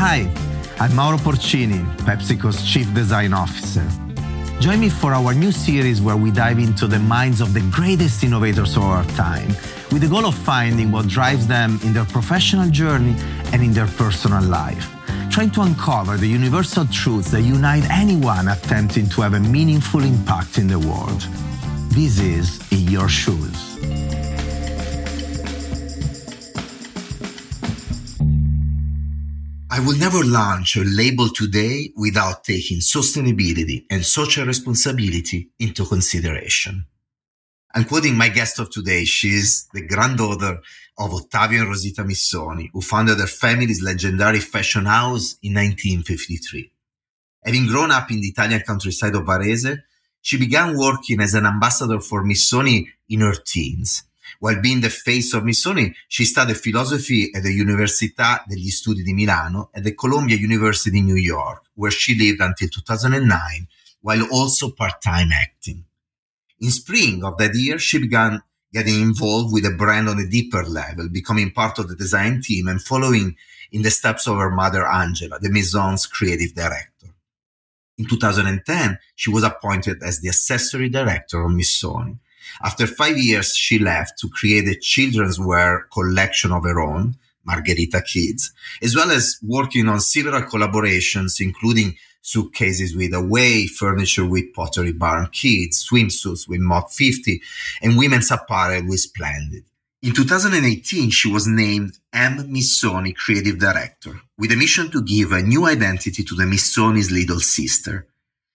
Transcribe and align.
Hi, 0.00 0.32
I'm 0.78 0.94
Mauro 0.94 1.18
Porcini, 1.18 1.84
PepsiCo's 2.06 2.62
Chief 2.62 2.94
Design 2.94 3.34
Officer. 3.34 3.84
Join 4.60 4.78
me 4.78 4.90
for 4.90 5.12
our 5.12 5.34
new 5.34 5.50
series 5.50 6.00
where 6.00 6.16
we 6.16 6.30
dive 6.30 6.60
into 6.60 6.86
the 6.86 7.00
minds 7.00 7.40
of 7.40 7.52
the 7.52 7.62
greatest 7.72 8.22
innovators 8.22 8.76
of 8.76 8.84
our 8.84 9.04
time 9.16 9.48
with 9.90 10.02
the 10.02 10.06
goal 10.06 10.24
of 10.26 10.36
finding 10.36 10.92
what 10.92 11.08
drives 11.08 11.48
them 11.48 11.80
in 11.82 11.92
their 11.92 12.04
professional 12.04 12.70
journey 12.70 13.16
and 13.52 13.60
in 13.60 13.72
their 13.72 13.88
personal 13.88 14.40
life, 14.40 14.88
trying 15.32 15.50
to 15.50 15.62
uncover 15.62 16.16
the 16.16 16.28
universal 16.28 16.86
truths 16.86 17.32
that 17.32 17.42
unite 17.42 17.82
anyone 17.90 18.46
attempting 18.46 19.08
to 19.08 19.22
have 19.22 19.34
a 19.34 19.40
meaningful 19.40 20.04
impact 20.04 20.58
in 20.58 20.68
the 20.68 20.78
world. 20.78 21.22
This 21.90 22.20
is 22.20 22.60
In 22.70 22.86
Your 22.86 23.08
Shoes. 23.08 23.97
I 29.78 29.80
will 29.80 29.96
never 29.96 30.24
launch 30.24 30.74
a 30.74 30.82
label 30.82 31.28
today 31.28 31.92
without 31.94 32.42
taking 32.42 32.78
sustainability 32.78 33.84
and 33.88 34.04
social 34.04 34.44
responsibility 34.44 35.50
into 35.60 35.84
consideration. 35.84 36.84
I'm 37.72 37.84
quoting 37.84 38.16
my 38.16 38.28
guest 38.28 38.58
of 38.58 38.70
today. 38.70 39.04
She's 39.04 39.68
the 39.72 39.86
granddaughter 39.86 40.58
of 40.98 41.10
Ottavio 41.12 41.60
and 41.60 41.68
Rosita 41.68 42.02
Missoni, 42.02 42.70
who 42.72 42.80
founded 42.80 43.18
their 43.18 43.28
family's 43.28 43.80
legendary 43.80 44.40
fashion 44.40 44.86
house 44.86 45.36
in 45.44 45.54
1953. 45.54 46.72
Having 47.44 47.66
grown 47.68 47.92
up 47.92 48.10
in 48.10 48.20
the 48.20 48.26
Italian 48.26 48.62
countryside 48.66 49.14
of 49.14 49.22
Varese, 49.22 49.80
she 50.20 50.38
began 50.38 50.76
working 50.76 51.20
as 51.20 51.34
an 51.34 51.46
ambassador 51.46 52.00
for 52.00 52.24
Missoni 52.24 52.88
in 53.08 53.20
her 53.20 53.36
teens. 53.46 54.02
While 54.40 54.60
being 54.60 54.80
the 54.80 54.90
face 54.90 55.34
of 55.34 55.42
Missoni, 55.42 55.94
she 56.08 56.24
studied 56.24 56.56
philosophy 56.56 57.30
at 57.34 57.42
the 57.42 57.50
Università 57.50 58.44
degli 58.46 58.70
Studi 58.70 59.02
di 59.02 59.12
Milano 59.12 59.70
and 59.74 59.84
the 59.84 59.94
Columbia 59.94 60.36
University 60.36 60.98
in 60.98 61.06
New 61.06 61.16
York, 61.16 61.64
where 61.74 61.90
she 61.90 62.16
lived 62.16 62.40
until 62.40 62.68
2009, 62.68 63.68
while 64.00 64.26
also 64.30 64.70
part-time 64.70 65.30
acting. 65.32 65.84
In 66.60 66.70
spring 66.70 67.24
of 67.24 67.36
that 67.38 67.54
year, 67.54 67.78
she 67.78 67.98
began 67.98 68.42
getting 68.72 69.00
involved 69.00 69.52
with 69.52 69.64
the 69.64 69.70
brand 69.70 70.08
on 70.08 70.18
a 70.18 70.28
deeper 70.28 70.64
level, 70.64 71.08
becoming 71.08 71.50
part 71.50 71.78
of 71.78 71.88
the 71.88 71.96
design 71.96 72.42
team 72.42 72.68
and 72.68 72.82
following 72.82 73.36
in 73.72 73.82
the 73.82 73.90
steps 73.90 74.26
of 74.26 74.36
her 74.36 74.50
mother 74.50 74.86
Angela, 74.86 75.38
the 75.38 75.50
Maison's 75.50 76.06
creative 76.06 76.54
director. 76.54 77.14
In 77.96 78.06
2010, 78.06 78.98
she 79.16 79.30
was 79.30 79.42
appointed 79.42 80.02
as 80.02 80.20
the 80.20 80.28
accessory 80.28 80.88
director 80.88 81.42
of 81.42 81.50
Missoni. 81.50 82.18
After 82.62 82.86
five 82.86 83.18
years, 83.18 83.54
she 83.54 83.78
left 83.78 84.18
to 84.20 84.28
create 84.28 84.68
a 84.68 84.78
children's 84.78 85.38
wear 85.38 85.86
collection 85.92 86.52
of 86.52 86.64
her 86.64 86.80
own, 86.80 87.16
Margherita 87.44 88.02
Kids, 88.02 88.52
as 88.82 88.94
well 88.94 89.10
as 89.10 89.38
working 89.42 89.88
on 89.88 90.00
several 90.00 90.42
collaborations, 90.42 91.40
including 91.40 91.96
suitcases 92.20 92.94
with 92.94 93.14
Away, 93.14 93.66
furniture 93.66 94.26
with 94.26 94.52
Pottery 94.52 94.92
Barn 94.92 95.28
Kids, 95.32 95.88
swimsuits 95.88 96.48
with 96.48 96.60
Mod 96.60 96.90
50, 96.90 97.40
and 97.82 97.96
women's 97.96 98.30
apparel 98.30 98.86
with 98.86 99.00
Splendid. 99.00 99.64
In 100.02 100.14
2018, 100.14 101.10
she 101.10 101.32
was 101.32 101.48
named 101.48 101.98
M. 102.12 102.36
Missoni 102.52 103.16
Creative 103.16 103.58
Director, 103.58 104.20
with 104.36 104.52
a 104.52 104.56
mission 104.56 104.90
to 104.90 105.02
give 105.02 105.32
a 105.32 105.42
new 105.42 105.66
identity 105.66 106.22
to 106.22 106.34
the 106.36 106.44
Missoni's 106.44 107.10
little 107.10 107.40
sister. 107.40 108.06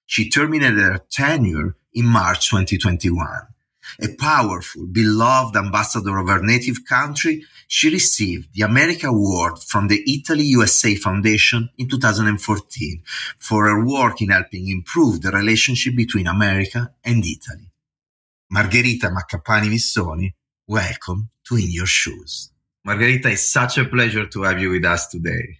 She 0.05 0.29
terminated 0.29 0.79
her 0.79 1.01
tenure 1.09 1.75
in 1.93 2.05
March 2.05 2.49
2021 2.49 3.52
a 4.01 4.15
powerful, 4.15 4.85
beloved 4.85 5.55
ambassador 5.55 6.17
of 6.17 6.27
her 6.27 6.41
native 6.41 6.85
country, 6.87 7.43
she 7.67 7.89
received 7.89 8.53
the 8.53 8.63
America 8.63 9.07
Award 9.07 9.59
from 9.59 9.87
the 9.87 10.03
Italy 10.07 10.43
USA 10.45 10.95
Foundation 10.95 11.69
in 11.77 11.89
2014 11.89 13.01
for 13.37 13.65
her 13.65 13.85
work 13.85 14.21
in 14.21 14.29
helping 14.29 14.69
improve 14.69 15.21
the 15.21 15.31
relationship 15.31 15.95
between 15.95 16.27
America 16.27 16.91
and 17.03 17.23
Italy. 17.25 17.71
Margherita 18.49 19.09
Maccapani 19.09 19.69
Missoni, 19.69 20.33
welcome 20.67 21.29
to 21.43 21.55
In 21.55 21.71
Your 21.71 21.87
Shoes. 21.87 22.51
Margherita, 22.85 23.31
it's 23.31 23.49
such 23.49 23.77
a 23.77 23.85
pleasure 23.85 24.27
to 24.27 24.43
have 24.43 24.59
you 24.59 24.69
with 24.69 24.85
us 24.85 25.07
today. 25.07 25.59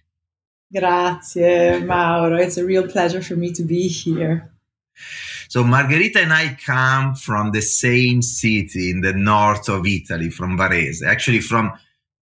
Grazie, 0.72 1.84
Mauro. 1.84 2.36
It's 2.36 2.56
a 2.56 2.64
real 2.64 2.86
pleasure 2.86 3.22
for 3.22 3.36
me 3.36 3.52
to 3.52 3.62
be 3.62 3.88
here. 3.88 4.53
So 5.48 5.62
Margherita 5.64 6.20
and 6.20 6.32
I 6.32 6.56
come 6.64 7.14
from 7.14 7.52
the 7.52 7.62
same 7.62 8.22
city 8.22 8.90
in 8.90 9.00
the 9.00 9.12
north 9.12 9.68
of 9.68 9.86
Italy, 9.86 10.30
from 10.30 10.58
Varese, 10.58 11.04
actually 11.06 11.40
from 11.40 11.72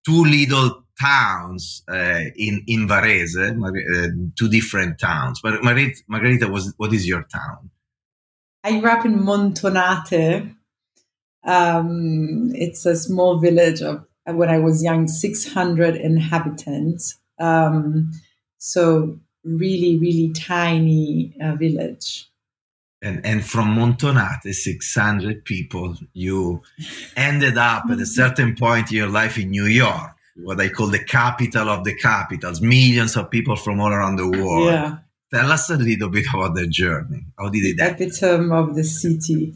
two 0.05 0.25
little 0.25 0.85
towns 1.01 1.83
uh, 1.89 2.21
in 2.37 2.63
in 2.67 2.89
Varese, 2.89 3.37
uh, 3.39 4.31
two 4.39 4.49
different 4.49 4.99
towns. 4.99 5.41
But 5.43 5.63
Margherita, 5.63 6.03
Margherita 6.09 6.49
was 6.49 6.75
what 6.77 6.93
is 6.93 7.07
your 7.07 7.23
town? 7.23 7.71
I 8.65 8.79
grew 8.79 8.91
up 8.91 9.05
in 9.05 9.19
Montonate. 9.19 10.55
Um, 11.45 12.53
it's 12.55 12.87
a 12.87 12.95
small 12.95 13.39
village 13.39 13.83
of 13.83 14.07
when 14.27 14.49
I 14.49 14.59
was 14.59 14.83
young, 14.85 15.09
600 15.09 15.97
inhabitants. 15.97 17.19
Um, 17.41 18.13
so 18.59 19.19
really, 19.43 19.99
really 19.99 20.33
tiny 20.33 21.35
uh, 21.43 21.57
village 21.57 22.31
and, 23.03 23.25
and 23.27 23.45
from 23.45 23.75
Montonate, 23.75 24.55
600 24.55 25.45
people, 25.45 25.97
you 26.13 26.63
ended 27.17 27.59
up 27.59 27.85
at 27.91 27.99
a 27.99 28.07
certain 28.07 28.55
point 28.55 28.93
in 28.93 28.99
your 28.99 29.09
life 29.09 29.37
in 29.37 29.51
New 29.51 29.67
York, 29.67 30.13
what 30.37 30.61
I 30.61 30.69
call 30.69 30.87
the 30.87 31.03
capital 31.03 31.69
of 31.69 31.83
the 31.83 31.97
capitals, 31.97 32.61
millions 32.61 33.17
of 33.17 33.29
people 33.29 33.57
from 33.57 33.81
all 33.81 33.93
around 33.93 34.17
the 34.17 34.31
world. 34.31 34.67
Yeah. 34.67 34.99
Tell 35.35 35.51
us 35.51 35.69
a 35.71 35.77
little 35.77 36.11
bit 36.11 36.27
about 36.33 36.55
the 36.55 36.69
journey. 36.69 37.25
How 37.39 37.49
did 37.49 37.65
it 37.65 37.81
happen? 37.81 38.05
Epitome 38.05 38.53
of 38.55 38.77
the 38.77 38.85
city. 38.85 39.55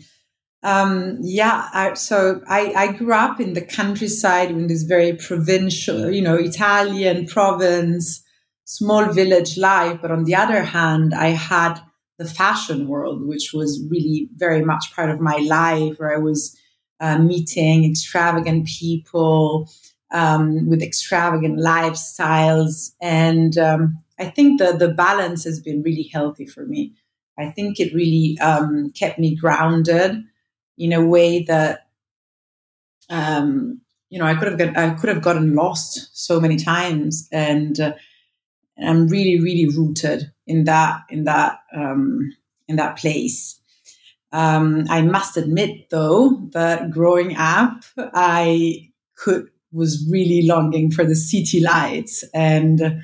Um, 0.63 1.19
yeah, 1.21 1.69
I, 1.73 1.95
so 1.95 2.41
I, 2.49 2.73
I 2.75 2.93
grew 2.93 3.13
up 3.13 3.41
in 3.41 3.53
the 3.53 3.61
countryside 3.61 4.51
in 4.51 4.67
this 4.67 4.83
very 4.83 5.13
provincial, 5.13 6.11
you 6.11 6.23
know, 6.23 6.35
Italian 6.35 7.27
province, 7.27 8.25
small 8.65 9.13
village 9.13 9.57
life. 9.57 10.01
But 10.03 10.11
on 10.11 10.25
the 10.25 10.35
other 10.35 10.65
hand, 10.65 11.15
I 11.15 11.29
had 11.29 11.81
the 12.19 12.25
fashion 12.25 12.89
world, 12.89 13.27
which 13.27 13.53
was 13.53 13.85
really 13.91 14.29
very 14.37 14.65
much 14.65 14.95
part 14.95 15.11
of 15.11 15.21
my 15.21 15.37
life, 15.37 15.99
where 15.99 16.15
I 16.15 16.19
was 16.19 16.59
uh, 17.01 17.19
meeting 17.19 17.85
extravagant 17.85 18.67
people 18.67 19.69
um, 20.13 20.69
with 20.69 20.83
extravagant 20.83 21.59
lifestyles. 21.59 22.93
And 23.03 23.59
um, 23.59 24.03
I 24.19 24.27
think 24.27 24.61
the, 24.61 24.73
the 24.73 24.89
balance 24.89 25.45
has 25.45 25.61
been 25.61 25.83
really 25.83 26.09
healthy 26.13 26.47
for 26.47 26.65
me. 26.65 26.95
I 27.39 27.51
think 27.51 27.79
it 27.79 27.95
really 27.95 28.39
um, 28.41 28.91
kept 28.93 29.19
me 29.19 29.35
grounded 29.35 30.25
in 30.79 30.93
a 30.93 31.05
way 31.05 31.43
that, 31.45 31.87
um, 33.11 33.81
you 34.09 34.19
know, 34.19 34.25
I 34.25 34.35
could 34.35 34.59
have 34.59 34.77
I 34.77 34.91
could 34.95 35.09
have 35.09 35.23
gotten 35.23 35.55
lost 35.55 36.11
so 36.13 36.41
many 36.41 36.57
times, 36.57 37.29
and 37.33 37.79
uh, 37.79 37.93
I'm 38.85 39.09
really, 39.09 39.41
really 39.41 39.69
rooted 39.69 40.33
in 40.47 40.65
that 40.65 41.03
in 41.11 41.25
that 41.25 41.61
um, 41.75 42.33
in 42.69 42.77
that 42.77 42.97
place. 42.97 43.61
Um, 44.33 44.87
I 44.91 45.03
must 45.03 45.37
admit, 45.37 45.89
though, 45.91 46.49
that 46.53 46.91
growing 46.91 47.37
up, 47.37 47.85
I 47.97 48.91
could 49.17 49.49
was 49.73 50.07
really 50.11 50.47
longing 50.47 50.91
for 50.91 51.05
the 51.05 51.15
city 51.15 51.61
lights, 51.61 52.25
and 52.35 53.03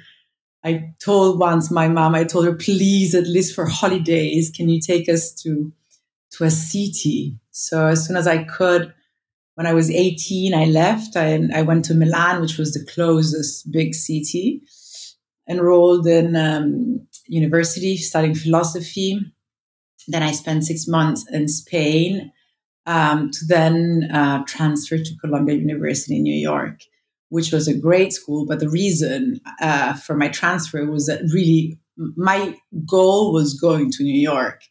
I 0.64 0.94
told 0.98 1.38
once 1.38 1.70
my 1.70 1.88
mom, 1.88 2.14
I 2.14 2.24
told 2.24 2.44
her, 2.44 2.54
please, 2.54 3.14
at 3.14 3.26
least 3.26 3.54
for 3.54 3.66
holidays, 3.66 4.50
can 4.54 4.68
you 4.68 4.80
take 4.80 5.08
us 5.08 5.32
to 5.42 5.72
to 6.32 6.44
a 6.44 6.50
city? 6.50 7.38
So 7.50 7.86
as 7.86 8.06
soon 8.06 8.16
as 8.16 8.26
I 8.26 8.44
could, 8.44 8.92
when 9.54 9.66
I 9.66 9.74
was 9.74 9.90
18, 9.90 10.54
I 10.54 10.64
left. 10.64 11.16
I, 11.16 11.40
I 11.54 11.62
went 11.62 11.84
to 11.86 11.94
Milan, 11.94 12.40
which 12.40 12.58
was 12.58 12.72
the 12.72 12.84
closest 12.84 13.70
big 13.70 13.94
city 13.94 14.62
enrolled 15.52 16.06
in 16.06 16.34
um, 16.36 17.06
university 17.26 17.96
studying 17.96 18.34
philosophy. 18.34 19.20
Then 20.08 20.22
I 20.22 20.32
spent 20.32 20.64
six 20.64 20.88
months 20.88 21.20
in 21.30 21.48
Spain 21.48 22.32
um, 22.86 23.30
to 23.30 23.40
then 23.46 24.08
uh, 24.12 24.42
transfer 24.46 24.98
to 24.98 25.16
Columbia 25.20 25.56
University 25.56 26.16
in 26.16 26.22
New 26.22 26.40
York, 26.52 26.80
which 27.28 27.52
was 27.52 27.68
a 27.68 27.80
great 27.88 28.12
school. 28.12 28.46
But 28.46 28.60
the 28.60 28.68
reason 28.68 29.40
uh, 29.60 29.94
for 29.94 30.16
my 30.16 30.28
transfer 30.28 30.84
was 30.90 31.06
that 31.06 31.22
really 31.32 31.78
my 32.16 32.56
goal 32.86 33.32
was 33.32 33.54
going 33.54 33.92
to 33.92 34.02
New 34.02 34.20
York, 34.20 34.62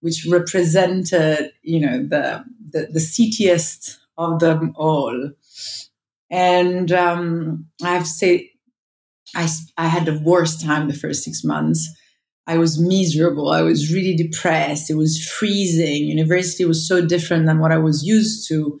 which 0.00 0.26
represented, 0.30 1.52
you 1.62 1.80
know, 1.80 1.98
the 2.14 2.44
the, 2.72 2.88
the 2.92 3.00
citiest 3.00 3.98
of 4.16 4.40
them 4.40 4.72
all. 4.76 5.32
And 6.30 6.92
um, 6.92 7.66
I 7.82 7.94
have 7.94 8.02
to 8.02 8.08
say, 8.08 8.52
I, 9.34 9.48
I 9.76 9.88
had 9.88 10.06
the 10.06 10.18
worst 10.18 10.60
time 10.60 10.88
the 10.88 10.94
first 10.94 11.22
six 11.24 11.44
months. 11.44 11.88
I 12.46 12.56
was 12.56 12.80
miserable. 12.80 13.50
I 13.50 13.62
was 13.62 13.92
really 13.92 14.16
depressed. 14.16 14.90
It 14.90 14.94
was 14.94 15.22
freezing. 15.22 16.04
University 16.08 16.64
was 16.64 16.88
so 16.88 17.04
different 17.04 17.46
than 17.46 17.58
what 17.58 17.72
I 17.72 17.78
was 17.78 18.04
used 18.04 18.48
to. 18.48 18.80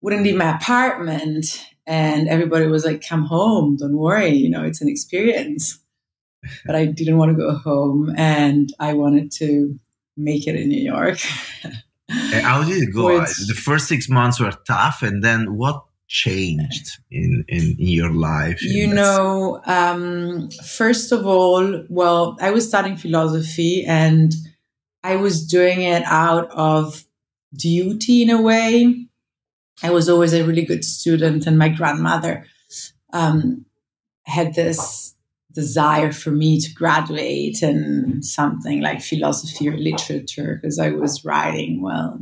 Wouldn't 0.00 0.22
leave 0.22 0.36
my 0.36 0.56
apartment. 0.56 1.64
And 1.86 2.28
everybody 2.28 2.66
was 2.66 2.84
like, 2.84 3.06
come 3.06 3.24
home. 3.24 3.76
Don't 3.76 3.96
worry. 3.96 4.30
You 4.30 4.48
know, 4.48 4.62
it's 4.62 4.80
an 4.80 4.88
experience. 4.88 5.80
but 6.66 6.76
I 6.76 6.86
didn't 6.86 7.16
want 7.16 7.32
to 7.32 7.36
go 7.36 7.56
home 7.56 8.12
and 8.16 8.72
I 8.78 8.92
wanted 8.94 9.32
to 9.32 9.78
make 10.16 10.46
it 10.46 10.56
in 10.56 10.68
New 10.68 10.82
York. 10.82 11.18
How 12.08 12.62
did 12.62 12.82
it 12.82 12.92
go? 12.92 13.06
Which, 13.20 13.30
the 13.48 13.54
first 13.54 13.88
six 13.88 14.08
months 14.08 14.38
were 14.40 14.52
tough, 14.66 15.02
and 15.02 15.22
then 15.24 15.56
what 15.56 15.84
changed 16.14 16.98
in 17.10 17.44
in, 17.48 17.76
in 17.78 17.88
your 18.00 18.12
life? 18.12 18.62
You 18.62 18.86
know, 18.86 19.60
um, 19.66 20.48
first 20.64 21.12
of 21.12 21.26
all, 21.26 21.84
well, 21.88 22.36
I 22.40 22.50
was 22.52 22.68
studying 22.68 22.96
philosophy, 22.96 23.84
and 23.84 24.32
I 25.02 25.16
was 25.16 25.46
doing 25.46 25.82
it 25.82 26.04
out 26.06 26.48
of 26.52 27.04
duty 27.52 28.22
in 28.22 28.30
a 28.30 28.40
way. 28.40 29.06
I 29.82 29.90
was 29.90 30.08
always 30.08 30.32
a 30.32 30.44
really 30.44 30.64
good 30.64 30.84
student, 30.84 31.46
and 31.46 31.58
my 31.58 31.68
grandmother 31.68 32.46
um, 33.12 33.66
had 34.22 34.54
this 34.54 35.14
desire 35.52 36.12
for 36.12 36.30
me 36.30 36.60
to 36.60 36.74
graduate 36.74 37.62
in 37.62 38.22
something 38.22 38.80
like 38.80 39.00
philosophy 39.00 39.68
or 39.68 39.76
literature 39.76 40.58
because 40.60 40.78
I 40.78 40.90
was 40.90 41.24
writing 41.24 41.80
well. 41.80 42.18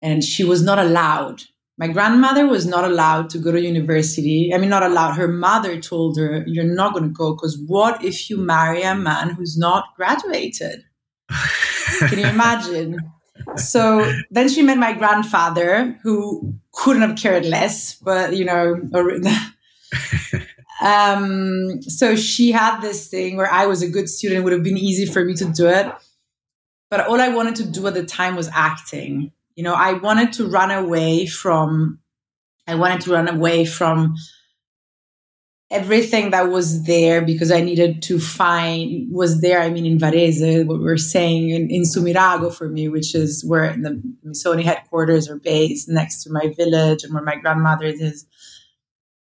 And 0.00 0.22
she 0.22 0.44
was 0.44 0.62
not 0.62 0.78
allowed. 0.78 1.42
My 1.78 1.86
grandmother 1.86 2.46
was 2.46 2.66
not 2.66 2.84
allowed 2.84 3.30
to 3.30 3.38
go 3.38 3.52
to 3.52 3.60
university. 3.60 4.52
I 4.52 4.58
mean, 4.58 4.68
not 4.68 4.82
allowed. 4.82 5.12
Her 5.12 5.28
mother 5.28 5.80
told 5.80 6.18
her, 6.18 6.42
You're 6.44 6.64
not 6.64 6.92
going 6.92 7.04
to 7.04 7.10
go 7.10 7.34
because 7.34 7.56
what 7.66 8.04
if 8.04 8.28
you 8.28 8.36
marry 8.36 8.82
a 8.82 8.96
man 8.96 9.30
who's 9.30 9.56
not 9.56 9.94
graduated? 9.96 10.82
Can 12.08 12.18
you 12.18 12.26
imagine? 12.26 12.98
so 13.56 14.12
then 14.30 14.48
she 14.48 14.62
met 14.62 14.78
my 14.78 14.92
grandfather, 14.92 15.98
who 16.02 16.54
couldn't 16.72 17.02
have 17.02 17.16
cared 17.16 17.44
less, 17.44 17.94
but 17.94 18.36
you 18.36 18.44
know, 18.44 18.80
um, 20.82 21.80
so 21.82 22.16
she 22.16 22.50
had 22.50 22.80
this 22.80 23.08
thing 23.08 23.36
where 23.36 23.50
I 23.50 23.66
was 23.66 23.82
a 23.82 23.88
good 23.88 24.08
student, 24.08 24.40
it 24.40 24.42
would 24.42 24.52
have 24.52 24.64
been 24.64 24.78
easy 24.78 25.06
for 25.06 25.24
me 25.24 25.34
to 25.34 25.44
do 25.44 25.68
it. 25.68 25.92
But 26.90 27.06
all 27.06 27.20
I 27.20 27.28
wanted 27.28 27.56
to 27.56 27.70
do 27.70 27.86
at 27.86 27.94
the 27.94 28.04
time 28.04 28.34
was 28.34 28.48
acting. 28.52 29.30
You 29.58 29.64
know, 29.64 29.74
I 29.74 29.94
wanted 29.94 30.34
to 30.34 30.46
run 30.46 30.70
away 30.70 31.26
from, 31.26 31.98
I 32.68 32.76
wanted 32.76 33.00
to 33.00 33.12
run 33.12 33.26
away 33.26 33.64
from 33.64 34.14
everything 35.68 36.30
that 36.30 36.48
was 36.48 36.84
there 36.84 37.22
because 37.22 37.50
I 37.50 37.60
needed 37.60 38.00
to 38.02 38.20
find 38.20 39.12
was 39.12 39.40
there. 39.40 39.60
I 39.60 39.68
mean, 39.70 39.84
in 39.84 39.98
Varese, 39.98 40.64
what 40.64 40.78
we're 40.78 40.96
saying 40.96 41.50
in, 41.50 41.68
in 41.72 41.82
Sumirago 41.82 42.54
for 42.54 42.68
me, 42.68 42.88
which 42.88 43.16
is 43.16 43.44
where 43.44 43.76
the 43.76 44.00
Missoni 44.24 44.62
headquarters 44.62 45.28
are 45.28 45.40
based 45.40 45.88
next 45.88 46.22
to 46.22 46.30
my 46.30 46.54
village 46.56 47.02
and 47.02 47.12
where 47.12 47.24
my 47.24 47.34
grandmother 47.34 47.86
is. 47.86 48.26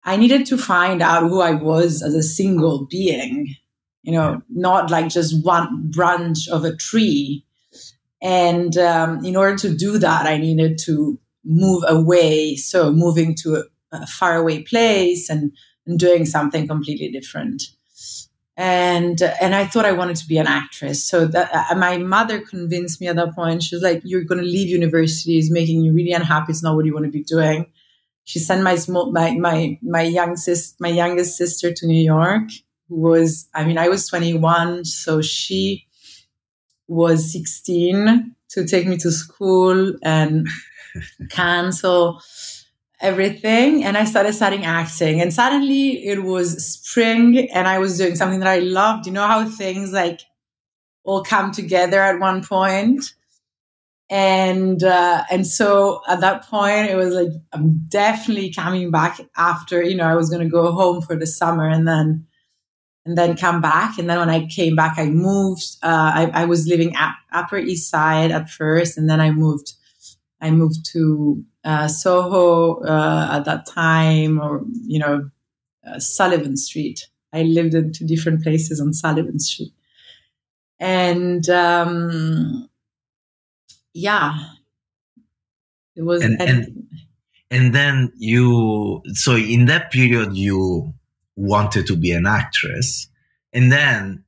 I 0.05 0.15
needed 0.15 0.45
to 0.45 0.57
find 0.57 1.01
out 1.01 1.23
who 1.23 1.41
I 1.41 1.51
was 1.51 2.01
as 2.01 2.13
a 2.13 2.23
single 2.23 2.87
being, 2.89 3.53
you 4.01 4.13
know, 4.13 4.43
not 4.49 4.89
like 4.89 5.09
just 5.09 5.43
one 5.43 5.91
branch 5.91 6.47
of 6.47 6.63
a 6.63 6.73
tree. 6.73 7.43
And 8.21 8.77
um, 8.77 9.23
in 9.25 9.35
order 9.35 9.57
to 9.57 9.75
do 9.75 9.97
that, 9.97 10.25
I 10.25 10.37
needed 10.37 10.77
to 10.85 11.19
move 11.43 11.83
away. 11.87 12.55
So 12.55 12.91
moving 12.91 13.35
to 13.41 13.55
a, 13.55 13.63
a 13.91 14.07
faraway 14.07 14.61
place 14.63 15.29
and, 15.29 15.51
and 15.85 15.99
doing 15.99 16.25
something 16.25 16.67
completely 16.67 17.11
different. 17.11 17.63
And 18.57 19.21
and 19.41 19.55
I 19.55 19.65
thought 19.65 19.85
I 19.85 19.93
wanted 19.93 20.17
to 20.17 20.27
be 20.27 20.37
an 20.37 20.45
actress. 20.45 21.03
So 21.03 21.25
that 21.25 21.49
uh, 21.71 21.75
my 21.75 21.97
mother 21.97 22.41
convinced 22.41 23.01
me 23.01 23.07
at 23.07 23.15
that 23.15 23.33
point. 23.33 23.63
She 23.63 23.75
was 23.75 23.81
like, 23.81 24.01
"You're 24.03 24.25
going 24.25 24.41
to 24.41 24.45
leave 24.45 24.67
university. 24.67 25.39
It's 25.39 25.49
making 25.49 25.81
you 25.81 25.93
really 25.93 26.11
unhappy. 26.11 26.51
It's 26.51 26.61
not 26.61 26.75
what 26.75 26.85
you 26.85 26.93
want 26.93 27.05
to 27.05 27.11
be 27.11 27.23
doing." 27.23 27.65
she 28.23 28.39
sent 28.39 28.63
my 28.63 28.75
small 28.75 29.11
my 29.11 29.31
my 29.31 29.77
my 29.81 30.03
young 30.03 30.35
sis 30.35 30.75
my 30.79 30.89
youngest 30.89 31.37
sister 31.37 31.73
to 31.73 31.87
New 31.87 32.01
York 32.01 32.43
who 32.87 32.99
was 32.99 33.49
I 33.53 33.65
mean 33.65 33.77
I 33.77 33.89
was 33.89 34.07
21 34.07 34.85
so 34.85 35.21
she 35.21 35.87
was 36.91 37.31
16 37.31 38.35
to 38.49 38.67
take 38.67 38.85
me 38.85 38.97
to 38.97 39.11
school 39.11 39.93
and 40.03 40.45
cancel 41.29 42.21
everything. 42.99 43.85
And 43.85 43.97
I 43.97 44.03
started 44.03 44.33
studying 44.33 44.65
acting. 44.65 45.21
And 45.21 45.33
suddenly 45.33 46.05
it 46.05 46.23
was 46.23 46.63
spring 46.67 47.49
and 47.51 47.67
I 47.67 47.79
was 47.79 47.97
doing 47.97 48.15
something 48.15 48.39
that 48.41 48.49
I 48.49 48.59
loved. 48.59 49.05
You 49.05 49.13
know 49.13 49.25
how 49.25 49.45
things 49.45 49.93
like 49.93 50.19
all 51.03 51.23
come 51.23 51.53
together 51.53 52.01
at 52.01 52.19
one 52.19 52.43
point? 52.43 53.13
And 54.09 54.83
uh, 54.83 55.23
and 55.31 55.47
so 55.47 56.01
at 56.09 56.19
that 56.19 56.45
point 56.45 56.89
it 56.89 56.97
was 56.97 57.13
like 57.13 57.29
i'm 57.53 57.85
definitely 57.87 58.51
coming 58.51 58.91
back 58.91 59.21
after 59.37 59.81
you 59.81 59.95
know 59.95 60.03
i 60.03 60.15
was 60.15 60.29
going 60.29 60.43
to 60.43 60.49
go 60.49 60.73
home 60.73 61.01
for 61.01 61.15
the 61.15 61.25
summer 61.25 61.65
and 61.65 61.87
then 61.87 62.27
and 63.05 63.17
then 63.17 63.35
come 63.35 63.61
back. 63.61 63.97
And 63.97 64.09
then 64.09 64.19
when 64.19 64.29
i 64.29 64.45
came 64.47 64.75
back 64.75 64.95
i 64.97 65.05
moved 65.05 65.77
uh, 65.83 66.11
I, 66.13 66.31
I, 66.33 66.45
was 66.45 66.67
living 66.67 66.95
at 66.95 67.13
upper 67.31 67.57
east 67.57 67.89
side 67.89 68.31
at 68.31 68.49
first 68.49 68.97
and 68.97 69.09
then 69.09 69.19
i 69.19 69.31
moved 69.31 69.73
i 70.39 70.51
moved 70.51 70.85
to 70.93 71.43
uh, 71.63 71.87
soho 71.87 72.79
uh, 72.81 73.29
at 73.31 73.45
that 73.45 73.65
time 73.65 74.39
or 74.39 74.63
you 74.85 74.99
know 74.99 75.29
uh, 75.85 75.99
sullivan 75.99 76.57
street. 76.57 77.07
I 77.33 77.43
lived 77.43 77.73
in 77.73 77.91
two 77.91 78.05
different 78.05 78.43
places 78.43 78.79
on 78.79 78.93
sullivan 78.93 79.39
street. 79.39 79.73
And 80.79 81.47
um, 81.49 82.69
yeah. 83.93 84.37
It 85.95 86.03
was 86.03 86.23
and, 86.23 86.41
and, 86.41 86.87
and 87.49 87.75
then 87.75 88.11
you 88.15 89.01
so 89.13 89.35
in 89.35 89.65
that 89.65 89.91
period 89.91 90.35
you 90.35 90.93
wanted 91.41 91.87
to 91.87 91.95
be 91.95 92.11
an 92.11 92.25
actress. 92.25 93.07
And 93.53 93.71
then 93.71 94.23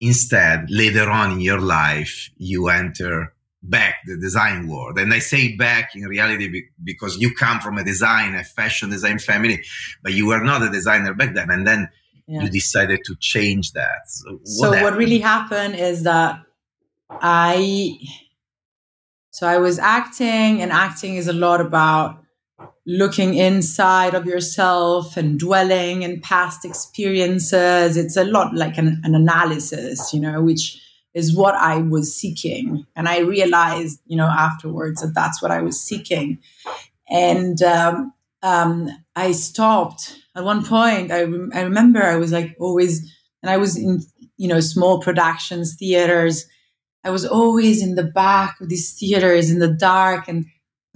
instead 0.00 0.66
later 0.70 1.10
on 1.10 1.32
in 1.32 1.40
your 1.40 1.60
life 1.60 2.30
you 2.36 2.68
enter 2.68 3.34
back 3.62 3.96
the 4.06 4.16
design 4.16 4.68
world. 4.68 4.98
And 4.98 5.12
i 5.12 5.18
say 5.18 5.56
back 5.56 5.96
in 5.96 6.02
reality 6.02 6.62
because 6.84 7.18
you 7.18 7.34
come 7.34 7.58
from 7.58 7.78
a 7.78 7.84
design 7.84 8.36
a 8.36 8.44
fashion 8.44 8.90
design 8.90 9.18
family 9.18 9.60
but 10.04 10.12
you 10.12 10.26
were 10.26 10.42
not 10.42 10.62
a 10.62 10.70
designer 10.70 11.14
back 11.14 11.34
then. 11.34 11.50
And 11.50 11.66
then 11.66 11.88
yeah. 12.28 12.42
you 12.42 12.48
decided 12.48 13.00
to 13.06 13.16
change 13.18 13.72
that. 13.72 14.02
So, 14.06 14.32
what, 14.32 14.46
so 14.46 14.82
what 14.82 14.96
really 14.96 15.18
happened 15.18 15.74
is 15.74 16.04
that 16.04 16.40
i 17.10 17.98
so 19.38 19.46
I 19.46 19.58
was 19.58 19.78
acting, 19.78 20.60
and 20.60 20.72
acting 20.72 21.14
is 21.14 21.28
a 21.28 21.32
lot 21.32 21.60
about 21.60 22.24
looking 22.88 23.34
inside 23.34 24.14
of 24.14 24.24
yourself 24.24 25.18
and 25.18 25.38
dwelling 25.38 26.02
in 26.02 26.20
past 26.22 26.64
experiences. 26.64 27.98
It's 27.98 28.16
a 28.16 28.24
lot 28.24 28.54
like 28.54 28.78
an, 28.78 29.02
an 29.04 29.14
analysis, 29.14 30.14
you 30.14 30.18
know, 30.18 30.40
which 30.40 30.82
is 31.12 31.36
what 31.36 31.54
I 31.54 31.76
was 31.76 32.16
seeking. 32.16 32.86
And 32.96 33.06
I 33.06 33.18
realized, 33.18 34.00
you 34.06 34.16
know, 34.16 34.26
afterwards 34.26 35.02
that 35.02 35.14
that's 35.14 35.42
what 35.42 35.50
I 35.50 35.60
was 35.60 35.78
seeking. 35.78 36.38
And 37.10 37.60
um, 37.60 38.14
um, 38.42 38.88
I 39.14 39.32
stopped 39.32 40.18
at 40.34 40.44
one 40.44 40.64
point. 40.64 41.12
I, 41.12 41.24
rem- 41.24 41.52
I 41.54 41.60
remember 41.60 42.02
I 42.02 42.16
was 42.16 42.32
like 42.32 42.56
always, 42.58 43.14
and 43.42 43.50
I 43.50 43.58
was 43.58 43.76
in, 43.76 44.00
you 44.38 44.48
know, 44.48 44.60
small 44.60 44.98
productions, 44.98 45.76
theaters 45.76 46.46
I 47.04 47.10
was 47.10 47.24
always 47.24 47.82
in 47.82 47.94
the 47.94 48.04
back 48.04 48.60
of 48.60 48.68
these 48.68 48.92
theaters 48.92 49.50
in 49.50 49.60
the 49.60 49.72
dark. 49.72 50.28
And 50.28 50.46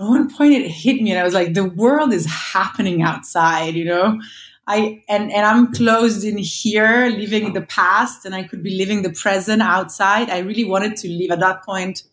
at 0.03 0.09
one 0.09 0.35
point 0.35 0.53
it 0.53 0.69
hit 0.69 1.01
me 1.01 1.11
and 1.11 1.21
I 1.21 1.25
was 1.25 1.35
like, 1.35 1.55
the 1.55 1.65
world 1.65 2.13
is 2.13 2.27
happening 2.27 3.03
outside, 3.03 3.75
you 3.75 3.85
know? 3.85 4.21
I 4.67 5.03
and 5.09 5.33
and 5.33 5.45
I'm 5.45 5.73
closed 5.73 6.25
in 6.25 6.39
here, 6.39 7.09
living 7.09 7.53
the 7.53 7.63
past, 7.63 8.25
and 8.25 8.35
I 8.35 8.45
could 8.45 8.63
be 8.63 8.79
living 8.79 9.03
the 9.03 9.11
present 9.11 9.61
outside. 9.61 10.31
I 10.31 10.39
really 10.39 10.65
wanted 10.65 10.97
to 10.99 11.09
live 11.09 11.33
at 11.33 11.41
that 11.41 11.65
point 11.65 12.05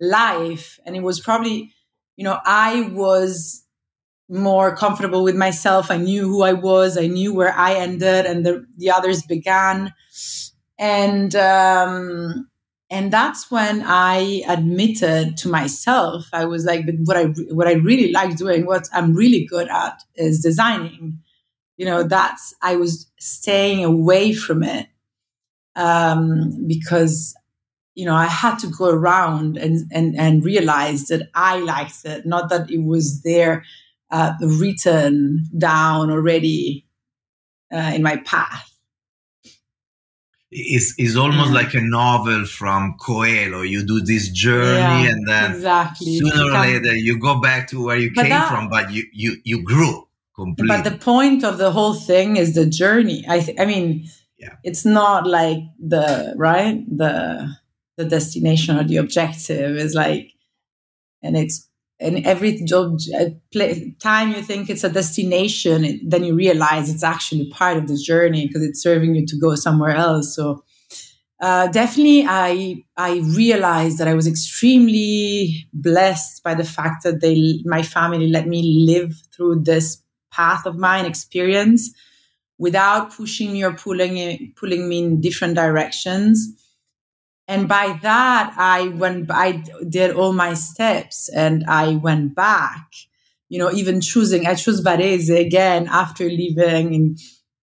life. 0.00 0.80
And 0.86 0.96
it 0.96 1.02
was 1.02 1.20
probably, 1.20 1.72
you 2.16 2.24
know, 2.24 2.38
I 2.44 2.88
was 2.92 3.64
more 4.28 4.74
comfortable 4.74 5.22
with 5.22 5.36
myself. 5.36 5.90
I 5.90 5.98
knew 5.98 6.22
who 6.22 6.42
I 6.42 6.54
was, 6.54 6.96
I 6.96 7.08
knew 7.08 7.34
where 7.34 7.54
I 7.54 7.74
ended 7.74 8.24
and 8.24 8.46
the, 8.46 8.66
the 8.78 8.90
others 8.90 9.22
began. 9.22 9.92
And 10.78 11.34
um 11.36 12.48
and 12.92 13.10
that's 13.10 13.50
when 13.50 13.82
I 13.86 14.42
admitted 14.46 15.38
to 15.38 15.48
myself, 15.48 16.28
I 16.30 16.44
was 16.44 16.66
like, 16.66 16.84
but 16.84 16.96
what 17.04 17.16
I 17.16 17.24
what 17.50 17.66
I 17.66 17.72
really 17.72 18.12
like 18.12 18.36
doing, 18.36 18.66
what 18.66 18.86
I'm 18.92 19.14
really 19.14 19.46
good 19.46 19.68
at, 19.68 20.02
is 20.14 20.42
designing. 20.42 21.18
You 21.78 21.86
know, 21.86 22.02
that's 22.02 22.54
I 22.60 22.76
was 22.76 23.10
staying 23.18 23.82
away 23.82 24.34
from 24.34 24.62
it 24.62 24.88
um, 25.74 26.66
because 26.66 27.34
you 27.94 28.04
know 28.04 28.14
I 28.14 28.26
had 28.26 28.58
to 28.58 28.66
go 28.66 28.90
around 28.90 29.56
and 29.56 29.90
and 29.90 30.14
and 30.18 30.44
realize 30.44 31.06
that 31.06 31.30
I 31.34 31.60
liked 31.60 32.04
it, 32.04 32.26
not 32.26 32.50
that 32.50 32.70
it 32.70 32.84
was 32.84 33.22
there 33.22 33.64
uh, 34.10 34.34
written 34.42 35.46
down 35.56 36.10
already 36.10 36.86
uh, 37.72 37.92
in 37.94 38.02
my 38.02 38.18
path 38.18 38.71
is 40.52 40.94
is 40.98 41.16
almost 41.16 41.50
yeah. 41.50 41.56
like 41.56 41.74
a 41.74 41.80
novel 41.80 42.44
from 42.44 42.96
Coelho. 43.00 43.62
You 43.62 43.84
do 43.84 44.00
this 44.00 44.28
journey, 44.28 44.78
yeah, 44.78 45.10
and 45.10 45.26
then 45.26 45.52
exactly. 45.52 46.18
sooner 46.18 46.44
or 46.44 46.50
later 46.50 46.94
you 46.94 47.18
go 47.18 47.40
back 47.40 47.68
to 47.68 47.82
where 47.82 47.96
you 47.96 48.10
came 48.10 48.28
that, 48.28 48.48
from, 48.48 48.68
but 48.68 48.92
you 48.92 49.04
you 49.12 49.36
you 49.44 49.62
grew 49.62 50.06
completely. 50.36 50.76
But 50.76 50.84
the 50.84 50.96
point 50.96 51.42
of 51.42 51.58
the 51.58 51.72
whole 51.72 51.94
thing 51.94 52.36
is 52.36 52.54
the 52.54 52.66
journey. 52.66 53.24
I 53.28 53.40
th- 53.40 53.58
I 53.58 53.64
mean, 53.64 54.08
yeah. 54.38 54.56
It's 54.64 54.84
not 54.84 55.26
like 55.26 55.58
the 55.78 56.34
right 56.36 56.84
the 56.88 57.56
the 57.96 58.04
destination 58.04 58.76
or 58.76 58.84
the 58.84 58.96
objective 58.96 59.76
is 59.76 59.94
like, 59.94 60.32
and 61.22 61.36
it's 61.36 61.68
and 62.02 62.26
every 62.26 62.60
job 62.64 62.98
uh, 63.18 63.26
time 64.00 64.32
you 64.32 64.42
think 64.42 64.68
it's 64.68 64.84
a 64.84 64.90
destination, 64.90 66.00
then 66.04 66.24
you 66.24 66.34
realize 66.34 66.92
it's 66.92 67.04
actually 67.04 67.48
part 67.50 67.76
of 67.76 67.86
the 67.88 67.96
journey 67.96 68.46
because 68.46 68.62
it's 68.62 68.82
serving 68.82 69.14
you 69.14 69.24
to 69.26 69.38
go 69.38 69.54
somewhere 69.54 69.94
else. 69.94 70.34
So 70.34 70.64
uh, 71.40 71.66
definitely, 71.68 72.24
I 72.24 72.84
I 72.96 73.18
realized 73.34 73.98
that 73.98 74.06
I 74.06 74.14
was 74.14 74.28
extremely 74.28 75.66
blessed 75.72 76.42
by 76.44 76.54
the 76.54 76.64
fact 76.64 77.02
that 77.02 77.20
they 77.20 77.60
my 77.64 77.82
family 77.82 78.28
let 78.28 78.46
me 78.46 78.84
live 78.86 79.14
through 79.34 79.62
this 79.62 80.00
path 80.30 80.66
of 80.66 80.78
mine 80.78 81.04
experience 81.04 81.92
without 82.58 83.12
pushing 83.12 83.52
me 83.52 83.64
or 83.64 83.72
pulling 83.72 84.52
pulling 84.56 84.88
me 84.88 84.98
in 85.00 85.20
different 85.20 85.56
directions. 85.56 86.61
And 87.52 87.68
by 87.68 87.98
that, 88.00 88.54
I 88.56 88.88
went, 88.88 89.30
I 89.30 89.62
did 89.86 90.16
all 90.16 90.32
my 90.32 90.54
steps 90.54 91.28
and 91.28 91.64
I 91.68 91.96
went 91.96 92.34
back, 92.34 92.86
you 93.50 93.58
know, 93.58 93.70
even 93.70 94.00
choosing, 94.00 94.46
I 94.46 94.54
chose 94.54 94.82
Varese 94.82 95.38
again 95.38 95.86
after 95.86 96.24
living 96.24 96.94
in, 96.94 97.16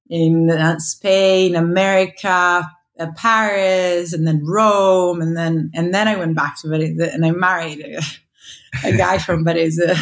in 0.08 0.52
uh, 0.52 0.78
Spain, 0.78 1.56
America, 1.56 2.70
uh, 3.00 3.08
Paris, 3.18 4.14
and 4.14 4.28
then 4.28 4.46
Rome. 4.46 5.22
And 5.22 5.36
then, 5.36 5.72
and 5.74 5.92
then 5.92 6.08
I 6.08 6.18
went 6.18 6.36
back 6.36 6.62
to 6.62 6.68
Varese 6.68 7.12
and 7.12 7.26
I 7.26 7.32
married 7.32 7.80
a, 7.80 8.88
a 8.88 8.96
guy 8.96 9.18
from 9.26 9.44
Varese. 9.44 9.98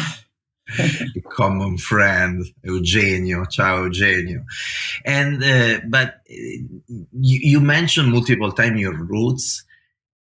a 1.16 1.20
common 1.30 1.78
friend, 1.78 2.44
Eugenio. 2.62 3.46
Ciao, 3.46 3.84
Eugenio. 3.84 4.44
And 5.06 5.42
uh, 5.42 5.80
but 5.88 6.08
uh, 6.30 6.34
you, 7.12 7.38
you, 7.52 7.60
mentioned 7.60 8.12
multiple 8.12 8.52
times 8.52 8.78
your 8.78 8.94
roots, 8.94 9.64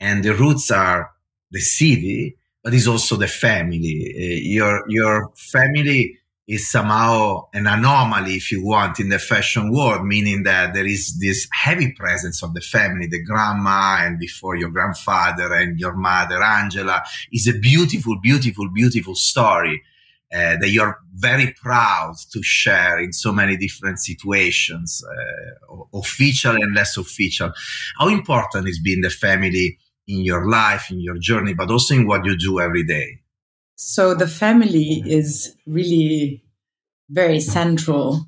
and 0.00 0.24
the 0.24 0.34
roots 0.34 0.70
are 0.70 1.10
the 1.50 1.60
city, 1.60 2.36
but 2.62 2.74
it's 2.74 2.86
also 2.86 3.16
the 3.16 3.28
family. 3.28 4.14
Uh, 4.16 4.40
your 4.42 4.84
your 4.88 5.32
family 5.36 6.18
is 6.48 6.70
somehow 6.70 7.42
an 7.54 7.66
anomaly, 7.66 8.34
if 8.34 8.52
you 8.52 8.64
want, 8.64 9.00
in 9.00 9.08
the 9.08 9.18
fashion 9.18 9.72
world, 9.72 10.04
meaning 10.06 10.44
that 10.44 10.74
there 10.74 10.86
is 10.86 11.18
this 11.18 11.48
heavy 11.52 11.90
presence 11.92 12.40
of 12.42 12.54
the 12.54 12.60
family, 12.60 13.06
the 13.08 13.22
grandma, 13.22 13.98
and 14.00 14.18
before 14.18 14.54
your 14.54 14.70
grandfather 14.70 15.52
and 15.52 15.80
your 15.80 15.94
mother, 15.94 16.40
Angela, 16.42 17.02
is 17.32 17.48
a 17.48 17.58
beautiful, 17.58 18.16
beautiful, 18.20 18.68
beautiful 18.70 19.14
story. 19.14 19.82
Uh, 20.34 20.56
that 20.60 20.70
you're 20.70 20.98
very 21.14 21.54
proud 21.62 22.12
to 22.32 22.42
share 22.42 22.98
in 22.98 23.12
so 23.12 23.32
many 23.32 23.56
different 23.56 24.00
situations, 24.00 25.04
uh, 25.08 25.76
official 25.94 26.56
and 26.56 26.74
less 26.74 26.96
official. 26.96 27.52
How 27.96 28.08
important 28.08 28.68
is 28.68 28.80
being 28.80 29.02
the 29.02 29.10
family 29.10 29.78
in 30.08 30.24
your 30.24 30.48
life, 30.48 30.90
in 30.90 31.00
your 31.00 31.18
journey, 31.18 31.54
but 31.54 31.70
also 31.70 31.94
in 31.94 32.06
what 32.06 32.24
you 32.24 32.36
do 32.36 32.60
every 32.60 32.84
day? 32.84 33.20
So 33.76 34.14
the 34.14 34.26
family 34.26 35.02
is 35.06 35.54
really 35.66 36.42
very 37.10 37.40
central, 37.40 38.26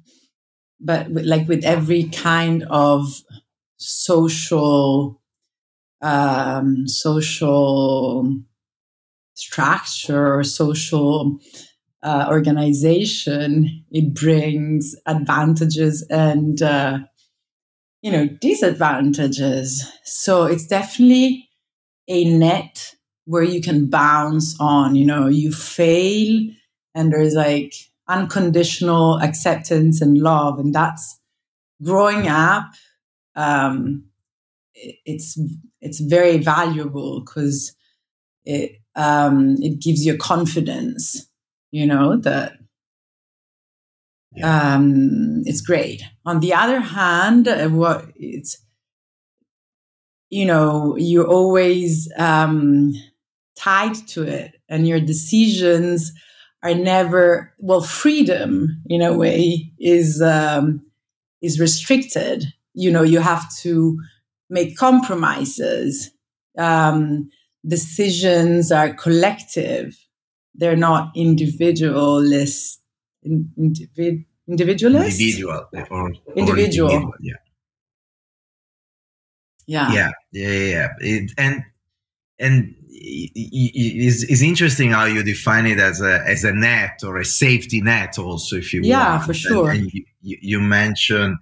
but 0.80 1.10
with, 1.10 1.24
like 1.24 1.48
with 1.48 1.64
every 1.64 2.04
kind 2.04 2.64
of 2.70 3.22
social, 3.76 5.20
um, 6.02 6.86
social 6.86 8.40
structure, 9.34 10.42
social 10.42 11.38
uh, 12.02 12.26
organization, 12.28 13.84
it 13.90 14.14
brings 14.14 14.94
advantages 15.06 16.06
and 16.10 16.60
uh, 16.60 16.98
you 18.02 18.12
know 18.12 18.26
disadvantages. 18.40 19.90
So 20.04 20.44
it's 20.44 20.66
definitely 20.66 21.47
a 22.08 22.24
net 22.24 22.94
where 23.24 23.42
you 23.42 23.60
can 23.60 23.88
bounce 23.88 24.56
on. 24.58 24.96
You 24.96 25.04
know, 25.04 25.28
you 25.28 25.52
fail 25.52 26.48
and 26.94 27.12
there's 27.12 27.34
like 27.34 27.74
unconditional 28.08 29.18
acceptance 29.18 30.00
and 30.00 30.18
love. 30.18 30.58
And 30.58 30.74
that's 30.74 31.20
growing 31.82 32.26
up. 32.26 32.70
Um, 33.36 34.06
it's, 34.74 35.38
it's 35.80 36.00
very 36.00 36.38
valuable 36.38 37.20
because 37.20 37.74
it, 38.44 38.80
um, 38.96 39.56
it 39.60 39.80
gives 39.80 40.04
you 40.04 40.16
confidence, 40.16 41.28
you 41.70 41.86
know, 41.86 42.16
that 42.16 42.54
yeah. 44.34 44.74
um, 44.74 45.42
it's 45.44 45.60
great. 45.60 46.02
On 46.24 46.40
the 46.40 46.54
other 46.54 46.80
hand, 46.80 47.46
uh, 47.46 47.68
what 47.68 48.06
it's 48.16 48.58
you 50.30 50.44
know, 50.44 50.96
you're 50.96 51.26
always 51.26 52.10
um, 52.16 52.92
tied 53.56 53.94
to 54.08 54.22
it 54.22 54.60
and 54.68 54.86
your 54.86 55.00
decisions 55.00 56.12
are 56.62 56.74
never, 56.74 57.54
well, 57.58 57.80
freedom 57.80 58.82
in 58.86 59.00
a 59.00 59.16
way 59.16 59.72
is, 59.78 60.20
um, 60.20 60.82
is 61.40 61.60
restricted. 61.60 62.52
You 62.74 62.90
know, 62.90 63.02
you 63.02 63.20
have 63.20 63.44
to 63.58 63.98
make 64.50 64.76
compromises. 64.76 66.10
Um, 66.56 67.30
decisions 67.66 68.72
are 68.72 68.92
collective. 68.92 69.96
They're 70.54 70.76
not 70.76 71.12
individualist. 71.14 72.80
In, 73.22 73.50
individ, 73.58 74.26
individualist? 74.48 75.20
Individual. 75.20 75.68
Or, 75.90 76.12
individual. 76.34 76.90
individual. 76.90 77.12
Yeah 77.20 77.34
yeah 79.68 79.92
yeah 79.92 80.10
yeah 80.32 80.48
yeah 80.50 80.88
it, 81.00 81.32
and 81.36 81.62
and 82.38 82.74
it's, 82.90 84.42
interesting 84.42 84.90
how 84.90 85.04
you 85.04 85.22
define 85.22 85.66
it 85.66 85.78
as 85.78 86.00
a 86.00 86.20
as 86.26 86.42
a 86.42 86.52
net 86.52 87.00
or 87.04 87.18
a 87.18 87.24
safety 87.24 87.80
net 87.80 88.18
also 88.18 88.56
if 88.56 88.72
you 88.72 88.80
want. 88.80 88.88
yeah 88.88 89.12
want. 89.12 89.26
for 89.26 89.34
sure 89.34 89.70
and, 89.70 89.80
and 89.82 89.92
you, 89.92 90.04
you 90.40 90.60
mentioned 90.60 91.36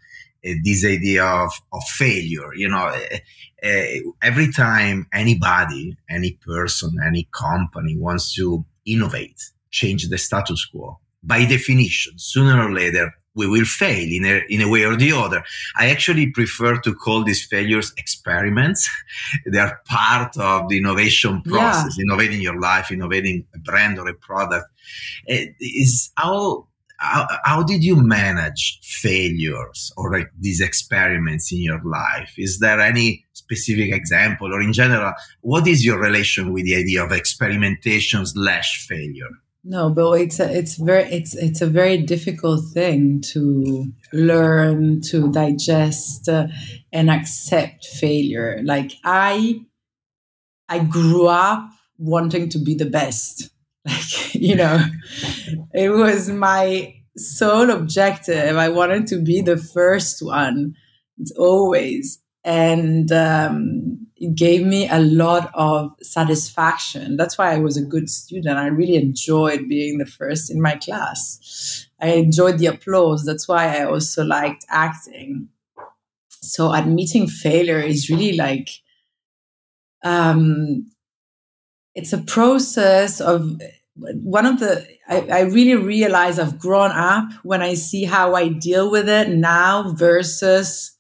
uh, 0.47 0.51
this 0.65 0.85
idea 0.85 1.25
of 1.25 1.53
of 1.73 1.83
failure 1.85 2.53
you 2.55 2.69
know 2.69 2.87
uh, 2.87 3.17
uh, 3.63 3.85
every 4.23 4.53
time 4.53 5.07
anybody 5.13 5.97
any 6.11 6.39
person 6.45 6.97
any 7.05 7.29
company 7.33 7.97
wants 7.97 8.35
to 8.35 8.65
innovate 8.85 9.41
change 9.71 10.09
the 10.09 10.19
status 10.19 10.65
quo 10.67 10.99
by 11.23 11.45
definition 11.45 12.13
sooner 12.19 12.61
or 12.61 12.73
later 12.73 13.13
we 13.37 13.47
will 13.47 13.65
fail 13.65 14.09
in 14.11 14.25
a, 14.25 14.43
in 14.49 14.63
a 14.63 14.69
way 14.69 14.85
or 14.85 14.97
the 14.97 15.13
other. 15.13 15.45
I 15.77 15.91
actually 15.91 16.31
prefer 16.31 16.79
to 16.81 16.95
call 16.95 17.23
these 17.23 17.45
failures 17.45 17.93
experiments. 17.99 18.89
they 19.47 19.59
are 19.59 19.81
part 19.85 20.37
of 20.39 20.69
the 20.69 20.79
innovation 20.79 21.43
process, 21.43 21.97
yeah. 21.97 22.05
innovating 22.05 22.41
your 22.41 22.59
life, 22.59 22.91
innovating 22.91 23.47
a 23.55 23.59
brand 23.59 23.99
or 23.99 24.09
a 24.09 24.15
product. 24.15 24.67
It 25.27 25.55
is 25.61 26.11
how, 26.17 26.67
how, 26.99 27.27
how 27.45 27.63
did 27.63 27.85
you 27.85 27.97
manage 27.97 28.81
failures 28.83 29.93
or 29.97 30.11
like 30.11 30.31
these 30.41 30.61
experiments 30.61 31.53
in 31.53 31.59
your 31.59 31.83
life? 31.85 32.33
Is 32.39 32.59
there 32.59 32.81
any 32.81 33.25
specific 33.35 33.93
example 33.93 34.53
or 34.53 34.63
in 34.63 34.73
general, 34.73 35.13
what 35.43 35.67
is 35.67 35.85
your 35.85 36.01
relation 36.01 36.53
with 36.53 36.65
the 36.65 36.75
idea 36.75 37.05
of 37.05 37.13
experimentation 37.13 38.25
slash 38.25 38.87
failure? 38.89 39.29
No, 39.69 39.91
but 39.91 40.13
it's 40.21 40.39
a, 40.39 40.49
it's 40.57 40.77
very 40.77 41.03
it's 41.11 41.35
it's 41.35 41.61
a 41.61 41.67
very 41.67 41.99
difficult 41.99 42.65
thing 42.73 43.21
to 43.33 43.93
learn 44.13 45.01
to 45.11 45.33
digest 45.33 46.29
uh, 46.29 46.47
and 46.93 47.11
accept 47.11 47.85
failure. 47.85 48.61
Like 48.63 48.93
I 49.03 49.63
I 50.69 50.79
grew 50.79 51.27
up 51.27 51.69
wanting 51.99 52.49
to 52.51 52.59
be 52.59 52.75
the 52.75 52.87
best. 52.87 53.51
Like, 53.87 54.35
you 54.35 54.57
know, 54.57 54.85
it 55.73 55.91
was 55.91 56.29
my 56.29 56.95
sole 57.17 57.71
objective. 57.71 58.57
I 58.57 58.69
wanted 58.69 59.07
to 59.09 59.23
be 59.23 59.43
the 59.43 59.57
first 59.57 60.25
one. 60.25 60.75
It's 61.19 61.31
always 61.31 62.21
and 62.45 63.11
um, 63.13 64.06
gave 64.35 64.65
me 64.65 64.89
a 64.89 64.99
lot 64.99 65.51
of 65.55 65.95
satisfaction. 66.03 67.17
That's 67.17 67.37
why 67.37 67.53
I 67.53 67.59
was 67.59 67.77
a 67.77 67.85
good 67.85 68.09
student. 68.09 68.59
I 68.59 68.67
really 68.67 68.97
enjoyed 68.97 69.69
being 69.69 69.99
the 69.99 70.07
first 70.07 70.51
in 70.51 70.61
my 70.61 70.77
class. 70.77 71.87
I 72.01 72.13
enjoyed 72.13 72.59
the 72.59 72.67
applause. 72.67 73.25
That's 73.25 73.47
why 73.47 73.77
I 73.77 73.85
also 73.85 74.25
liked 74.25 74.65
acting. 74.71 75.49
So 76.29 76.73
admitting 76.73 77.27
failure 77.27 77.81
is 77.81 78.09
really 78.09 78.37
like 78.37 78.71
um, 80.03 80.87
it's 81.95 82.13
a 82.13 82.19
process 82.19 83.21
of 83.21 83.61
one 83.97 84.47
of 84.47 84.61
the 84.61 84.87
I, 85.09 85.21
I 85.29 85.41
really 85.43 85.75
realize 85.75 86.39
I've 86.39 86.59
grown 86.59 86.91
up 86.91 87.29
when 87.43 87.63
I 87.63 87.75
see 87.75 88.05
how 88.05 88.35
I 88.35 88.49
deal 88.49 88.91
with 88.91 89.09
it 89.09 89.31
now 89.31 89.93
versus 89.93 90.93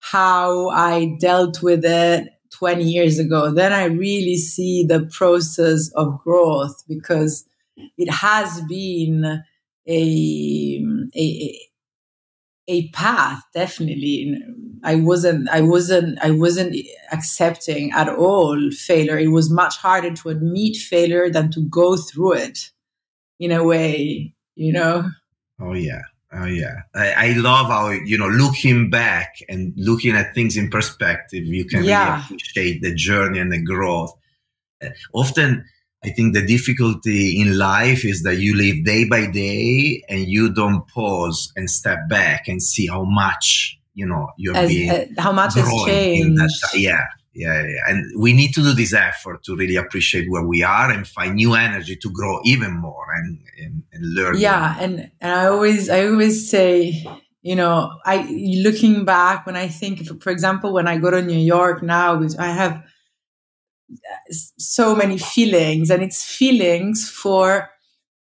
how 0.00 0.68
I 0.70 1.16
dealt 1.20 1.62
with 1.62 1.84
it 1.84 2.28
20 2.58 2.84
years 2.84 3.18
ago, 3.18 3.52
then 3.52 3.72
I 3.72 3.84
really 3.84 4.36
see 4.36 4.84
the 4.84 5.08
process 5.12 5.90
of 5.94 6.18
growth 6.22 6.84
because 6.88 7.44
it 7.98 8.10
has 8.10 8.62
been 8.62 9.42
a, 9.86 10.84
a, 11.16 11.60
a 12.68 12.88
path 12.90 13.42
definitely. 13.54 14.38
I 14.82 14.96
wasn't 14.96 15.48
i 15.48 15.62
wasn't 15.62 16.18
i 16.22 16.30
wasn't 16.30 16.76
accepting 17.12 17.92
at 17.92 18.08
all 18.08 18.70
failure. 18.70 19.18
It 19.18 19.28
was 19.28 19.50
much 19.50 19.76
harder 19.76 20.12
to 20.14 20.28
admit 20.28 20.76
failure 20.76 21.30
than 21.30 21.50
to 21.52 21.60
go 21.68 21.96
through 21.96 22.34
it 22.34 22.70
in 23.38 23.52
a 23.52 23.64
way 23.64 24.34
you 24.56 24.72
know? 24.72 25.10
Oh 25.60 25.74
yeah 25.74 26.02
oh 26.32 26.46
yeah 26.46 26.82
i, 26.94 27.28
I 27.28 27.32
love 27.36 27.66
how 27.66 27.90
you 27.90 28.18
know 28.18 28.28
looking 28.28 28.90
back 28.90 29.36
and 29.48 29.72
looking 29.76 30.14
at 30.14 30.34
things 30.34 30.56
in 30.56 30.70
perspective 30.70 31.44
you 31.44 31.64
can 31.64 31.84
yeah. 31.84 32.14
really 32.14 32.24
appreciate 32.24 32.82
the 32.82 32.94
journey 32.94 33.38
and 33.38 33.52
the 33.52 33.62
growth 33.62 34.12
uh, 34.82 34.88
often 35.12 35.64
I 36.04 36.10
think 36.10 36.34
the 36.34 36.46
difficulty 36.46 37.40
in 37.40 37.58
life 37.58 38.04
is 38.04 38.22
that 38.22 38.36
you 38.36 38.54
live 38.56 38.84
day 38.84 39.04
by 39.04 39.26
day 39.26 40.04
and 40.08 40.20
you 40.28 40.52
don't 40.52 40.86
pause 40.88 41.52
and 41.56 41.68
step 41.68 42.08
back 42.08 42.46
and 42.46 42.62
see 42.62 42.86
how 42.86 43.02
much 43.02 43.76
you 43.94 44.06
know 44.06 44.28
you're 44.36 44.56
As, 44.56 44.68
being 44.68 44.90
uh, 44.90 45.06
how 45.18 45.32
much 45.32 45.54
has 45.54 45.68
changed. 45.84 46.38
That, 46.38 46.50
yeah, 46.74 47.04
yeah, 47.36 47.62
yeah, 47.62 47.80
and 47.88 48.20
we 48.20 48.32
need 48.32 48.52
to 48.54 48.62
do 48.62 48.72
this 48.72 48.94
effort 48.94 49.42
to 49.44 49.54
really 49.54 49.76
appreciate 49.76 50.30
where 50.30 50.46
we 50.46 50.62
are 50.62 50.90
and 50.90 51.06
find 51.06 51.34
new 51.34 51.54
energy 51.54 51.94
to 51.96 52.10
grow 52.10 52.40
even 52.44 52.72
more 52.72 53.06
and 53.14 53.38
and, 53.62 53.82
and 53.92 54.14
learn. 54.14 54.38
Yeah, 54.38 54.76
and 54.80 55.10
and 55.20 55.32
I 55.32 55.46
always 55.46 55.90
I 55.90 56.06
always 56.06 56.48
say 56.50 57.04
you 57.42 57.54
know 57.54 57.90
I 58.04 58.22
looking 58.62 59.04
back 59.04 59.44
when 59.44 59.56
I 59.56 59.68
think 59.68 60.20
for 60.22 60.30
example 60.30 60.72
when 60.72 60.88
I 60.88 60.96
go 60.96 61.10
to 61.10 61.20
New 61.20 61.38
York 61.38 61.82
now 61.82 62.20
I 62.38 62.48
have 62.48 62.82
so 64.58 64.96
many 64.96 65.18
feelings 65.18 65.90
and 65.90 66.02
it's 66.02 66.24
feelings 66.24 67.08
for 67.08 67.68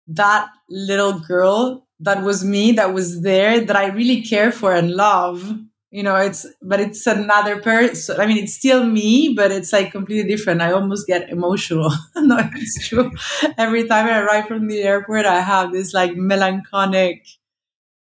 that 0.07 0.47
little 0.69 1.19
girl 1.19 1.87
that 1.99 2.23
was 2.23 2.43
me 2.43 2.71
that 2.71 2.93
was 2.93 3.21
there 3.21 3.59
that 3.59 3.75
i 3.75 3.87
really 3.87 4.21
care 4.21 4.51
for 4.51 4.73
and 4.73 4.91
love 4.91 5.59
you 5.91 6.03
know 6.03 6.15
it's 6.15 6.45
but 6.61 6.79
it's 6.79 7.07
another 7.07 7.59
person 7.61 8.19
i 8.19 8.25
mean 8.27 8.37
it's 8.37 8.53
still 8.53 8.85
me 8.85 9.33
but 9.35 9.51
it's 9.51 9.73
like 9.73 9.91
completely 9.91 10.29
different. 10.29 10.61
I 10.61 10.71
almost 10.71 11.07
get 11.07 11.29
emotional. 11.29 11.91
No 12.15 12.37
it's 12.53 12.87
true. 12.87 13.11
Every 13.57 13.87
time 13.87 14.05
i 14.05 14.19
arrive 14.19 14.47
from 14.47 14.67
the 14.67 14.81
airport 14.81 15.25
i 15.25 15.41
have 15.41 15.71
this 15.71 15.93
like 15.93 16.15
melancholic 16.15 17.25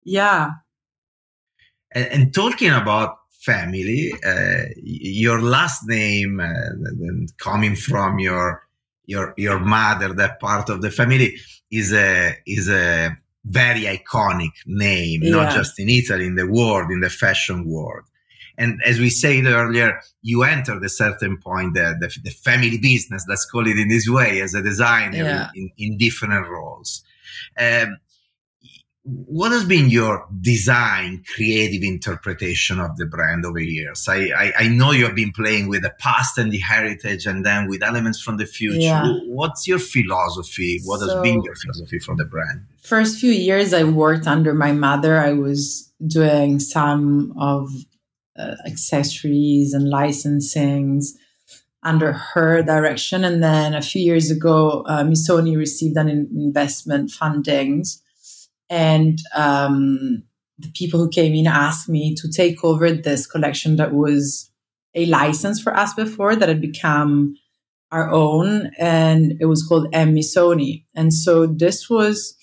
yeah. 0.05 0.51
And, 1.95 2.07
and 2.07 2.35
talking 2.35 2.71
about 2.71 3.17
family. 3.41 4.13
Uh, 4.25 4.65
your 4.83 5.41
last 5.41 5.83
name, 5.87 6.41
uh, 6.41 7.27
coming 7.39 7.77
from 7.77 8.19
your 8.19 8.63
your 9.07 9.35
your 9.37 9.59
mother, 9.59 10.13
that 10.15 10.41
part 10.41 10.69
of 10.69 10.81
the 10.81 10.91
family, 10.91 11.37
is 11.71 11.93
a 11.93 12.37
is 12.47 12.69
a 12.69 13.17
very 13.45 13.83
iconic 13.83 14.53
name, 14.67 15.23
yeah. 15.23 15.31
not 15.31 15.55
just 15.55 15.79
in 15.79 15.89
Italy, 15.89 16.27
in 16.27 16.37
the 16.37 16.47
world, 16.47 16.91
in 16.91 17.01
the 17.01 17.11
fashion 17.11 17.69
world. 17.69 18.05
And 18.59 18.81
as 18.87 18.99
we 18.99 19.11
said 19.11 19.47
earlier, 19.47 20.01
you 20.21 20.43
entered 20.43 20.85
a 20.85 20.89
certain 20.89 21.39
point 21.39 21.75
the, 21.75 21.97
the, 21.99 22.15
the 22.23 22.31
family 22.31 22.79
business, 22.79 23.25
let's 23.29 23.45
call 23.47 23.67
it 23.67 23.79
in 23.79 23.89
this 23.89 24.09
way, 24.09 24.41
as 24.41 24.55
a 24.55 24.63
designer 24.63 25.17
yeah. 25.17 25.49
in, 25.55 25.71
in, 25.79 25.97
different 25.97 26.49
roles. 26.49 27.03
Um, 27.59 27.97
what 29.05 29.51
has 29.51 29.65
been 29.65 29.91
your 29.91 30.29
design 30.41 31.25
creative 31.35 31.83
interpretation 31.83 32.79
of 32.79 32.97
the 32.99 33.07
brand 33.07 33.45
over 33.45 33.59
years 33.59 34.07
I, 34.09 34.31
I, 34.31 34.53
I 34.59 34.69
know 34.69 34.93
you 34.93 35.05
have 35.05 35.17
been 35.17 35.33
playing 35.33 35.69
with 35.69 35.83
the 35.83 35.93
past 35.99 36.39
and 36.39 36.53
the 36.53 36.59
heritage 36.59 37.27
and 37.27 37.45
then 37.45 37.67
with 37.67 37.83
elements 37.83 38.21
from 38.21 38.37
the 38.37 38.47
future 38.47 38.79
yeah. 38.79 39.13
what's 39.27 39.67
your 39.67 39.81
philosophy 39.81 40.81
what 40.85 41.01
so, 41.01 41.09
has 41.09 41.21
been 41.21 41.43
your 41.43 41.57
philosophy 41.57 41.99
for 41.99 42.15
the 42.15 42.25
brand 42.25 42.65
first 42.83 43.19
few 43.19 43.33
years 43.33 43.73
i 43.73 43.85
worked 43.85 44.27
under 44.27 44.55
my 44.55 44.73
mother 44.73 45.19
i 45.19 45.33
was 45.33 45.93
doing 46.07 46.59
some 46.59 47.33
of 47.39 47.71
uh, 48.39 48.57
accessories 48.67 49.73
and 49.73 49.93
licensings 49.93 51.09
under 51.83 52.13
her 52.13 52.63
direction. 52.63 53.25
And 53.25 53.43
then 53.43 53.75
a 53.75 53.83
few 53.83 54.03
years 54.03 54.31
ago 54.31 54.85
uh, 54.87 55.03
missoni 55.03 55.57
received 55.57 55.97
an 55.97 56.09
investment 56.09 57.11
fundings. 57.11 58.01
And 58.71 59.19
um, 59.35 60.23
the 60.59 60.71
people 60.75 61.01
who 61.01 61.11
came 61.11 61.35
in 61.35 61.47
asked 61.47 61.89
me 61.89 62.15
to 62.17 62.31
take 62.31 62.65
over 62.65 62.93
this 62.93 63.27
collection 63.27 63.77
that 63.77 63.93
was 63.93 64.51
a 64.95 65.07
license 65.07 65.61
for 65.61 65.77
us 65.77 65.93
before 65.95 66.37
that 66.37 66.49
had 66.49 66.61
become 66.61 67.35
our 67.91 68.11
own. 68.11 68.71
And 68.79 69.35
it 69.41 69.47
was 69.47 69.67
called 69.67 69.89
M. 69.93 70.15
Missoni. 70.15 70.85
And 70.95 71.13
so 71.13 71.47
this 71.47 71.91
was 71.91 72.37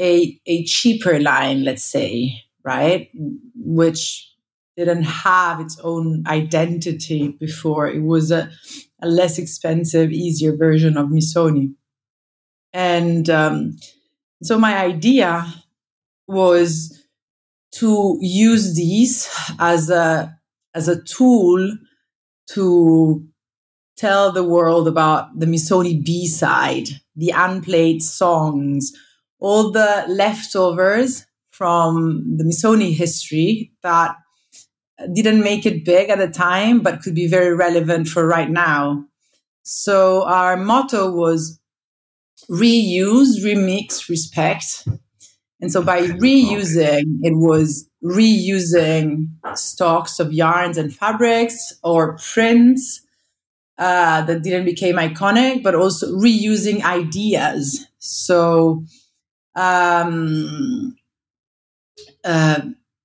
a 0.00 0.40
a 0.46 0.64
cheaper 0.64 1.20
line, 1.20 1.64
let's 1.64 1.84
say, 1.84 2.42
right? 2.64 3.10
Which 3.54 4.28
didn't 4.76 5.02
have 5.02 5.60
its 5.60 5.78
own 5.80 6.24
identity 6.26 7.28
before. 7.28 7.88
It 7.88 8.02
was 8.02 8.30
a, 8.30 8.50
a 9.02 9.08
less 9.08 9.38
expensive, 9.38 10.10
easier 10.10 10.56
version 10.56 10.96
of 10.96 11.08
Missoni. 11.08 11.74
And 12.72 13.28
um, 13.28 13.76
so 14.42 14.58
my 14.58 14.78
idea 14.78 15.46
was 16.26 17.02
to 17.72 18.16
use 18.20 18.74
these 18.74 19.28
as 19.58 19.90
a 19.90 20.38
as 20.74 20.88
a 20.88 21.02
tool 21.02 21.76
to 22.48 23.26
tell 23.96 24.32
the 24.32 24.42
world 24.42 24.88
about 24.88 25.38
the 25.38 25.46
Missoni 25.46 26.02
B 26.02 26.26
side, 26.26 26.88
the 27.14 27.30
unplayed 27.30 28.02
songs, 28.02 28.92
all 29.42 29.72
the 29.72 30.04
leftovers 30.08 31.26
from 31.50 32.36
the 32.36 32.44
Missoni 32.44 32.94
history 32.94 33.72
that 33.82 34.14
didn't 35.12 35.42
make 35.42 35.66
it 35.66 35.84
big 35.84 36.10
at 36.10 36.18
the 36.18 36.28
time, 36.28 36.78
but 36.80 37.02
could 37.02 37.16
be 37.16 37.26
very 37.26 37.52
relevant 37.52 38.06
for 38.06 38.24
right 38.24 38.48
now. 38.48 39.04
So 39.64 40.22
our 40.24 40.56
motto 40.56 41.10
was 41.10 41.58
reuse, 42.48 43.42
remix, 43.42 44.08
respect. 44.08 44.86
And 45.60 45.72
so 45.72 45.82
by 45.82 46.02
reusing, 46.02 47.02
it 47.22 47.34
was 47.34 47.88
reusing 48.02 49.26
stocks 49.54 50.20
of 50.20 50.32
yarns 50.32 50.78
and 50.78 50.94
fabrics 50.94 51.72
or 51.82 52.16
prints 52.32 53.02
uh, 53.76 54.22
that 54.22 54.42
didn't 54.44 54.66
become 54.66 54.96
iconic, 55.02 55.64
but 55.64 55.74
also 55.74 56.12
reusing 56.12 56.84
ideas. 56.84 57.88
So 57.98 58.84
um, 59.54 60.96
uh, 62.24 62.60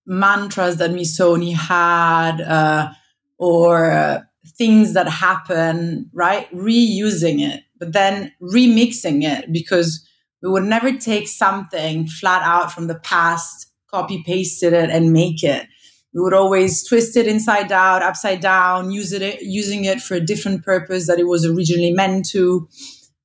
mantras 0.05 0.77
that 0.77 0.91
Missoni 0.91 1.53
had 1.53 2.41
uh, 2.41 2.89
or 3.37 3.91
uh, 3.91 4.21
things 4.57 4.93
that 4.93 5.07
happen, 5.07 6.09
right? 6.13 6.49
Reusing 6.51 7.41
it 7.41 7.63
but 7.79 7.93
then 7.93 8.31
remixing 8.41 9.23
it 9.23 9.51
because 9.51 10.07
we 10.41 10.49
would 10.49 10.63
never 10.63 10.91
take 10.91 11.27
something 11.27 12.07
flat 12.07 12.41
out 12.43 12.71
from 12.71 12.87
the 12.87 12.99
past, 12.99 13.71
copy 13.89 14.23
pasted 14.25 14.73
it, 14.73 14.89
and 14.89 15.13
make 15.13 15.43
it. 15.43 15.67
We 16.13 16.21
would 16.21 16.33
always 16.33 16.83
twist 16.83 17.17
it 17.17 17.27
inside 17.27 17.71
out, 17.71 18.01
upside 18.01 18.39
down, 18.39 18.91
use 18.91 19.11
it 19.11 19.41
using 19.41 19.85
it 19.85 20.01
for 20.01 20.15
a 20.15 20.21
different 20.21 20.63
purpose 20.63 21.07
that 21.07 21.19
it 21.19 21.27
was 21.27 21.45
originally 21.45 21.91
meant 21.91 22.27
to. 22.29 22.67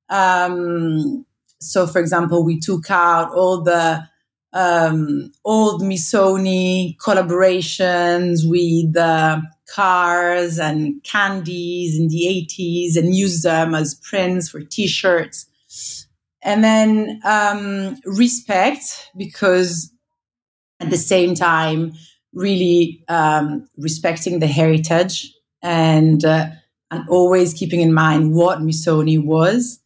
Um, 0.09 1.25
so, 1.63 1.87
for 1.87 1.99
example, 1.99 2.43
we 2.43 2.59
took 2.59 2.91
out 2.91 3.33
all 3.33 3.61
the 3.61 4.07
um, 4.53 5.31
old 5.43 5.81
Missoni 5.81 6.95
collaborations 6.97 8.41
with 8.43 8.95
uh, 8.95 9.41
cars 9.67 10.59
and 10.59 11.03
candies 11.03 11.97
in 11.97 12.09
the 12.09 12.47
80s 12.49 12.95
and 12.95 13.15
used 13.15 13.43
them 13.43 13.73
as 13.73 13.95
prints 13.95 14.49
for 14.49 14.61
t-shirts. 14.61 15.47
And 16.43 16.63
then 16.63 17.21
um, 17.23 17.97
respect, 18.05 19.09
because 19.17 19.91
at 20.79 20.89
the 20.89 20.97
same 20.97 21.33
time, 21.33 21.93
really 22.33 23.03
um, 23.07 23.67
respecting 23.77 24.39
the 24.39 24.47
heritage 24.47 25.33
and 25.61 26.25
uh, 26.25 26.47
and 26.91 27.07
always 27.09 27.53
keeping 27.53 27.81
in 27.81 27.93
mind 27.93 28.33
what 28.33 28.59
Missoni 28.59 29.23
was 29.23 29.79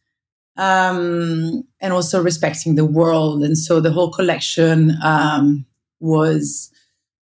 um, 0.58 1.64
and 1.80 1.92
also 1.92 2.22
respecting 2.22 2.74
the 2.74 2.84
world. 2.84 3.42
And 3.42 3.56
so 3.56 3.80
the 3.80 3.92
whole 3.92 4.10
collection 4.10 4.96
um, 5.02 5.64
was 6.00 6.70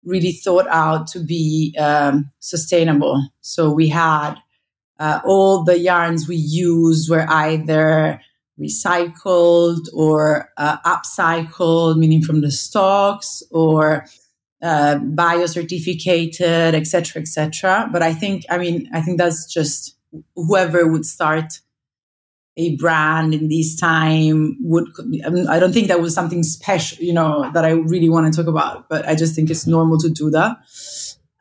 really 0.03 0.31
thought 0.31 0.67
out 0.69 1.07
to 1.07 1.19
be 1.19 1.75
um, 1.79 2.31
sustainable. 2.39 3.23
So 3.41 3.71
we 3.71 3.87
had 3.87 4.35
uh, 4.99 5.21
all 5.23 5.63
the 5.63 5.79
yarns 5.79 6.27
we 6.27 6.35
used 6.35 7.09
were 7.09 7.25
either 7.29 8.19
recycled 8.59 9.87
or 9.93 10.49
uh, 10.57 10.77
upcycled, 10.79 11.97
meaning 11.97 12.21
from 12.21 12.41
the 12.41 12.51
stocks, 12.51 13.41
or 13.51 14.05
uh, 14.61 14.95
biocertificated, 14.95 16.73
etc., 16.73 17.21
etc. 17.21 17.89
But 17.93 18.01
I 18.01 18.13
think, 18.13 18.43
I 18.49 18.57
mean, 18.57 18.89
I 18.91 19.01
think 19.01 19.17
that's 19.17 19.45
just 19.51 19.95
whoever 20.35 20.87
would 20.87 21.05
start 21.05 21.61
a 22.57 22.75
brand 22.75 23.33
in 23.33 23.47
this 23.47 23.79
time 23.79 24.57
would 24.62 24.85
i 25.49 25.59
don't 25.59 25.73
think 25.73 25.88
that 25.88 26.01
was 26.01 26.13
something 26.13 26.43
special 26.43 26.97
you 27.03 27.13
know 27.13 27.49
that 27.53 27.63
i 27.63 27.69
really 27.69 28.09
want 28.09 28.31
to 28.31 28.38
talk 28.38 28.49
about 28.49 28.89
but 28.89 29.07
i 29.07 29.15
just 29.15 29.35
think 29.35 29.49
it's 29.49 29.67
normal 29.67 29.97
to 29.97 30.09
do 30.09 30.29
that. 30.29 30.57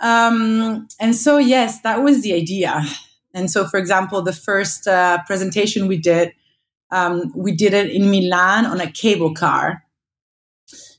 Um, 0.01 0.87
and 1.01 1.17
so 1.17 1.39
yes 1.39 1.81
that 1.83 2.03
was 2.03 2.23
the 2.23 2.33
idea. 2.33 2.85
And 3.35 3.51
so 3.51 3.67
for 3.67 3.79
example 3.79 4.23
the 4.23 4.33
first 4.33 4.87
uh, 4.87 5.19
presentation 5.27 5.89
we 5.89 5.99
did 5.99 6.33
um, 6.91 7.33
we 7.35 7.55
did 7.55 7.75
it 7.75 7.91
in 7.91 8.11
milan 8.11 8.65
on 8.67 8.81
a 8.81 8.91
cable 8.91 9.35
car 9.35 9.83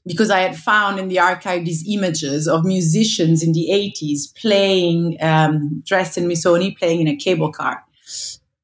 because 0.06 0.30
I 0.30 0.40
had 0.40 0.58
found 0.58 1.00
in 1.00 1.08
the 1.08 1.20
archive 1.20 1.66
these 1.66 1.86
images 1.88 2.48
of 2.48 2.66
musicians 2.66 3.44
in 3.44 3.52
the 3.52 3.68
80s 3.72 4.34
playing, 4.36 5.18
um, 5.22 5.84
dressed 5.86 6.18
in 6.18 6.28
Missoni, 6.28 6.76
playing 6.76 7.02
in 7.02 7.08
a 7.08 7.16
cable 7.16 7.52
car 7.52 7.84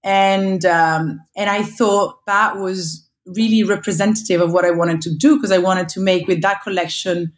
and 0.06 0.63
um, 0.65 1.20
and 1.36 1.50
I 1.50 1.63
thought 1.63 2.26
that 2.28 2.58
was 2.58 3.10
really 3.26 3.63
representative 3.63 4.39
of 4.39 4.54
what 4.54 4.63
I 4.63 4.70
wanted 4.70 5.02
to 5.02 5.15
do 5.15 5.36
because 5.36 5.52
I 5.52 5.58
wanted 5.58 5.89
to 5.89 6.00
make 6.00 6.28
with 6.28 6.44
that 6.44 6.62
collection. 6.62 7.34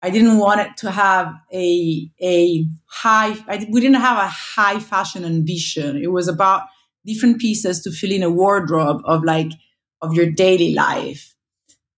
I 0.00 0.08
didn't 0.10 0.38
want 0.38 0.60
it 0.60 0.76
to 0.78 0.90
have 0.90 1.34
a 1.52 2.10
a 2.20 2.64
high. 2.86 3.36
I, 3.46 3.66
we 3.70 3.80
didn't 3.80 4.00
have 4.00 4.18
a 4.18 4.28
high 4.28 4.80
fashion 4.80 5.24
ambition. 5.24 5.98
It 6.02 6.10
was 6.10 6.28
about 6.28 6.62
different 7.04 7.40
pieces 7.40 7.82
to 7.82 7.90
fill 7.90 8.10
in 8.10 8.22
a 8.22 8.30
wardrobe 8.30 9.02
of 9.04 9.22
like 9.22 9.52
of 10.00 10.14
your 10.14 10.30
daily 10.30 10.72
life. 10.72 11.34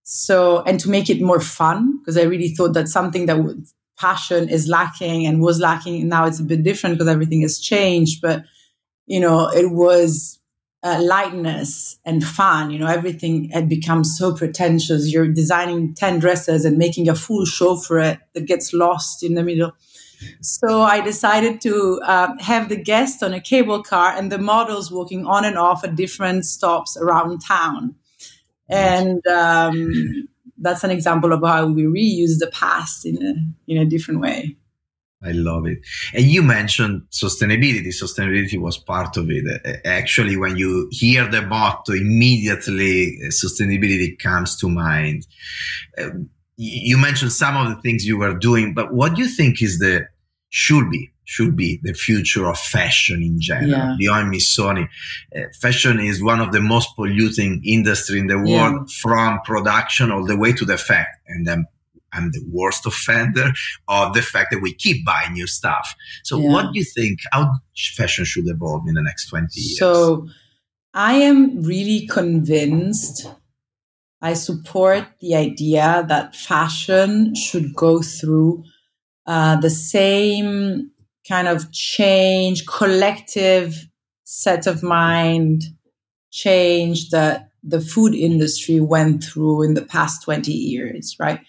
So 0.03 0.63
and 0.63 0.81
to 0.81 0.91
make 0.91 1.09
it 1.09 1.23
more 1.23 1.41
fun 1.41 2.01
because 2.01 2.17
I 2.17 2.23
really 2.23 2.49
thought 2.49 2.75
that 2.75 2.89
something 2.89 3.27
that 3.27 3.39
would 3.45 3.65
passion 3.97 4.49
is 4.49 4.67
lacking 4.67 5.25
and 5.25 5.41
was 5.41 5.61
lacking. 5.61 6.01
And 6.01 6.11
now 6.11 6.25
it's 6.27 6.41
a 6.41 6.45
bit 6.45 6.65
different 6.65 6.97
because 6.97 7.07
everything 7.07 7.43
has 7.43 7.61
changed, 7.61 8.21
but 8.23 8.43
you 9.11 9.19
know, 9.19 9.49
it 9.49 9.73
was 9.73 10.39
uh, 10.85 11.03
lightness 11.03 11.99
and 12.05 12.25
fun. 12.25 12.71
You 12.71 12.79
know, 12.79 12.87
everything 12.87 13.51
had 13.51 13.69
become 13.69 14.05
so 14.05 14.33
pretentious. 14.33 15.13
You're 15.13 15.27
designing 15.27 15.95
10 15.95 16.21
dresses 16.21 16.65
and 16.65 16.79
making 16.79 17.09
a 17.09 17.17
full 17.17 17.45
show 17.45 17.75
for 17.75 17.99
it 17.99 18.21
that 18.35 18.47
gets 18.47 18.73
lost 18.73 19.25
in 19.25 19.35
the 19.35 19.43
middle. 19.43 19.73
So 20.43 20.83
I 20.83 21.01
decided 21.01 21.61
to 21.63 22.01
uh, 22.05 22.35
have 22.39 22.69
the 22.69 22.77
guests 22.77 23.21
on 23.21 23.35
a 23.35 23.41
cable 23.41 23.83
car 23.83 24.13
and 24.17 24.31
the 24.31 24.39
models 24.39 24.93
walking 24.93 25.27
on 25.27 25.45
and 25.45 25.59
off 25.59 25.83
at 25.83 25.97
different 25.97 26.47
stops 26.47 26.97
around 26.97 27.41
town. 27.41 27.97
And 28.69 29.27
um, 29.27 30.29
that's 30.57 30.85
an 30.85 30.93
example 30.93 31.33
of 31.33 31.43
how 31.43 31.67
we 31.67 31.83
reuse 31.83 32.39
the 32.39 32.51
past 32.53 33.05
in 33.05 33.21
a, 33.21 33.35
in 33.73 33.77
a 33.77 33.85
different 33.85 34.21
way. 34.21 34.57
I 35.23 35.33
love 35.33 35.67
it. 35.67 35.81
And 36.15 36.25
you 36.25 36.43
mentioned 36.43 37.03
sustainability. 37.11 37.89
Sustainability 37.89 38.59
was 38.59 38.79
part 38.79 39.17
of 39.19 39.27
it. 39.29 39.81
Actually, 39.85 40.37
when 40.37 40.57
you 40.57 40.89
hear 40.91 41.31
the 41.31 41.43
motto, 41.43 41.93
immediately 41.93 43.19
uh, 43.23 43.29
sustainability 43.29 44.19
comes 44.19 44.57
to 44.61 44.69
mind. 44.69 45.27
Um, 45.99 46.31
you 46.57 46.99
mentioned 46.99 47.33
some 47.33 47.57
of 47.57 47.75
the 47.75 47.81
things 47.83 48.07
you 48.07 48.19
were 48.19 48.37
doing, 48.37 48.75
but 48.75 48.93
what 48.93 49.15
do 49.15 49.23
you 49.23 49.29
think 49.29 49.63
is 49.63 49.79
the 49.79 50.07
should 50.51 50.91
be 50.91 51.11
should 51.25 51.55
be 51.55 51.79
the 51.85 51.95
future 51.95 52.47
of 52.49 52.59
fashion 52.59 53.23
in 53.23 53.41
general 53.41 53.71
yeah. 53.71 53.95
beyond 53.99 54.35
Missoni? 54.35 54.89
Uh, 55.35 55.43
fashion 55.61 56.01
is 56.01 56.23
one 56.23 56.41
of 56.41 56.53
the 56.53 56.61
most 56.61 56.95
polluting 56.97 57.63
industry 57.65 58.19
in 58.19 58.27
the 58.27 58.37
world, 58.37 58.75
yeah. 58.75 58.85
from 59.01 59.41
production 59.45 60.11
all 60.11 60.27
the 60.27 60.37
way 60.37 60.53
to 60.53 60.65
the 60.65 60.77
fact, 60.77 61.21
and 61.29 61.47
then 61.47 61.67
I'm 62.13 62.31
the 62.33 62.45
worst 62.51 62.87
offender 62.87 63.53
of 63.89 64.15
the 64.15 64.23
fact 64.23 64.49
that 64.51 64.61
we 64.61 64.75
keep 64.75 65.05
buying 65.05 65.33
new 65.33 65.47
stuff. 65.47 65.95
So, 66.25 66.39
yeah. 66.39 66.49
what 66.49 66.73
do 66.73 66.79
you 66.79 66.85
think? 66.85 67.21
How 67.33 67.53
fashion 67.97 68.25
should 68.25 68.49
evolve 68.49 68.89
in 68.89 68.95
the 68.95 69.03
next 69.03 69.29
20 69.29 69.49
years? 69.55 69.79
So, 69.79 70.29
I 70.95 71.15
am 71.15 71.63
really 71.63 72.07
convinced. 72.07 73.29
I 74.23 74.35
support 74.35 75.07
the 75.21 75.35
idea 75.35 76.05
that 76.09 76.37
fashion 76.37 77.35
should 77.35 77.75
go 77.75 78.03
through 78.03 78.65
uh, 79.27 79.57
the 79.61 79.71
same 79.71 80.91
kind 81.27 81.49
of 81.49 81.73
change, 81.73 82.67
collective 82.67 83.87
set 84.25 84.67
of 84.67 84.83
mind 84.83 85.63
change 86.31 87.11
that 87.11 87.51
the 87.63 87.81
food 87.81 88.15
industry 88.15 88.81
went 88.81 89.23
through 89.23 89.63
in 89.63 89.75
the 89.75 89.83
past 89.83 90.23
20 90.23 90.53
years, 90.53 91.17
right? 91.19 91.41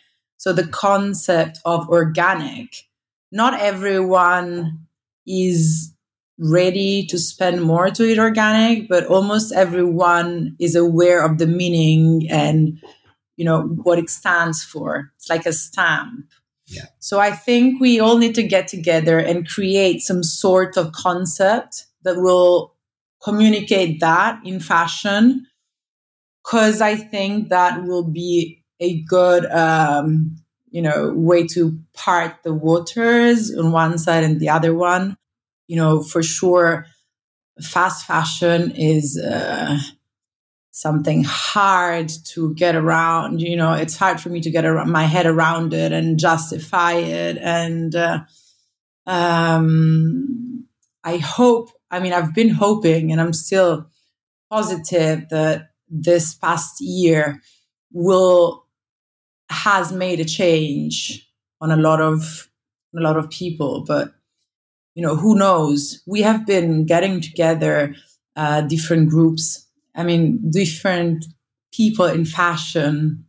So 0.41 0.53
the 0.53 0.65
concept 0.65 1.59
of 1.65 1.87
organic, 1.87 2.87
not 3.31 3.59
everyone 3.59 4.87
is 5.27 5.93
ready 6.39 7.05
to 7.11 7.19
spend 7.19 7.61
more 7.61 7.91
to 7.91 8.03
eat 8.03 8.17
organic, 8.17 8.89
but 8.89 9.05
almost 9.05 9.53
everyone 9.53 10.55
is 10.59 10.75
aware 10.75 11.23
of 11.23 11.37
the 11.37 11.45
meaning 11.45 12.27
and 12.31 12.81
you 13.37 13.45
know 13.45 13.67
what 13.83 13.99
it 13.99 14.09
stands 14.09 14.63
for. 14.63 15.11
It's 15.17 15.29
like 15.29 15.45
a 15.45 15.53
stamp. 15.53 16.25
Yeah. 16.65 16.85
So 16.97 17.19
I 17.19 17.29
think 17.29 17.79
we 17.79 17.99
all 17.99 18.17
need 18.17 18.33
to 18.33 18.41
get 18.41 18.67
together 18.67 19.19
and 19.19 19.47
create 19.47 20.01
some 20.01 20.23
sort 20.23 20.75
of 20.75 20.91
concept 20.91 21.85
that 22.01 22.15
will 22.15 22.73
communicate 23.23 23.99
that 23.99 24.41
in 24.43 24.59
fashion 24.59 25.45
because 26.43 26.81
I 26.81 26.95
think 26.95 27.49
that 27.49 27.83
will 27.83 28.09
be 28.09 28.60
a 28.81 29.01
good 29.03 29.45
um, 29.45 30.35
you 30.71 30.81
know 30.81 31.13
way 31.13 31.47
to 31.47 31.79
part 31.93 32.43
the 32.43 32.53
waters 32.53 33.55
on 33.57 33.71
one 33.71 33.97
side 33.97 34.25
and 34.25 34.41
the 34.41 34.49
other 34.49 34.75
one. 34.75 35.17
You 35.67 35.77
know 35.77 36.03
for 36.03 36.21
sure 36.21 36.85
fast 37.61 38.05
fashion 38.05 38.71
is 38.71 39.17
uh, 39.17 39.79
something 40.71 41.23
hard 41.25 42.11
to 42.33 42.53
get 42.55 42.75
around. 42.75 43.41
You 43.41 43.55
know 43.55 43.73
it's 43.73 43.95
hard 43.95 44.19
for 44.19 44.29
me 44.29 44.41
to 44.41 44.51
get 44.51 44.65
around 44.65 44.91
my 44.91 45.05
head 45.05 45.25
around 45.25 45.73
it 45.73 45.93
and 45.93 46.19
justify 46.19 46.95
it. 46.95 47.37
And 47.37 47.95
uh, 47.95 48.19
um, 49.05 50.65
i 51.03 51.17
hope 51.17 51.69
i 51.89 51.99
mean 51.99 52.13
i've 52.13 52.33
been 52.33 52.49
hoping 52.49 53.11
and 53.11 53.19
i'm 53.19 53.33
still 53.33 53.87
positive 54.49 55.27
that 55.29 55.71
this 55.89 56.35
past 56.35 56.79
year 56.79 57.41
will 57.91 58.60
has 59.51 59.91
made 59.91 60.19
a 60.19 60.25
change 60.25 61.27
on 61.59 61.71
a 61.71 61.77
lot 61.77 62.01
of 62.01 62.49
a 62.95 63.01
lot 63.01 63.17
of 63.17 63.29
people 63.29 63.83
but 63.85 64.13
you 64.95 65.01
know 65.01 65.15
who 65.15 65.37
knows? 65.37 66.01
We 66.05 66.21
have 66.21 66.45
been 66.45 66.85
getting 66.85 67.21
together 67.21 67.95
uh, 68.35 68.61
different 68.61 69.09
groups. 69.09 69.67
I 69.95 70.03
mean 70.03 70.51
different 70.51 71.25
people 71.73 72.05
in 72.05 72.25
fashion 72.25 73.25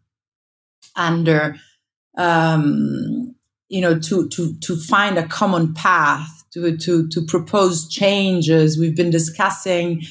under 0.96 1.56
um, 2.16 3.34
you 3.68 3.80
know 3.80 3.98
to 3.98 4.28
to 4.28 4.58
to 4.58 4.76
find 4.76 5.18
a 5.18 5.26
common 5.26 5.74
path 5.74 6.44
to 6.52 6.76
to 6.76 7.08
to 7.08 7.22
propose 7.22 7.88
changes. 7.88 8.78
We've 8.78 8.96
been 8.96 9.10
discussing 9.10 10.02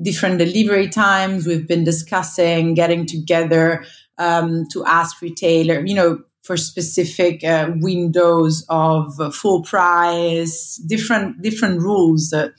different 0.00 0.38
delivery 0.38 0.88
times. 0.88 1.46
We've 1.46 1.66
been 1.66 1.84
discussing 1.84 2.74
getting 2.74 3.04
together 3.04 3.84
um, 4.20 4.66
to 4.68 4.84
ask 4.84 5.20
retailer, 5.20 5.84
you 5.84 5.94
know, 5.94 6.22
for 6.42 6.56
specific 6.56 7.42
uh, 7.42 7.70
windows 7.76 8.64
of 8.68 9.18
uh, 9.20 9.30
full 9.30 9.62
price, 9.62 10.76
different 10.86 11.42
different 11.42 11.80
rules 11.80 12.30
that 12.30 12.52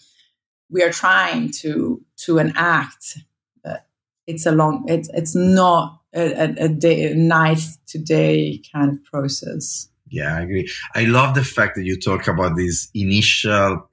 we 0.69 0.83
are 0.83 0.91
trying 0.91 1.51
to 1.51 2.01
to 2.17 2.39
enact. 2.39 3.19
But 3.63 3.85
it's 4.27 4.45
a 4.45 4.51
long. 4.51 4.85
It's 4.87 5.09
it's 5.13 5.35
not 5.35 6.01
a, 6.13 6.53
a, 6.57 6.67
day, 6.67 7.11
a 7.11 7.15
night 7.15 7.61
to 7.87 7.97
day 7.97 8.61
kind 8.73 8.91
of 8.91 9.03
process. 9.03 9.87
Yeah, 10.09 10.37
I 10.37 10.41
agree. 10.41 10.69
I 10.95 11.05
love 11.05 11.35
the 11.35 11.43
fact 11.43 11.75
that 11.75 11.85
you 11.85 11.97
talk 11.97 12.27
about 12.27 12.57
this 12.57 12.89
initial 12.93 13.87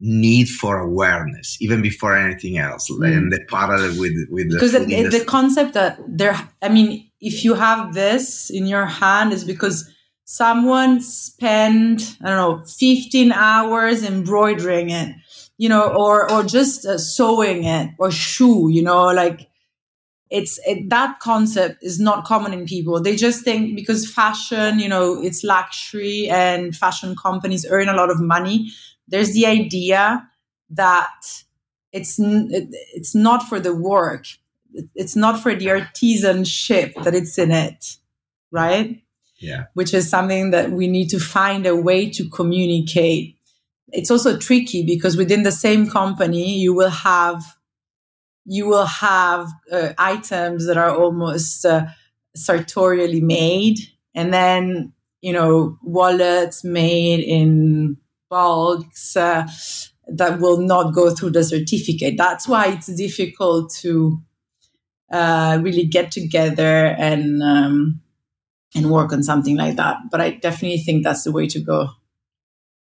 need 0.00 0.48
for 0.48 0.80
awareness 0.80 1.56
even 1.60 1.80
before 1.80 2.16
anything 2.16 2.58
else 2.58 2.90
mm. 2.90 3.06
and 3.06 3.32
the 3.32 3.40
parallel 3.48 3.98
with 3.98 4.12
with 4.28 4.50
because 4.50 4.72
the, 4.72 4.80
the, 4.80 5.08
the, 5.08 5.24
concept 5.24 5.72
that 5.72 5.98
there 6.06 6.36
i 6.62 6.68
mean 6.68 7.08
if 7.24 7.44
you 7.44 7.54
have 7.54 7.94
this 7.94 8.50
in 8.50 8.66
your 8.66 8.86
hand 8.86 9.32
is 9.32 9.44
because 9.44 9.90
someone 10.24 11.00
spent 11.00 12.16
i 12.22 12.28
don't 12.30 12.36
know 12.36 12.64
15 12.64 13.32
hours 13.32 14.02
embroidering 14.02 14.90
it 14.90 15.14
you 15.58 15.68
know 15.68 15.88
or 15.88 16.30
or 16.30 16.42
just 16.42 16.86
uh, 16.86 16.98
sewing 16.98 17.64
it 17.64 17.90
or 17.98 18.10
shoe 18.10 18.68
you 18.70 18.82
know 18.82 19.06
like 19.06 19.48
it's 20.30 20.58
it, 20.66 20.90
that 20.90 21.20
concept 21.20 21.82
is 21.82 22.00
not 22.00 22.24
common 22.24 22.52
in 22.52 22.64
people. 22.64 23.00
They 23.00 23.14
just 23.14 23.44
think 23.44 23.76
because 23.76 24.10
fashion 24.10 24.78
you 24.78 24.88
know 24.88 25.22
it's 25.22 25.44
luxury 25.44 26.28
and 26.28 26.74
fashion 26.74 27.14
companies 27.14 27.66
earn 27.70 27.88
a 27.88 27.94
lot 27.94 28.10
of 28.10 28.20
money 28.20 28.70
there's 29.08 29.32
the 29.32 29.46
idea 29.46 30.28
that 30.70 31.44
it's 31.92 32.16
it's 32.18 33.14
not 33.14 33.48
for 33.48 33.60
the 33.60 33.74
work 33.74 34.26
it's 34.94 35.16
not 35.16 35.40
for 35.40 35.54
the 35.54 35.66
artisanship 35.66 36.94
that 37.04 37.14
it's 37.14 37.38
in 37.38 37.50
it 37.50 37.96
right? 38.54 39.02
Yeah. 39.38 39.64
Which 39.74 39.92
is 39.92 40.08
something 40.08 40.52
that 40.52 40.70
we 40.70 40.86
need 40.86 41.10
to 41.10 41.18
find 41.18 41.66
a 41.66 41.76
way 41.76 42.08
to 42.10 42.28
communicate. 42.30 43.36
It's 43.88 44.10
also 44.10 44.38
tricky 44.38 44.86
because 44.86 45.16
within 45.16 45.42
the 45.42 45.52
same 45.52 45.90
company 45.90 46.58
you 46.58 46.72
will 46.72 46.90
have 46.90 47.42
you 48.46 48.66
will 48.66 48.86
have 48.86 49.50
uh, 49.72 49.92
items 49.98 50.66
that 50.66 50.76
are 50.76 50.94
almost 50.94 51.64
uh, 51.64 51.86
sartorially 52.36 53.20
made, 53.20 53.78
and 54.14 54.32
then 54.32 54.92
you 55.20 55.32
know 55.32 55.78
wallets 55.82 56.62
made 56.62 57.20
in 57.20 57.96
bulks 58.28 59.16
uh, 59.16 59.46
that 60.06 60.40
will 60.40 60.58
not 60.58 60.94
go 60.94 61.14
through 61.14 61.30
the 61.30 61.42
certificate. 61.42 62.16
That's 62.18 62.46
why 62.46 62.72
it's 62.72 62.94
difficult 62.94 63.72
to 63.80 64.20
uh, 65.14 65.58
really 65.62 65.84
get 65.84 66.10
together 66.10 66.86
and 66.98 67.40
um, 67.42 68.00
and 68.74 68.90
work 68.90 69.12
on 69.12 69.22
something 69.22 69.56
like 69.56 69.76
that. 69.76 69.98
But 70.10 70.20
I 70.20 70.30
definitely 70.30 70.78
think 70.78 71.04
that's 71.04 71.22
the 71.22 71.30
way 71.30 71.46
to 71.46 71.60
go. 71.60 71.88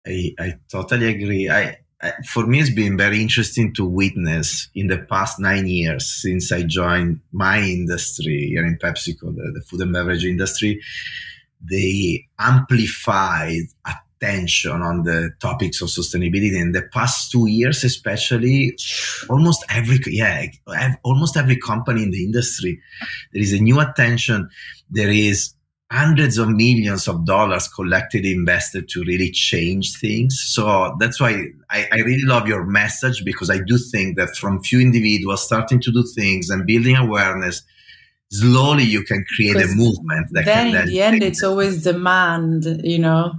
I, 0.08 0.34
I 0.40 0.54
totally 0.72 1.10
agree. 1.10 1.50
I, 1.50 1.78
I, 2.02 2.14
for 2.26 2.48
me, 2.48 2.62
it's 2.62 2.70
been 2.70 2.98
very 2.98 3.22
interesting 3.22 3.74
to 3.76 3.86
witness 3.86 4.70
in 4.74 4.88
the 4.88 5.00
past 5.00 5.40
nine 5.40 5.68
years 5.68 6.06
since 6.06 6.52
I 6.52 6.64
joined 6.64 7.20
my 7.34 7.60
industry 7.60 8.48
here 8.48 8.66
in 8.66 8.78
PepsiCo, 8.78 9.36
the, 9.36 9.52
the 9.54 9.62
food 9.62 9.82
and 9.82 9.94
beverage 9.94 10.26
industry, 10.26 10.82
They 11.62 12.26
amplified 12.40 13.68
attention 14.24 14.82
on 14.82 15.04
the 15.04 15.32
topics 15.40 15.82
of 15.82 15.90
sustainability 15.90 16.60
in 16.60 16.72
the 16.72 16.84
past 16.94 17.32
two 17.32 17.48
years 17.48 17.84
especially 17.84 18.78
almost 19.30 19.66
every 19.70 20.00
yeah 20.08 20.46
almost 21.04 21.36
every 21.36 21.58
company 21.58 22.04
in 22.04 22.12
the 22.12 22.24
industry 22.24 22.80
there 23.32 23.42
is 23.42 23.54
a 23.54 23.60
new 23.60 23.80
attention. 23.80 24.50
There 24.90 25.12
is 25.12 25.54
hundreds 25.92 26.38
of 26.38 26.50
millions 26.50 27.08
of 27.08 27.26
dollars 27.26 27.68
collected 27.68 28.26
invested 28.26 28.90
to 28.90 29.04
really 29.04 29.30
change 29.30 30.00
things. 30.00 30.42
So 30.48 30.96
that's 31.00 31.20
why 31.20 31.46
I, 31.70 31.88
I, 31.92 31.98
really 31.98 32.24
love 32.24 32.48
your 32.48 32.66
message 32.66 33.24
because 33.24 33.50
i 33.52 33.60
do 33.60 33.78
think 33.78 34.18
that 34.18 34.36
from 34.36 34.64
few 34.64 34.80
individuals 34.80 35.44
starting 35.44 35.80
to 35.82 35.92
do 35.92 36.04
things 36.16 36.50
and 36.50 36.66
building 36.66 36.96
awareness 36.96 37.62
slowly 38.32 38.84
you 38.84 39.04
can 39.04 39.24
create 39.36 39.56
a 39.56 39.68
movement 39.76 40.28
that 40.32 40.46
then 40.46 40.68
in 40.68 40.74
then 40.74 40.88
the 40.88 41.02
end 41.02 41.24
it's 41.24 41.44
always 41.44 41.84
demand 41.84 42.66
you 42.84 42.98
know 42.98 43.34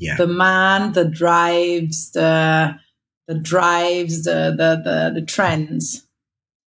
yeah. 0.00 0.16
the 0.16 0.26
man 0.26 0.92
that 0.92 1.12
drives 1.12 2.10
the 2.12 2.76
that 3.28 3.42
drives 3.42 4.24
the 4.24 4.54
the 4.56 4.80
the, 4.82 5.20
the 5.20 5.26
trends. 5.26 6.06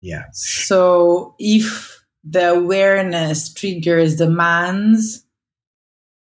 Yeah. 0.01 0.25
So 0.33 1.35
if 1.39 2.05
the 2.23 2.53
awareness 2.53 3.53
triggers 3.53 4.17
demands, 4.17 5.25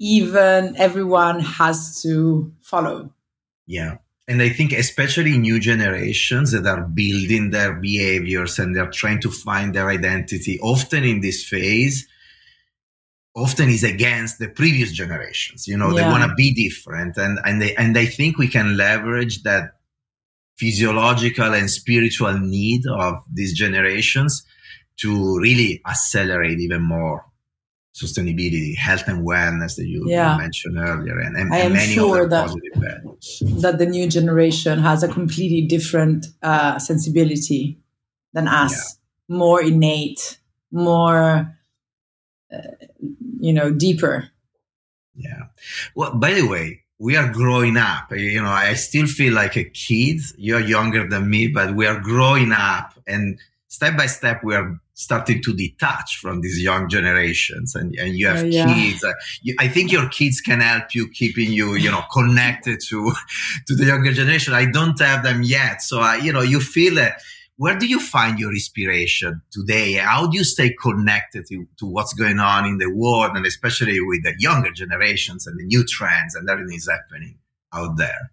even 0.00 0.76
everyone 0.76 1.40
has 1.40 2.02
to 2.02 2.52
follow. 2.62 3.12
Yeah. 3.66 3.98
And 4.26 4.42
I 4.42 4.50
think 4.50 4.72
especially 4.72 5.38
new 5.38 5.58
generations 5.58 6.52
that 6.52 6.66
are 6.66 6.82
building 6.82 7.50
their 7.50 7.74
behaviors 7.74 8.58
and 8.58 8.76
they're 8.76 8.90
trying 8.90 9.20
to 9.22 9.30
find 9.30 9.74
their 9.74 9.88
identity, 9.88 10.60
often 10.60 11.04
in 11.04 11.20
this 11.20 11.44
phase, 11.44 12.06
often 13.38 13.68
is 13.68 13.84
against 13.84 14.38
the 14.38 14.48
previous 14.48 14.92
generations. 14.92 15.66
You 15.66 15.76
know, 15.76 15.90
yeah. 15.90 16.02
they 16.02 16.08
want 16.08 16.24
to 16.28 16.34
be 16.34 16.52
different, 16.52 17.16
and 17.16 17.38
and 17.44 17.62
they 17.62 17.74
and 17.76 17.94
they 17.94 18.06
think 18.06 18.38
we 18.38 18.48
can 18.48 18.76
leverage 18.76 19.42
that 19.44 19.72
physiological 20.56 21.54
and 21.54 21.70
spiritual 21.70 22.36
need 22.38 22.82
of 22.86 23.14
these 23.32 23.52
generations 23.56 24.44
to 24.96 25.38
really 25.38 25.80
accelerate 25.86 26.58
even 26.58 26.82
more 26.82 27.24
sustainability, 27.94 28.76
health 28.76 29.08
and 29.08 29.26
wellness 29.26 29.76
that 29.76 29.86
you, 29.86 30.04
yeah. 30.06 30.36
mentioned 30.36 30.78
earlier, 30.78 31.18
and, 31.18 31.36
and, 31.36 31.52
I 31.52 31.58
am 31.58 31.72
many 31.72 31.94
sure 31.94 32.20
other 32.20 32.28
that, 32.28 32.46
positive 32.46 32.72
values. 32.76 33.42
That 33.60 33.78
the 33.78 33.86
new 33.86 34.08
generation 34.08 34.78
has 34.80 35.02
a 35.02 35.08
completely 35.08 35.62
different 35.62 36.26
uh, 36.42 36.78
sensibility 36.78 37.78
than 38.32 38.46
us, 38.46 38.98
yeah. 39.28 39.36
more 39.36 39.62
innate, 39.62 40.38
more 40.70 41.56
uh, 42.52 42.77
you 43.40 43.52
know 43.52 43.70
deeper. 43.70 44.30
Yeah. 45.14 45.46
Well 45.94 46.14
by 46.14 46.34
the 46.34 46.46
way 46.46 46.82
we 46.98 47.16
are 47.16 47.32
growing 47.32 47.76
up. 47.76 48.12
You 48.12 48.42
know 48.42 48.50
i 48.50 48.74
still 48.74 49.06
feel 49.06 49.34
like 49.34 49.56
a 49.56 49.64
kid. 49.64 50.20
You're 50.36 50.60
younger 50.60 51.08
than 51.08 51.30
me 51.30 51.48
but 51.48 51.74
we 51.74 51.86
are 51.86 52.00
growing 52.00 52.52
up. 52.52 52.94
And 53.06 53.38
step 53.68 53.96
by 53.96 54.06
step 54.06 54.42
we 54.44 54.54
are 54.54 54.80
starting 54.94 55.40
to 55.40 55.54
detach 55.54 56.18
from 56.18 56.40
these 56.40 56.60
young 56.60 56.88
generations. 56.88 57.76
And, 57.76 57.94
and 58.00 58.16
you 58.16 58.26
have 58.26 58.42
uh, 58.42 58.46
yeah. 58.46 58.74
kids. 58.74 59.04
Uh, 59.04 59.12
i 59.60 59.68
think 59.68 59.92
your 59.92 60.08
kids 60.08 60.40
can 60.40 60.60
help 60.60 60.92
you 60.94 61.08
keeping 61.08 61.52
you 61.52 61.74
you 61.76 61.90
know 61.90 62.02
connected 62.12 62.80
to 62.88 63.12
to 63.66 63.74
the 63.74 63.86
younger 63.86 64.12
generation. 64.12 64.54
I 64.54 64.66
don't 64.70 64.98
have 65.00 65.22
them 65.22 65.42
yet. 65.42 65.82
So 65.82 66.00
I, 66.00 66.16
you 66.16 66.32
know 66.32 66.42
you 66.42 66.60
feel 66.60 66.94
that 66.96 67.20
where 67.58 67.76
do 67.76 67.86
you 67.86 67.98
find 67.98 68.38
your 68.38 68.52
inspiration 68.52 69.42
today? 69.50 69.94
How 69.94 70.28
do 70.28 70.38
you 70.38 70.44
stay 70.44 70.74
connected 70.80 71.44
to, 71.46 71.66
to 71.80 71.86
what's 71.86 72.14
going 72.14 72.38
on 72.38 72.64
in 72.64 72.78
the 72.78 72.88
world 72.88 73.32
and 73.34 73.44
especially 73.44 74.00
with 74.00 74.22
the 74.22 74.34
younger 74.38 74.70
generations 74.70 75.44
and 75.44 75.58
the 75.58 75.64
new 75.64 75.84
trends 75.84 76.36
and 76.36 76.48
everything 76.48 76.76
is 76.76 76.88
happening 76.88 77.38
out 77.74 77.96
there? 77.96 78.30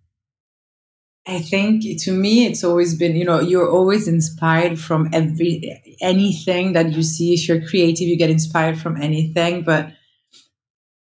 I 1.28 1.40
think 1.40 1.84
to 2.02 2.12
me, 2.12 2.46
it's 2.46 2.64
always 2.64 2.94
been, 2.94 3.16
you 3.16 3.26
know, 3.26 3.40
you're 3.40 3.70
always 3.70 4.08
inspired 4.08 4.80
from 4.80 5.10
every, 5.12 5.98
anything 6.00 6.74
that 6.74 6.94
you 6.94 7.02
see. 7.02 7.34
If 7.34 7.48
you're 7.48 7.68
creative, 7.68 8.08
you 8.08 8.20
get 8.20 8.30
inspired 8.30 8.78
from 8.78 9.02
anything. 9.02 9.64
But 9.64 9.92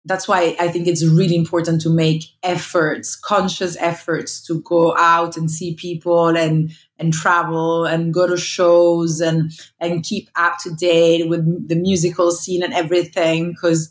that's 0.07 0.29
why 0.29 0.55
I 0.61 0.69
think 0.69 0.87
it's 0.87 1.05
really 1.05 1.35
important 1.35 1.81
to 1.83 1.91
make 1.91 2.25
efforts, 2.43 3.17
conscious 3.17 3.77
efforts 3.81 4.43
to 4.47 4.61
go 4.61 4.95
out 4.97 5.37
and 5.37 5.51
see 5.51 5.75
people 5.75 6.29
and 6.29 6.73
and 6.99 7.13
travel 7.13 7.85
and 7.87 8.13
go 8.13 8.27
to 8.27 8.37
shows 8.37 9.21
and 9.21 9.51
and 9.81 10.05
keep 10.05 10.29
up 10.37 10.59
to 10.63 10.75
date 10.75 11.29
with 11.29 11.69
the 11.69 11.77
musical 11.77 12.31
scene 12.31 12.63
and 12.63 12.75
everything 12.75 13.53
because 13.53 13.91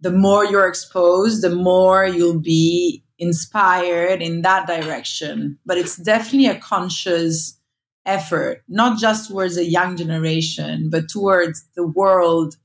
the 0.00 0.10
more 0.10 0.46
you're 0.46 0.66
exposed, 0.66 1.42
the 1.42 1.54
more 1.54 2.06
you'll 2.06 2.40
be 2.40 3.04
inspired 3.18 4.22
in 4.22 4.40
that 4.42 4.66
direction. 4.66 5.58
But 5.66 5.76
it's 5.76 5.96
definitely 5.96 6.46
a 6.46 6.58
conscious 6.58 7.58
effort, 8.06 8.62
not 8.66 8.98
just 8.98 9.28
towards 9.28 9.58
a 9.58 9.64
young 9.64 9.96
generation, 9.98 10.88
but 10.90 11.10
towards 11.10 11.66
the 11.76 11.86
world 11.86 12.56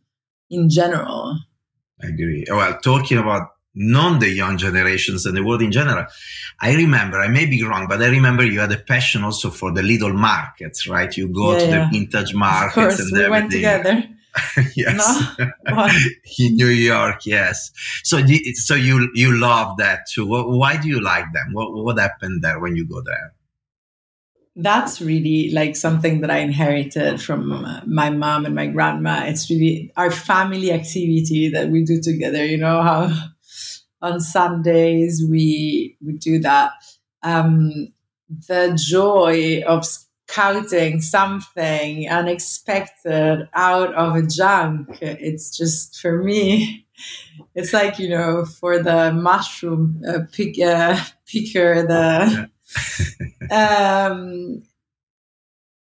in 0.50 0.70
general. 0.70 1.38
Agree. 2.08 2.46
Well, 2.50 2.80
talking 2.80 3.18
about 3.18 3.50
non 3.76 4.20
the 4.20 4.30
young 4.30 4.58
generations 4.58 5.26
and 5.26 5.36
the 5.36 5.44
world 5.44 5.62
in 5.62 5.72
general, 5.72 6.06
I 6.60 6.76
remember, 6.76 7.20
I 7.20 7.28
may 7.28 7.46
be 7.46 7.64
wrong, 7.64 7.88
but 7.88 8.02
I 8.02 8.08
remember 8.08 8.46
you 8.46 8.60
had 8.60 8.72
a 8.72 8.78
passion 8.78 9.24
also 9.24 9.50
for 9.50 9.72
the 9.74 9.84
little 9.84 10.14
markets, 10.14 10.88
right? 10.88 11.16
You 11.16 11.28
go 11.28 11.54
yeah, 11.54 11.60
to 11.60 11.66
yeah. 11.66 11.90
the 11.92 12.00
vintage 12.00 12.34
markets 12.34 12.78
of 12.78 12.84
course, 12.84 13.00
and 13.00 13.12
we 13.12 13.24
everything. 13.24 13.32
went 13.32 13.52
together. 13.52 14.04
yes, 14.76 15.38
in 16.40 16.56
New 16.56 16.68
York. 16.68 17.26
Yes. 17.26 17.72
So, 18.04 18.22
so 18.56 18.76
you 18.76 19.10
you 19.14 19.38
love 19.38 19.78
that 19.78 20.08
too. 20.12 20.26
Why 20.26 20.76
do 20.78 20.90
you 20.90 21.02
like 21.02 21.32
them? 21.34 21.54
What 21.54 21.74
what 21.74 21.98
happened 21.98 22.42
there 22.42 22.60
when 22.60 22.76
you 22.76 22.86
go 22.86 23.02
there? 23.02 23.34
That's 24.56 25.02
really 25.02 25.52
like 25.52 25.76
something 25.76 26.22
that 26.22 26.32
I 26.32 26.38
inherited 26.38 27.22
from 27.22 27.52
uh, 27.52 27.82
my 27.86 28.10
mom 28.10 28.46
and 28.46 28.56
my 28.56 28.68
grandma. 28.68 29.26
It's 29.26 29.50
really 29.50 29.92
our 29.98 30.12
family 30.12 30.72
activity 30.72 31.50
that 31.50 31.70
we 31.70 31.84
do 31.84 32.02
together. 32.02 32.46
You 32.46 32.58
know 32.58 32.82
how 32.82 33.12
on 34.02 34.22
Sundays 34.22 35.24
we 35.30 35.98
we 36.06 36.14
do 36.14 36.40
that. 36.40 36.72
Um, 37.22 37.92
the 38.48 38.80
joy 38.82 39.62
of 39.68 39.86
scouting 39.86 41.02
something 41.02 42.10
unexpected 42.10 43.50
out 43.54 43.94
of 43.94 44.16
a 44.16 44.26
junk. 44.26 45.00
It's 45.02 45.56
just 45.56 46.00
for 46.00 46.24
me. 46.24 46.82
It's 47.56 47.74
like 47.74 48.00
you 48.00 48.08
know, 48.08 48.46
for 48.46 48.82
the 48.82 49.12
mushroom 49.12 50.02
uh, 50.08 50.20
pick, 50.32 50.58
uh, 50.60 50.98
picker, 51.28 51.86
the 51.86 52.50
um, 53.52 54.64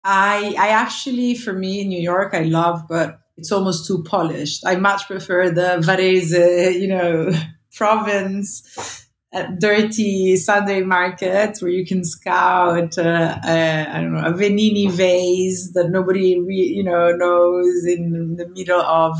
I 0.05 0.55
I 0.59 0.69
actually 0.69 1.35
for 1.35 1.53
me 1.53 1.81
in 1.83 1.89
New 1.89 2.01
York 2.01 2.35
I 2.35 2.43
love, 2.43 2.87
but 2.89 3.21
it's 3.37 3.53
almost 3.53 3.87
too 3.87 4.03
polished. 4.03 4.65
I 4.67 4.77
much 4.77 5.07
prefer 5.07 5.51
the 5.51 5.79
Varese, 5.83 6.81
you 6.81 6.89
know, 6.89 7.33
province 7.75 9.07
uh, 9.33 9.47
dirty 9.59 10.37
Sunday 10.37 10.81
market 10.81 11.59
where 11.61 11.71
you 11.71 11.87
can 11.87 12.05
scout 12.05 12.99
uh, 12.99 13.39
uh, 13.45 13.87
I 13.89 14.01
don't 14.01 14.15
know 14.15 14.27
a 14.27 14.33
Venini 14.33 14.91
vase 14.91 15.73
that 15.75 15.91
nobody 15.91 16.39
re- 16.41 16.55
you 16.55 16.83
know 16.83 17.13
knows 17.13 17.85
in 17.87 18.37
the 18.37 18.49
middle 18.49 18.81
of 18.81 19.17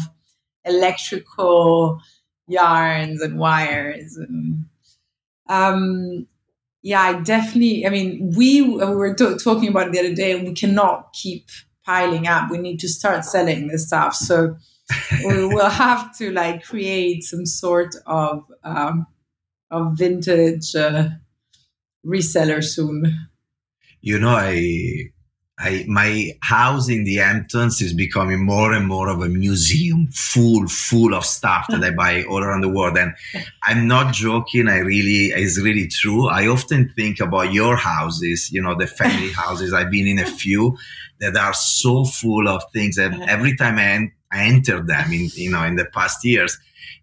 electrical 0.65 2.01
yarns 2.49 3.23
and 3.23 3.39
wires 3.39 4.17
and 4.17 4.65
um, 5.49 6.27
yeah, 6.83 7.03
I 7.03 7.21
definitely. 7.21 7.87
I 7.87 7.91
mean, 7.91 8.33
we, 8.37 8.63
we 8.63 8.85
were 8.85 9.15
t- 9.15 9.37
talking 9.43 9.69
about 9.69 9.89
it 9.89 9.93
the 9.93 10.01
other 10.01 10.15
day, 10.15 10.33
and 10.33 10.47
we 10.47 10.55
cannot 10.55 11.13
keep 11.13 11.49
piling 11.85 12.27
up. 12.27 12.51
We 12.51 12.59
need 12.59 12.81
to 12.81 12.89
start 12.89 13.25
selling 13.25 13.69
this 13.69 13.87
stuff. 13.87 14.15
So 14.15 14.57
we 15.27 15.45
will 15.47 15.69
have 15.69 16.17
to 16.19 16.33
like 16.33 16.65
create 16.65 17.23
some 17.25 17.47
sort 17.47 17.95
of 18.07 18.45
um, 18.65 19.07
of 19.71 19.99
vintage 19.99 20.75
uh, 20.75 21.09
reseller 22.05 22.65
soon. 22.65 23.29
You 24.01 24.19
know, 24.19 24.31
I 24.31 25.11
I, 25.63 25.85
my 25.87 26.33
house 26.41 26.89
in 26.89 27.05
the 27.05 27.17
Hamptons 27.17 27.83
is 27.83 27.93
becoming 27.93 28.43
more 28.43 28.73
and 28.73 28.87
more 28.87 29.09
of 29.09 29.21
a 29.21 29.29
museum 29.29 30.07
full, 30.07 30.67
full 30.69 31.15
of 31.15 31.27
stuff 31.27 31.67
that 31.69 31.85
I 31.85 31.91
buy 31.91 32.23
all 32.25 32.43
around 32.43 32.63
the 32.63 32.71
world. 32.71 32.97
And 32.97 33.15
I'm 33.63 33.87
not 33.87 34.15
joking. 34.15 34.69
I 34.69 34.79
really, 34.79 35.27
it's 35.27 35.61
really 35.61 35.87
true. 35.87 36.29
I 36.29 36.47
often 36.47 36.93
think 36.97 37.21
about 37.21 37.53
your 37.53 37.77
houses, 37.77 38.51
you 38.51 38.63
know, 38.63 38.75
the 38.75 38.87
family 38.87 39.33
houses. 39.33 39.75
I've 39.75 39.91
been 39.91 40.07
in 40.07 40.19
a 40.19 40.27
few 40.27 40.79
that 41.21 41.37
are 41.37 41.53
so 41.53 42.07
full 42.07 42.49
of 42.49 42.63
things. 42.73 42.97
And 42.97 43.23
every 43.25 43.55
time 43.55 43.79
I, 43.79 44.11
I 44.35 44.45
enter 44.45 44.81
them 44.81 45.13
in, 45.13 45.29
you 45.35 45.51
know, 45.51 45.63
in 45.65 45.77
the 45.77 45.85
past 45.85 46.25
years, 46.25 46.57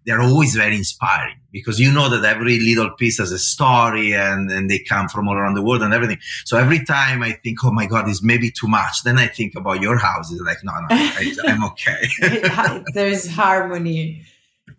they're 0.08 0.22
always 0.22 0.56
very 0.56 0.78
inspiring 0.78 1.36
because 1.52 1.82
you 1.82 1.92
know 1.92 2.10
that 2.10 2.24
every 2.24 2.60
little 2.62 2.92
piece 2.92 3.18
has 3.20 3.34
a 3.34 3.38
story 3.38 4.14
and, 4.14 4.50
and 4.50 4.70
they 4.70 4.80
come 4.80 5.10
from 5.10 5.28
all 5.28 5.36
around 5.36 5.56
the 5.56 5.62
world 5.62 5.84
and 5.84 5.94
everything. 5.94 6.18
So 6.46 6.58
every 6.58 6.86
time 6.86 7.22
I 7.22 7.34
think, 7.34 7.58
oh 7.66 7.74
my 7.74 7.88
God, 7.88 8.08
it's 8.08 8.24
maybe 8.24 8.50
too 8.50 8.70
much. 8.70 9.04
Then 9.04 9.18
I 9.18 9.28
think 9.28 9.56
about 9.56 9.82
your 9.82 9.98
house. 9.98 10.32
It's 10.32 10.42
like, 10.42 10.64
no, 10.64 10.72
no, 10.72 10.88
I, 10.92 11.36
am 11.48 11.64
okay. 11.72 12.08
There's 12.94 13.30
harmony. 13.30 14.24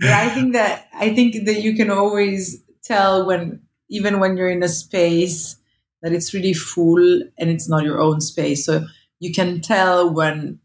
But 0.01 0.11
I 0.11 0.31
think 0.31 0.55
that, 0.55 0.89
I 0.95 1.15
think 1.15 1.45
that 1.45 1.61
you 1.61 1.77
can 1.77 1.91
always 1.91 2.63
tell 2.83 3.27
when, 3.27 3.61
even 3.91 4.21
when 4.21 4.39
you're 4.39 4.49
in 4.49 4.63
a 4.63 4.69
space 4.69 5.57
that 6.01 6.15
it's 6.15 6.33
really 6.33 6.55
full 6.55 7.21
and 7.39 7.51
it's 7.51 7.69
not 7.69 7.85
your 7.85 8.01
own 8.01 8.23
space. 8.23 8.65
So 8.65 8.87
you 9.19 9.35
can 9.35 9.61
tell 9.61 10.11
when 10.11 10.61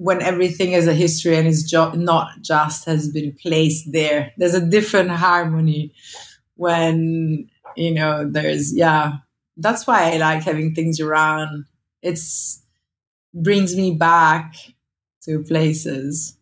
when 0.00 0.22
everything 0.22 0.72
is 0.72 0.86
a 0.86 0.94
history 0.94 1.36
and 1.36 1.46
is 1.46 1.62
jo- 1.62 1.92
not 1.92 2.40
just 2.40 2.86
has 2.86 3.10
been 3.10 3.36
placed 3.42 3.92
there. 3.92 4.32
There's 4.38 4.54
a 4.54 4.66
different 4.66 5.10
harmony 5.10 5.92
when 6.56 7.50
you 7.76 7.92
know 7.92 8.26
there's 8.26 8.74
yeah. 8.74 9.18
That's 9.58 9.86
why 9.86 10.10
I 10.10 10.16
like 10.16 10.42
having 10.42 10.74
things 10.74 11.00
around. 11.00 11.66
It's 12.00 12.62
brings 13.34 13.76
me 13.76 13.90
back 13.90 14.54
to 15.24 15.42
places. 15.42 16.34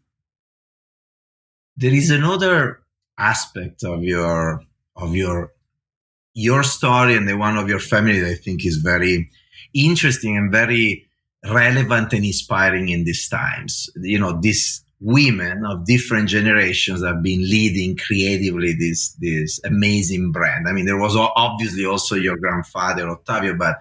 There 1.76 1.92
is 1.92 2.10
another 2.10 2.80
aspect 3.18 3.82
of 3.82 4.04
your 4.04 4.62
of 4.94 5.16
your 5.16 5.50
your 6.32 6.62
story 6.62 7.16
and 7.16 7.28
the 7.28 7.36
one 7.36 7.56
of 7.56 7.68
your 7.68 7.80
family 7.80 8.20
that 8.20 8.30
I 8.30 8.34
think 8.36 8.64
is 8.64 8.76
very 8.76 9.28
interesting 9.74 10.36
and 10.36 10.52
very 10.52 11.07
relevant 11.44 12.12
and 12.12 12.24
inspiring 12.24 12.88
in 12.88 13.04
these 13.04 13.28
times. 13.28 13.90
You 13.96 14.18
know, 14.18 14.38
these 14.40 14.82
women 15.00 15.64
of 15.64 15.86
different 15.86 16.28
generations 16.28 17.04
have 17.04 17.22
been 17.22 17.42
leading 17.42 17.96
creatively 17.96 18.74
this 18.74 19.12
this 19.20 19.60
amazing 19.64 20.32
brand. 20.32 20.68
I 20.68 20.72
mean, 20.72 20.86
there 20.86 20.98
was 20.98 21.16
obviously 21.16 21.84
also 21.84 22.16
your 22.16 22.36
grandfather 22.36 23.06
Ottavio, 23.06 23.56
but 23.56 23.76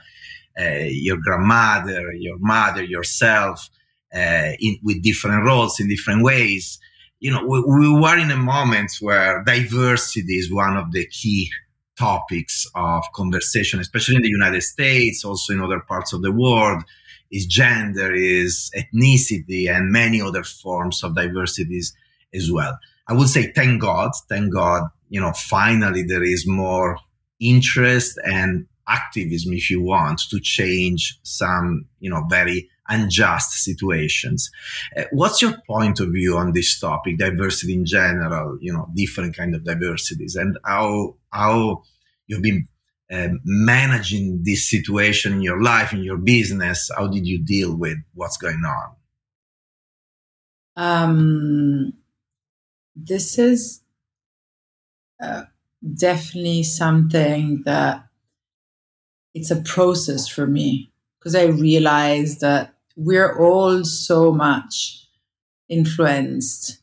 uh, 0.60 0.86
your 0.86 1.18
grandmother, 1.18 2.14
your 2.14 2.38
mother, 2.40 2.84
yourself, 2.84 3.70
uh, 4.14 4.52
in, 4.60 4.78
with 4.84 5.04
different 5.04 5.46
roles 5.46 5.80
in 5.80 5.90
different 5.90 6.24
ways. 6.24 6.80
You 7.20 7.32
know, 7.32 7.46
we, 7.46 7.62
we 7.62 8.00
were 8.00 8.18
in 8.18 8.30
a 8.30 8.38
moment 8.38 8.92
where 9.02 9.44
diversity 9.44 10.38
is 10.38 10.52
one 10.52 10.78
of 10.78 10.92
the 10.92 11.08
key 11.08 11.50
topics 11.98 12.68
of 12.76 13.04
conversation, 13.16 13.80
especially 13.80 14.18
in 14.18 14.22
the 14.22 14.30
United 14.30 14.62
States, 14.62 15.26
also 15.26 15.54
in 15.54 15.62
other 15.62 15.80
parts 15.80 16.14
of 16.14 16.22
the 16.22 16.32
world 16.32 16.84
is 17.32 17.46
gender, 17.46 18.14
is 18.14 18.72
ethnicity, 18.76 19.70
and 19.70 19.92
many 19.92 20.22
other 20.22 20.44
forms 20.44 21.04
of 21.04 21.16
diversities 21.16 21.94
as 22.34 22.52
well. 22.52 22.78
I 23.08 23.14
would 23.14 23.30
say, 23.30 23.52
thank 23.54 23.82
God, 23.82 24.12
thank 24.28 24.54
God, 24.54 24.84
you 25.10 25.22
know, 25.22 25.32
finally 25.34 26.04
there 26.04 26.24
is 26.24 26.46
more 26.48 27.00
interest 27.40 28.20
and 28.26 28.68
activism, 28.88 29.54
if 29.54 29.70
you 29.70 29.82
want, 29.82 30.22
to 30.30 30.40
change 30.40 31.20
some, 31.24 31.86
you 32.00 32.10
know, 32.10 32.26
very 32.30 32.70
unjust 32.90 33.52
situations. 33.52 34.50
Uh, 34.96 35.04
what's 35.12 35.42
your 35.42 35.56
point 35.68 36.00
of 36.00 36.10
view 36.10 36.38
on 36.38 36.54
this 36.54 36.80
topic, 36.80 37.18
diversity 37.18 37.74
in 37.74 37.86
general, 37.86 38.58
you 38.62 38.72
know, 38.72 38.90
different 38.96 39.36
kind 39.36 39.54
of 39.56 39.64
diversities, 39.66 40.36
and 40.36 40.58
how 40.64 41.16
how 41.32 41.84
you've 42.28 42.42
been 42.42 42.68
um, 43.12 43.40
managing 43.44 44.44
this 44.44 44.70
situation 44.70 45.34
in 45.34 45.42
your 45.42 45.62
life, 45.62 45.94
in 45.94 46.04
your 46.04 46.18
business? 46.18 46.90
How 46.96 47.08
did 47.08 47.26
you 47.26 47.44
deal 47.44 47.76
with 47.76 47.98
what's 48.14 48.38
going 48.38 48.64
on? 48.66 48.96
Um, 50.76 51.94
this 52.96 53.40
is 53.40 53.82
uh, 55.22 55.44
definitely 55.96 56.64
something 56.64 57.64
that 57.66 58.04
it's 59.34 59.52
a 59.52 59.62
process 59.62 60.28
for 60.28 60.48
me 60.48 60.92
because 61.20 61.36
I 61.36 61.46
realize 61.46 62.40
that 62.40 62.74
we're 62.96 63.38
all 63.40 63.86
so 63.86 64.32
much 64.32 65.08
influenced 65.70 66.80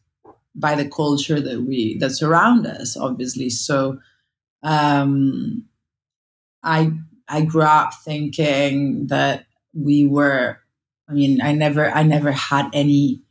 by 0.54 0.74
the 0.76 0.88
culture 0.88 1.40
that 1.40 1.62
we 1.62 1.98
that 1.98 2.10
surround 2.10 2.66
us 2.66 2.96
obviously 2.96 3.50
so 3.50 3.98
um 4.62 5.64
I 6.64 6.92
I 7.28 7.42
grew 7.42 7.62
up 7.62 7.94
thinking 7.94 9.08
that 9.08 9.46
we 9.74 10.06
were 10.06 10.58
I 11.08 11.12
mean 11.12 11.40
I 11.42 11.52
never 11.52 11.90
I 11.90 12.02
never 12.02 12.32
had 12.32 12.70
any 12.72 13.22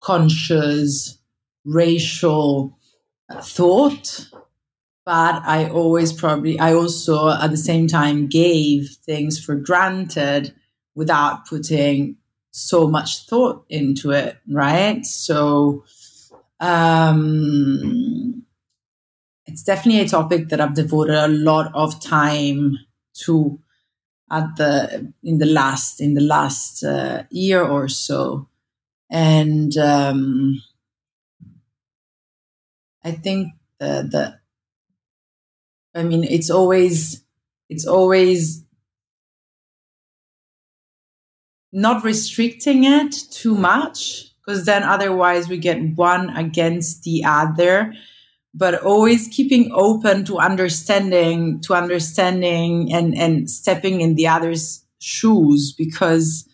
conscious 0.00 1.18
racial 1.64 2.78
thought 3.40 4.28
but 5.06 5.42
I 5.44 5.68
always 5.68 6.12
probably 6.12 6.58
I 6.58 6.74
also 6.74 7.30
at 7.30 7.50
the 7.50 7.56
same 7.56 7.86
time 7.86 8.26
gave 8.26 8.96
things 9.04 9.42
for 9.42 9.54
granted 9.54 10.54
without 10.94 11.46
putting 11.46 12.16
so 12.50 12.86
much 12.88 13.26
thought 13.26 13.64
into 13.68 14.10
it 14.10 14.38
right? 14.48 15.04
So 15.06 15.84
um 16.60 18.43
it's 19.54 19.62
definitely 19.62 20.00
a 20.00 20.08
topic 20.08 20.48
that 20.48 20.60
I've 20.60 20.74
devoted 20.74 21.14
a 21.14 21.28
lot 21.28 21.70
of 21.76 22.00
time 22.00 22.76
to 23.22 23.60
at 24.28 24.56
the 24.56 25.12
in 25.22 25.38
the 25.38 25.46
last 25.46 26.00
in 26.00 26.14
the 26.14 26.20
last 26.20 26.82
uh, 26.82 27.22
year 27.30 27.62
or 27.62 27.86
so, 27.86 28.48
and 29.08 29.76
um, 29.76 30.60
I 33.04 33.12
think 33.12 33.52
the 33.78 34.08
the 34.10 34.40
I 35.94 36.02
mean 36.02 36.24
it's 36.24 36.50
always 36.50 37.22
it's 37.68 37.86
always 37.86 38.64
not 41.72 42.02
restricting 42.02 42.82
it 42.82 43.14
too 43.30 43.54
much 43.54 44.34
because 44.44 44.64
then 44.64 44.82
otherwise 44.82 45.48
we 45.48 45.58
get 45.58 45.80
one 45.94 46.30
against 46.30 47.04
the 47.04 47.22
other 47.24 47.94
but 48.54 48.82
always 48.82 49.28
keeping 49.28 49.70
open 49.72 50.24
to 50.24 50.38
understanding 50.38 51.60
to 51.60 51.74
understanding 51.74 52.92
and 52.92 53.16
and 53.16 53.50
stepping 53.50 54.00
in 54.00 54.14
the 54.14 54.26
other's 54.26 54.84
shoes 55.00 55.72
because 55.76 56.48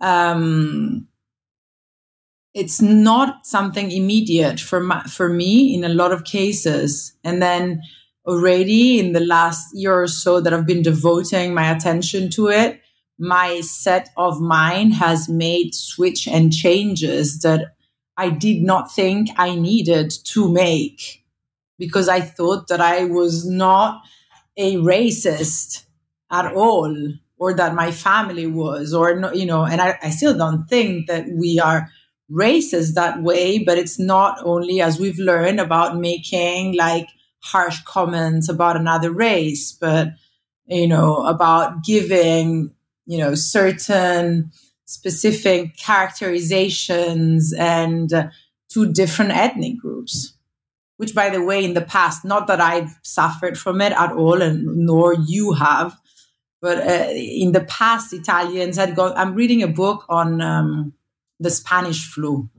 um 0.00 1.06
it's 2.52 2.80
not 2.80 3.46
something 3.46 3.90
immediate 3.90 4.58
for 4.58 4.80
my, 4.80 5.02
for 5.02 5.28
me 5.28 5.74
in 5.74 5.84
a 5.84 5.90
lot 5.90 6.10
of 6.10 6.24
cases. 6.24 7.12
And 7.22 7.42
then 7.42 7.82
already 8.26 8.98
in 8.98 9.12
the 9.12 9.20
last 9.20 9.68
year 9.74 10.00
or 10.00 10.06
so 10.06 10.40
that 10.40 10.54
I've 10.54 10.66
been 10.66 10.80
devoting 10.80 11.52
my 11.52 11.70
attention 11.70 12.30
to 12.30 12.48
it 12.48 12.80
my 13.18 13.60
set 13.60 14.10
of 14.16 14.40
mind 14.40 14.94
has 14.94 15.28
made 15.28 15.74
switch 15.74 16.28
and 16.28 16.52
changes 16.52 17.40
that 17.40 17.74
I 18.16 18.30
did 18.30 18.62
not 18.62 18.92
think 18.92 19.28
I 19.36 19.54
needed 19.54 20.10
to 20.24 20.50
make 20.50 21.24
because 21.78 22.08
I 22.08 22.20
thought 22.20 22.68
that 22.68 22.80
I 22.80 23.04
was 23.04 23.46
not 23.46 24.02
a 24.56 24.76
racist 24.76 25.84
at 26.30 26.52
all 26.52 26.94
or 27.38 27.54
that 27.54 27.74
my 27.74 27.90
family 27.90 28.46
was 28.46 28.94
or 28.94 29.32
you 29.34 29.46
know 29.46 29.64
and 29.64 29.80
I, 29.80 29.98
I 30.02 30.10
still 30.10 30.36
don't 30.36 30.66
think 30.68 31.06
that 31.08 31.26
we 31.28 31.60
are 31.60 31.88
racist 32.32 32.94
that 32.94 33.22
way 33.22 33.58
but 33.62 33.78
it's 33.78 33.98
not 33.98 34.38
only 34.44 34.80
as 34.80 34.98
we've 34.98 35.18
learned 35.18 35.60
about 35.60 35.98
making 35.98 36.76
like 36.76 37.06
harsh 37.40 37.80
comments 37.84 38.48
about 38.48 38.76
another 38.76 39.12
race 39.12 39.72
but 39.72 40.08
you 40.66 40.88
know 40.88 41.24
about 41.26 41.84
giving 41.84 42.72
you 43.06 43.18
know 43.18 43.34
certain 43.34 44.50
specific 44.86 45.76
characterizations 45.76 47.52
and 47.52 48.12
uh, 48.12 48.28
to 48.68 48.92
different 48.92 49.30
ethnic 49.30 49.78
groups 49.78 50.35
which 50.96 51.14
by 51.14 51.28
the 51.30 51.42
way 51.42 51.64
in 51.64 51.74
the 51.74 51.80
past 51.80 52.24
not 52.24 52.46
that 52.46 52.60
i've 52.60 52.98
suffered 53.02 53.58
from 53.58 53.80
it 53.80 53.92
at 53.92 54.12
all 54.12 54.40
and 54.42 54.64
nor 54.64 55.14
you 55.14 55.52
have 55.52 55.96
but 56.60 56.78
uh, 56.78 57.10
in 57.12 57.52
the 57.52 57.64
past 57.64 58.12
italians 58.12 58.76
had 58.76 58.94
gone 58.94 59.12
i'm 59.16 59.34
reading 59.34 59.62
a 59.62 59.68
book 59.68 60.04
on 60.08 60.40
um, 60.40 60.92
the 61.40 61.50
spanish 61.50 62.08
flu. 62.10 62.48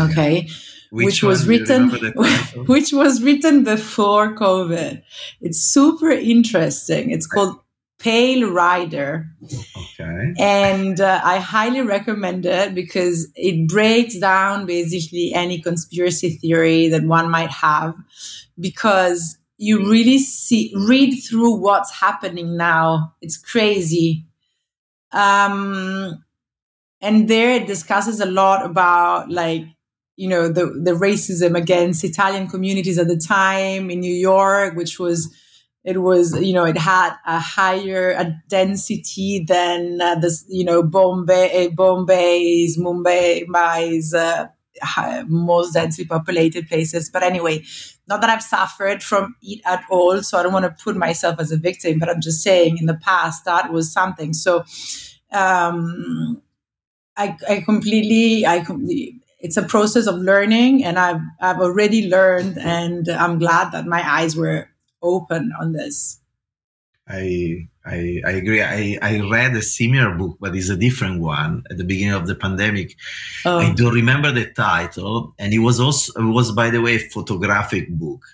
Okay. 0.00 0.48
Which, 0.90 1.06
which 1.06 1.22
was 1.22 1.46
written 1.46 1.90
which 2.66 2.92
was 2.92 3.22
written 3.22 3.62
before 3.62 4.34
covid. 4.34 5.02
It's 5.40 5.58
super 5.58 6.10
interesting. 6.10 7.10
It's 7.10 7.26
called 7.26 7.61
pale 8.02 8.50
rider 8.50 9.26
okay. 9.44 10.34
And 10.38 11.00
uh, 11.00 11.20
I 11.22 11.38
highly 11.38 11.82
recommend 11.82 12.46
it 12.46 12.74
because 12.74 13.28
it 13.36 13.68
breaks 13.68 14.18
down 14.18 14.66
basically 14.66 15.32
any 15.34 15.60
conspiracy 15.60 16.30
theory 16.30 16.88
that 16.88 17.04
one 17.04 17.30
might 17.30 17.50
have 17.50 17.94
because 18.58 19.38
you 19.56 19.88
really 19.88 20.18
see 20.18 20.72
read 20.74 21.14
through 21.20 21.54
what's 21.54 21.92
happening 21.92 22.56
now. 22.56 23.14
It's 23.20 23.36
crazy. 23.36 24.26
Um, 25.12 26.24
and 27.00 27.28
there 27.28 27.54
it 27.54 27.66
discusses 27.66 28.20
a 28.20 28.26
lot 28.26 28.64
about 28.64 29.30
like 29.30 29.64
you 30.16 30.28
know 30.28 30.48
the 30.48 30.66
the 30.66 30.92
racism 30.92 31.56
against 31.56 32.04
Italian 32.04 32.48
communities 32.48 32.98
at 32.98 33.08
the 33.08 33.16
time 33.16 33.90
in 33.90 34.00
New 34.00 34.14
York, 34.14 34.74
which 34.74 34.98
was 34.98 35.32
it 35.84 36.00
was 36.00 36.40
you 36.40 36.52
know 36.52 36.64
it 36.64 36.78
had 36.78 37.14
a 37.26 37.38
higher 37.38 38.10
a 38.10 38.40
density 38.48 39.44
than 39.46 40.00
uh, 40.00 40.14
this 40.16 40.44
you 40.48 40.64
know 40.64 40.82
Bombay 40.82 41.68
Bombay's 41.68 42.78
Mumbai's 42.78 44.14
uh, 44.14 44.46
most 45.26 45.74
densely 45.74 46.04
populated 46.04 46.68
places. 46.68 47.10
But 47.10 47.22
anyway, 47.22 47.64
not 48.08 48.20
that 48.20 48.30
I've 48.30 48.42
suffered 48.42 49.02
from 49.02 49.34
it 49.42 49.60
at 49.64 49.84
all, 49.90 50.22
so 50.22 50.38
I 50.38 50.42
don't 50.42 50.52
want 50.52 50.64
to 50.64 50.84
put 50.84 50.96
myself 50.96 51.36
as 51.40 51.52
a 51.52 51.56
victim. 51.56 51.98
But 51.98 52.08
I'm 52.08 52.20
just 52.20 52.42
saying, 52.42 52.78
in 52.78 52.86
the 52.86 52.96
past, 52.96 53.44
that 53.44 53.72
was 53.72 53.92
something. 53.92 54.32
So. 54.32 54.64
Um, 55.32 56.42
I, 57.16 57.36
I 57.48 57.60
completely, 57.60 58.46
I 58.46 58.60
completely, 58.60 59.20
it's 59.38 59.56
a 59.56 59.62
process 59.62 60.06
of 60.06 60.16
learning 60.16 60.84
and 60.84 60.98
I've, 60.98 61.20
I've 61.40 61.60
already 61.60 62.08
learned 62.08 62.58
and 62.58 63.08
I'm 63.08 63.38
glad 63.38 63.72
that 63.72 63.86
my 63.86 64.02
eyes 64.08 64.36
were 64.36 64.68
open 65.02 65.52
on 65.60 65.72
this. 65.72 66.20
I, 67.08 67.68
I, 67.84 68.20
I 68.24 68.30
agree. 68.30 68.62
I, 68.62 68.98
I 69.02 69.20
read 69.28 69.56
a 69.56 69.62
similar 69.62 70.14
book, 70.14 70.36
but 70.40 70.54
it's 70.54 70.68
a 70.68 70.76
different 70.76 71.20
one 71.20 71.64
at 71.70 71.76
the 71.76 71.84
beginning 71.84 72.14
of 72.14 72.26
the 72.26 72.36
pandemic. 72.36 72.96
Oh. 73.44 73.58
I 73.58 73.74
don't 73.74 73.94
remember 73.94 74.30
the 74.30 74.46
title, 74.52 75.34
and 75.38 75.52
it 75.52 75.58
was 75.58 75.80
also 75.80 76.12
it 76.20 76.32
was 76.32 76.52
by 76.52 76.70
the 76.70 76.80
way 76.80 76.96
a 76.96 76.98
photographic 76.98 77.88
book. 77.90 78.24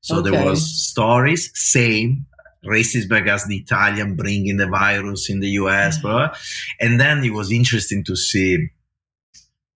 So 0.00 0.18
okay. 0.18 0.30
there 0.30 0.44
was 0.44 0.88
stories, 0.88 1.50
same 1.54 2.26
racism 2.64 3.28
as 3.28 3.46
the 3.46 3.56
Italian 3.56 4.16
bringing 4.16 4.56
the 4.56 4.66
virus 4.66 5.30
in 5.30 5.40
the 5.40 5.48
US, 5.50 5.98
mm-hmm. 5.98 6.08
blah, 6.08 6.26
blah. 6.28 6.36
and 6.80 7.00
then 7.00 7.22
it 7.24 7.32
was 7.32 7.52
interesting 7.52 8.02
to 8.04 8.16
see 8.16 8.68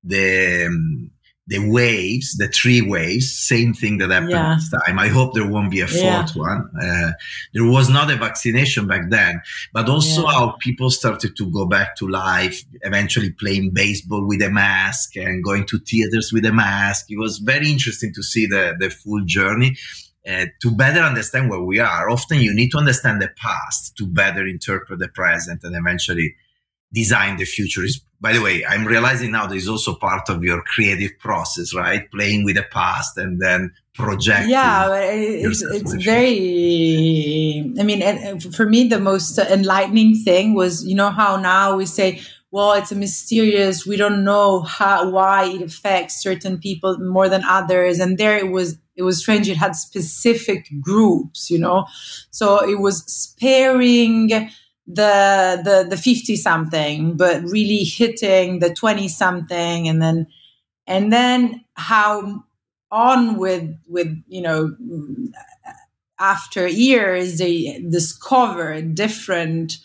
the 0.03 0.67
um, 0.67 1.11
the 1.51 1.59
waves, 1.69 2.37
the 2.37 2.47
three 2.47 2.81
waves, 2.81 3.37
same 3.37 3.75
thing 3.75 3.99
that 3.99 4.11
happened 4.11 4.31
yeah. 4.31 4.55
this 4.55 4.71
time. 4.71 5.01
I 5.01 5.09
hope 5.09 5.35
there 5.35 5.51
won't 5.51 5.73
be 5.73 5.81
a 5.81 5.89
fourth 5.89 6.01
yeah. 6.01 6.27
one. 6.37 6.71
Uh, 6.81 7.11
there 7.53 7.65
was 7.65 7.91
not 7.91 8.09
a 8.09 8.15
vaccination 8.15 8.87
back 8.87 9.11
then, 9.11 9.43
but 9.73 9.89
also 9.89 10.23
yeah. 10.23 10.31
how 10.31 10.53
people 10.61 10.91
started 10.91 11.37
to 11.37 11.51
go 11.51 11.67
back 11.67 11.97
to 11.97 12.07
life, 12.07 12.63
eventually 12.83 13.31
playing 13.31 13.71
baseball 13.71 14.25
with 14.29 14.41
a 14.43 14.49
mask 14.49 15.17
and 15.17 15.43
going 15.43 15.67
to 15.67 15.81
theaters 15.81 16.33
with 16.33 16.45
a 16.45 16.53
mask. 16.53 17.11
It 17.11 17.19
was 17.19 17.39
very 17.39 17.69
interesting 17.69 18.15
to 18.15 18.23
see 18.23 18.47
the, 18.47 18.77
the 18.79 18.89
full 18.89 19.25
journey. 19.25 19.77
Uh, 20.29 20.47
to 20.61 20.71
better 20.71 21.01
understand 21.01 21.51
where 21.51 21.63
we 21.63 21.81
are, 21.81 22.11
often 22.11 22.41
you 22.41 22.55
need 22.55 22.69
to 22.69 22.79
understand 22.79 23.21
the 23.21 23.31
past 23.37 23.97
to 23.97 24.07
better 24.07 24.47
interpret 24.47 25.01
the 25.01 25.09
present 25.09 25.65
and 25.65 25.75
eventually 25.75 26.37
design 26.93 27.37
the 27.37 27.45
future. 27.45 27.85
Is 27.85 28.01
by 28.21 28.33
the 28.33 28.43
way, 28.43 28.65
I'm 28.67 28.85
realizing 28.85 29.33
now 29.33 29.47
there's 29.47 29.69
also 29.69 29.95
part 29.95 30.29
of 30.29 30.45
your 30.45 30.63
creative 30.63 31.19
process, 31.19 31.75
right? 31.75 32.11
Playing 32.11 32.45
with 32.45 32.57
the 32.57 32.65
past 32.65 33.17
and 33.17 33.41
then 33.41 33.73
projecting. 33.95 34.51
Yeah, 34.51 34.95
it's, 34.95 35.63
it's 35.63 35.95
very. 36.05 37.73
I 37.79 37.83
mean, 37.83 38.41
for 38.41 38.67
me, 38.67 38.89
the 38.89 39.01
most 39.01 39.39
enlightening 39.39 40.17
thing 40.17 40.55
was, 40.55 40.85
you 40.85 40.95
know, 40.95 41.11
how 41.11 41.37
now 41.37 41.77
we 41.77 41.87
say, 41.87 42.21
well, 42.51 42.73
it's 42.73 42.93
a 42.93 42.97
mysterious. 42.97 43.87
We 43.87 43.97
don't 43.97 44.23
know 44.25 44.61
how 44.63 45.09
why 45.09 45.45
it 45.45 45.63
affects 45.63 46.23
certain 46.23 46.59
people 46.59 46.99
more 46.99 47.29
than 47.29 47.45
others, 47.45 48.01
and 48.01 48.19
there 48.19 48.37
it 48.37 48.51
was 48.51 48.77
it 48.97 49.03
was 49.03 49.19
strange. 49.19 49.49
It 49.49 49.57
had 49.57 49.77
specific 49.77 50.69
groups, 50.81 51.49
you 51.49 51.59
know. 51.59 51.87
So 52.31 52.59
it 52.69 52.81
was 52.81 53.05
sparing 53.05 54.51
the 54.95 55.61
the 55.65 55.87
the 55.89 55.97
50 55.97 56.37
something, 56.37 57.17
but 57.17 57.43
really 57.45 57.85
hitting 57.85 58.59
the 58.59 58.73
20 58.75 59.09
something 59.09 59.89
and 59.89 60.03
then 60.03 60.27
and 60.87 61.13
then 61.13 61.65
how 61.75 62.45
on 62.91 63.37
with 63.37 63.75
with 63.89 64.23
you 64.27 64.43
know 64.43 64.77
after 66.19 66.67
years 66.67 67.39
they 67.39 67.85
discover 67.89 68.83
different 68.83 69.79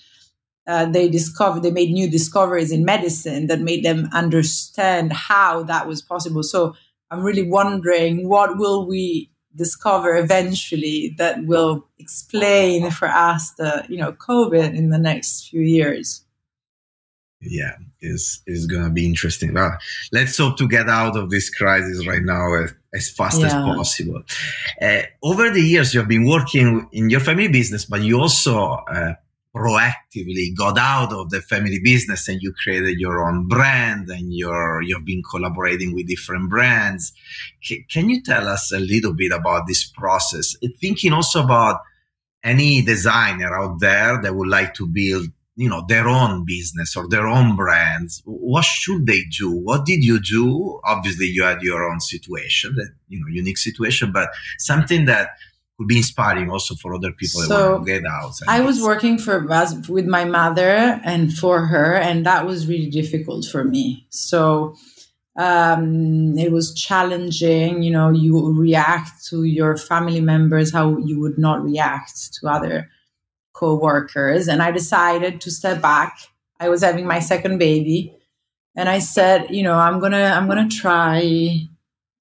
uh, 0.68 0.86
they 0.86 1.08
discovered 1.08 1.62
they 1.62 1.72
made 1.72 1.92
new 1.92 2.10
discoveries 2.10 2.72
in 2.72 2.84
medicine 2.84 3.48
that 3.48 3.62
made 3.62 3.86
them 3.86 4.10
understand 4.12 5.14
how 5.14 5.62
that 5.64 5.88
was 5.88 6.02
possible. 6.02 6.42
So 6.42 6.76
I'm 7.12 7.24
really 7.24 7.48
wondering 7.48 8.28
what 8.28 8.58
will 8.58 8.88
we 8.88 9.30
discover 9.56 10.16
eventually 10.18 11.16
that 11.18 11.46
will 11.46 11.88
explain 11.98 12.92
for 12.92 13.08
us 13.08 13.52
the 13.52 13.86
you 13.90 13.98
know 13.98 14.12
COVID 14.14 14.74
in 14.74 14.90
the 14.90 14.98
next 15.00 15.50
few 15.50 15.62
years. 15.62 16.22
Yeah, 17.42 17.76
is 18.02 18.42
is 18.48 18.66
gonna 18.66 18.90
be 18.90 19.06
interesting. 19.06 19.54
Well, 19.54 19.78
let's 20.12 20.38
hope 20.38 20.58
to 20.58 20.68
get 20.68 20.90
out 20.90 21.16
of 21.16 21.30
this 21.30 21.50
crisis 21.50 22.08
right 22.08 22.24
now 22.24 22.54
as, 22.56 22.74
as 22.94 23.10
fast 23.10 23.42
yeah. 23.42 23.48
as 23.48 23.54
possible. 23.54 24.24
Uh, 24.82 25.04
over 25.22 25.50
the 25.52 25.62
years, 25.62 25.94
you 25.94 26.00
have 26.00 26.10
been 26.10 26.28
working 26.28 26.88
in 26.92 27.10
your 27.10 27.20
family 27.20 27.48
business, 27.48 27.86
but 27.86 28.02
you 28.02 28.20
also 28.20 28.58
uh, 28.58 29.14
proactively 29.56 30.56
got 30.56 30.78
out 30.78 31.14
of 31.14 31.30
the 31.30 31.42
family 31.42 31.80
business 31.82 32.28
and 32.28 32.42
you 32.42 32.54
created 32.62 33.00
your 33.00 33.26
own 33.26 33.48
brand 33.48 34.10
and 34.10 34.34
you're 34.34 34.82
you've 34.82 35.06
been 35.06 35.24
collaborating 35.24 35.94
with 35.94 36.08
different 36.08 36.50
brands. 36.50 37.14
C- 37.64 37.86
can 37.90 38.10
you 38.10 38.22
tell 38.22 38.48
us 38.48 38.72
a 38.74 38.80
little 38.80 39.14
bit 39.14 39.32
about 39.32 39.66
this 39.66 39.86
process? 39.86 40.56
Thinking 40.82 41.14
also 41.14 41.44
about 41.44 41.80
any 42.44 42.82
designer 42.82 43.56
out 43.58 43.80
there 43.80 44.22
that 44.22 44.36
would 44.36 44.50
like 44.50 44.74
to 44.76 44.88
build 44.88 45.28
you 45.56 45.70
know 45.70 45.86
their 45.88 46.08
own 46.08 46.44
business 46.46 46.98
or 46.98 47.08
their 47.08 47.28
own 47.28 47.56
brands 47.56 48.22
what 48.26 48.66
should 48.66 49.08
they 49.08 49.24
do? 49.38 49.50
What 49.50 49.86
did 49.86 50.04
you 50.04 50.20
do? 50.20 50.82
Obviously 50.84 51.28
you 51.28 51.44
had 51.44 51.62
your 51.62 51.90
own 51.90 52.02
situation 52.02 52.76
that 52.76 52.90
you 53.08 53.22
know 53.22 53.28
unique 53.30 53.58
situation 53.58 54.12
but 54.12 54.30
something 54.58 55.06
that 55.06 55.30
could 55.78 55.88
be 55.88 55.98
inspiring 55.98 56.50
also 56.50 56.76
for 56.76 56.96
other 56.96 57.12
people 57.12 57.42
so 57.42 57.48
that 57.48 57.72
want 57.72 57.86
to 57.86 57.94
get 57.94 58.04
out. 58.06 58.34
I 58.48 58.62
was 58.62 58.82
working 58.82 59.18
for 59.18 59.40
with 59.90 60.06
my 60.06 60.24
mother 60.26 61.02
and 61.04 61.34
for 61.34 61.66
her, 61.66 61.96
and 61.96 62.26
that 62.26 62.46
was 62.46 62.68
really 62.68 62.90
difficult 62.90 63.46
for 63.46 63.64
me. 63.64 64.08
So 64.10 64.76
um, 65.38 66.38
it 66.38 66.52
was 66.52 66.74
challenging. 66.74 67.84
You 67.84 67.92
know, 67.92 68.10
you 68.10 68.54
react 68.54 69.26
to 69.28 69.44
your 69.44 69.76
family 69.76 70.22
members 70.22 70.72
how 70.72 70.98
you 70.98 71.20
would 71.20 71.38
not 71.38 71.64
react 71.64 72.34
to 72.36 72.48
other 72.48 72.90
co-workers, 73.54 74.48
and 74.48 74.62
I 74.62 74.72
decided 74.72 75.42
to 75.42 75.52
step 75.52 75.82
back. 75.82 76.18
I 76.60 76.70
was 76.70 76.84
having 76.84 77.06
my 77.06 77.20
second 77.20 77.58
baby, 77.58 78.16
and 78.78 78.88
I 78.88 79.00
said, 79.00 79.54
you 79.54 79.64
know, 79.64 79.76
I'm 79.76 80.00
gonna 80.00 80.34
I'm 80.36 80.48
gonna 80.48 80.70
try 80.70 81.68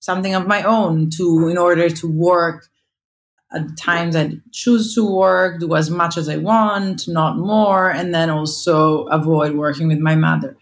something 0.00 0.34
of 0.34 0.46
my 0.46 0.64
own 0.64 1.08
to 1.08 1.48
in 1.48 1.56
order 1.56 1.88
to 1.88 2.10
work 2.10 2.68
at 3.54 3.76
times 3.76 4.16
I 4.16 4.32
choose 4.52 4.94
to 4.94 5.04
work, 5.04 5.60
do 5.60 5.74
as 5.74 5.90
much 5.90 6.16
as 6.16 6.28
I 6.28 6.36
want, 6.36 7.06
not 7.08 7.38
more, 7.38 7.90
and 7.90 8.14
then 8.14 8.30
also 8.30 9.04
avoid 9.04 9.54
working 9.54 9.88
with 9.88 9.98
my 9.98 10.14
mother. 10.14 10.56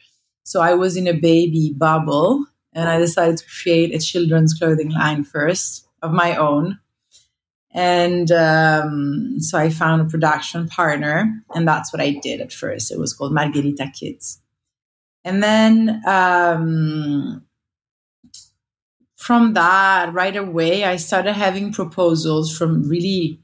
So 0.44 0.60
I 0.60 0.74
was 0.74 0.96
in 0.96 1.06
a 1.06 1.12
baby 1.12 1.74
bubble 1.76 2.44
and 2.72 2.88
I 2.88 2.98
decided 2.98 3.38
to 3.38 3.44
create 3.62 3.94
a 3.94 3.98
children's 3.98 4.54
clothing 4.54 4.90
line 4.90 5.24
first 5.24 5.86
of 6.02 6.12
my 6.12 6.36
own. 6.36 6.78
And 7.74 8.30
um, 8.30 9.36
so 9.38 9.58
I 9.58 9.70
found 9.70 10.02
a 10.02 10.04
production 10.04 10.68
partner, 10.68 11.32
and 11.54 11.66
that's 11.66 11.90
what 11.90 12.02
I 12.02 12.10
did 12.22 12.42
at 12.42 12.52
first. 12.52 12.90
It 12.90 12.98
was 12.98 13.14
called 13.14 13.32
Margherita 13.32 13.90
Kids. 13.98 14.40
And 15.24 15.42
then 15.42 16.02
um, 16.06 17.46
from 19.22 19.54
that, 19.54 20.12
right 20.12 20.36
away, 20.36 20.84
I 20.84 20.96
started 20.96 21.34
having 21.34 21.72
proposals 21.72 22.56
from 22.56 22.88
really 22.88 23.38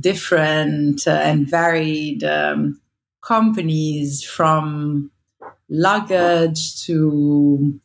different 0.00 1.06
uh, 1.06 1.10
and 1.10 1.46
varied 1.46 2.24
um, 2.24 2.80
companies 3.20 4.24
from 4.24 5.10
luggage 5.68 6.82
to 6.86 7.78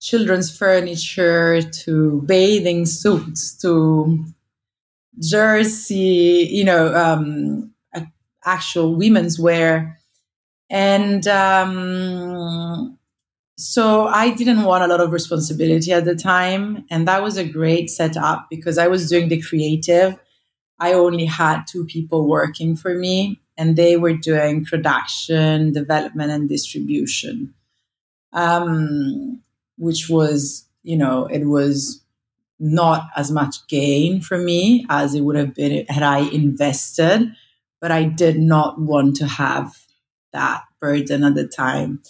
children's 0.00 0.56
furniture 0.56 1.62
to 1.62 2.22
bathing 2.26 2.84
suits 2.84 3.56
to 3.58 4.24
jersey, 5.20 6.48
you 6.50 6.64
know, 6.64 6.92
um, 6.94 7.72
actual 8.44 8.96
women's 8.96 9.38
wear. 9.38 10.00
And 10.68 11.26
um, 11.28 12.98
so 13.58 14.06
I 14.06 14.30
didn't 14.30 14.64
want 14.64 14.84
a 14.84 14.86
lot 14.86 15.00
of 15.00 15.12
responsibility 15.12 15.92
at 15.92 16.04
the 16.04 16.14
time. 16.16 16.84
And 16.90 17.06
that 17.06 17.22
was 17.22 17.36
a 17.36 17.44
great 17.44 17.90
setup 17.90 18.48
because 18.50 18.78
I 18.78 18.88
was 18.88 19.08
doing 19.08 19.28
the 19.28 19.40
creative. 19.40 20.18
I 20.78 20.94
only 20.94 21.26
had 21.26 21.64
two 21.64 21.84
people 21.84 22.26
working 22.28 22.76
for 22.76 22.94
me. 22.94 23.38
and 23.58 23.76
they 23.76 23.96
were 23.98 24.14
doing 24.14 24.64
production, 24.64 25.72
development, 25.72 26.30
and 26.32 26.48
distribution, 26.48 27.52
um, 28.32 29.42
which 29.76 30.08
was, 30.08 30.66
you 30.82 30.96
know, 30.96 31.26
it 31.26 31.44
was 31.44 32.02
not 32.58 33.08
as 33.14 33.30
much 33.30 33.66
gain 33.68 34.20
for 34.22 34.38
me 34.38 34.86
as 34.88 35.14
it 35.14 35.20
would 35.20 35.36
have 35.36 35.54
been 35.54 35.84
had 35.88 36.02
I 36.02 36.20
invested, 36.30 37.34
but 37.80 37.90
I 37.90 38.04
did 38.04 38.38
not 38.38 38.80
want 38.80 39.16
to 39.16 39.26
have 39.26 39.76
that 40.32 40.62
burden 40.80 41.22
at 41.22 41.34
the 41.34 41.46
time. 41.46 42.02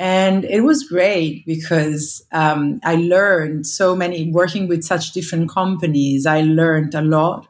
And 0.00 0.46
it 0.46 0.62
was 0.62 0.88
great 0.88 1.44
because 1.44 2.24
um, 2.32 2.80
I 2.82 2.94
learned 2.94 3.66
so 3.66 3.94
many, 3.94 4.30
working 4.32 4.66
with 4.66 4.82
such 4.82 5.12
different 5.12 5.50
companies, 5.50 6.24
I 6.24 6.40
learned 6.40 6.94
a 6.94 7.02
lot 7.02 7.46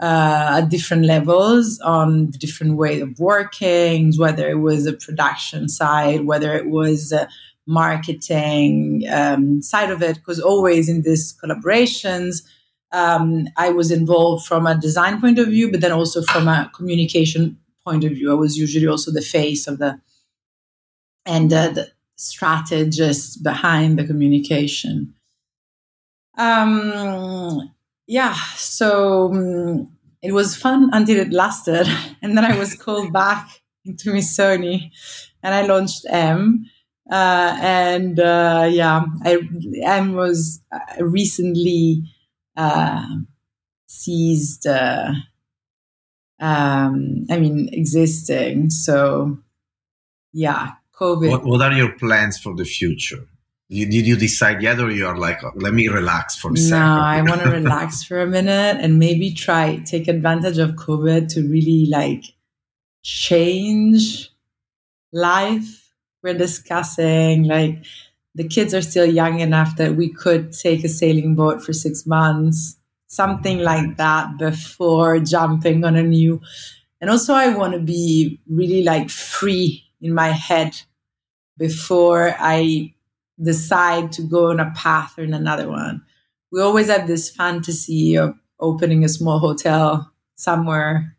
uh, 0.00 0.62
at 0.62 0.70
different 0.70 1.04
levels 1.04 1.78
on 1.80 2.30
different 2.30 2.78
way 2.78 3.00
of 3.00 3.18
working, 3.18 4.14
whether 4.16 4.48
it 4.48 4.60
was 4.60 4.86
a 4.86 4.94
production 4.94 5.68
side, 5.68 6.24
whether 6.24 6.54
it 6.54 6.70
was 6.70 7.12
a 7.12 7.28
marketing 7.66 9.02
um, 9.10 9.60
side 9.60 9.90
of 9.90 10.02
it, 10.02 10.14
because 10.14 10.40
always 10.40 10.88
in 10.88 11.02
these 11.02 11.36
collaborations, 11.44 12.36
um, 12.92 13.48
I 13.58 13.68
was 13.68 13.90
involved 13.90 14.46
from 14.46 14.66
a 14.66 14.80
design 14.80 15.20
point 15.20 15.38
of 15.38 15.48
view, 15.48 15.70
but 15.70 15.82
then 15.82 15.92
also 15.92 16.22
from 16.22 16.48
a 16.48 16.70
communication 16.74 17.58
point 17.84 18.02
of 18.02 18.12
view. 18.12 18.30
I 18.30 18.34
was 18.34 18.56
usually 18.56 18.86
also 18.86 19.10
the 19.10 19.20
face 19.20 19.66
of 19.66 19.76
the 19.76 20.00
and 21.26 21.52
uh, 21.52 21.68
the 21.68 21.90
strategist 22.16 23.42
behind 23.42 23.98
the 23.98 24.04
communication. 24.04 25.14
Um, 26.38 27.72
yeah, 28.06 28.34
so 28.54 29.32
um, 29.32 29.92
it 30.22 30.32
was 30.32 30.56
fun 30.56 30.90
until 30.92 31.18
it 31.18 31.32
lasted, 31.32 31.88
and 32.22 32.36
then 32.36 32.44
I 32.44 32.58
was 32.58 32.74
called 32.74 33.12
back 33.12 33.48
into 33.84 34.10
Missoni, 34.10 34.90
and 35.42 35.54
I 35.54 35.66
launched 35.66 36.06
M. 36.08 36.66
Uh, 37.10 37.56
and 37.60 38.18
uh, 38.18 38.68
yeah, 38.70 39.04
I 39.24 39.38
M 39.84 40.14
was 40.14 40.60
uh, 40.72 41.04
recently 41.04 42.02
uh, 42.56 43.06
ceased. 43.86 44.66
Uh, 44.66 45.12
um, 46.40 47.26
I 47.30 47.38
mean, 47.38 47.70
existing. 47.72 48.70
So 48.70 49.38
yeah, 50.32 50.72
COVID. 50.98 51.30
What, 51.30 51.44
what 51.44 51.62
are 51.62 51.72
your 51.72 51.92
plans 51.92 52.38
for 52.38 52.54
the 52.54 52.64
future? 52.64 53.26
did 53.68 54.06
you 54.06 54.16
decide 54.16 54.62
yet, 54.62 54.78
or 54.78 54.90
you 54.90 55.06
are 55.06 55.16
like, 55.16 55.42
oh, 55.42 55.50
let 55.56 55.74
me 55.74 55.88
relax 55.88 56.36
for 56.36 56.52
a 56.52 56.56
second? 56.56 56.78
No, 56.78 57.00
I 57.00 57.22
want 57.22 57.42
to 57.42 57.50
relax 57.62 58.04
for 58.04 58.20
a 58.20 58.26
minute 58.26 58.78
and 58.80 58.98
maybe 58.98 59.32
try 59.32 59.78
take 59.78 60.06
advantage 60.08 60.58
of 60.58 60.70
COVID 60.72 61.28
to 61.34 61.42
really 61.42 61.86
like 61.86 62.24
change 63.02 64.30
life. 65.12 65.90
We're 66.22 66.34
discussing 66.34 67.44
like 67.44 67.84
the 68.34 68.46
kids 68.46 68.72
are 68.72 68.82
still 68.82 69.06
young 69.06 69.40
enough 69.40 69.76
that 69.76 69.96
we 69.96 70.12
could 70.12 70.52
take 70.52 70.84
a 70.84 70.88
sailing 70.88 71.34
boat 71.34 71.62
for 71.62 71.72
six 71.72 72.06
months, 72.06 72.76
something 73.08 73.58
like 73.58 73.96
that 73.96 74.38
before 74.38 75.18
jumping 75.18 75.84
on 75.84 75.96
a 75.96 76.02
new. 76.02 76.40
And 77.00 77.10
also, 77.10 77.34
I 77.34 77.48
want 77.48 77.74
to 77.74 77.80
be 77.80 78.40
really 78.48 78.82
like 78.84 79.10
free 79.10 79.85
in 80.06 80.14
my 80.14 80.28
head 80.28 80.80
before 81.58 82.34
I 82.38 82.94
decide 83.42 84.12
to 84.12 84.22
go 84.22 84.50
on 84.50 84.60
a 84.60 84.72
path 84.74 85.18
or 85.18 85.24
in 85.24 85.34
another 85.34 85.68
one. 85.68 86.02
We 86.50 86.60
always 86.60 86.88
have 86.88 87.06
this 87.06 87.30
fantasy 87.30 88.16
of 88.16 88.34
opening 88.60 89.04
a 89.04 89.08
small 89.08 89.38
hotel 89.38 90.10
somewhere. 90.36 91.16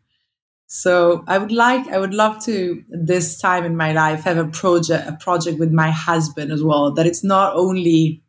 So 0.66 1.24
I 1.26 1.38
would 1.38 1.52
like, 1.52 1.86
I 1.88 1.98
would 1.98 2.14
love 2.14 2.44
to 2.44 2.82
this 2.88 3.38
time 3.38 3.64
in 3.64 3.76
my 3.76 3.92
life 3.92 4.24
have 4.24 4.38
a 4.38 4.46
project, 4.46 5.08
a 5.08 5.12
project 5.12 5.58
with 5.58 5.72
my 5.72 5.90
husband 5.90 6.52
as 6.52 6.62
well. 6.62 6.92
That 6.92 7.06
it's 7.06 7.24
not 7.24 7.54
only 7.54 8.22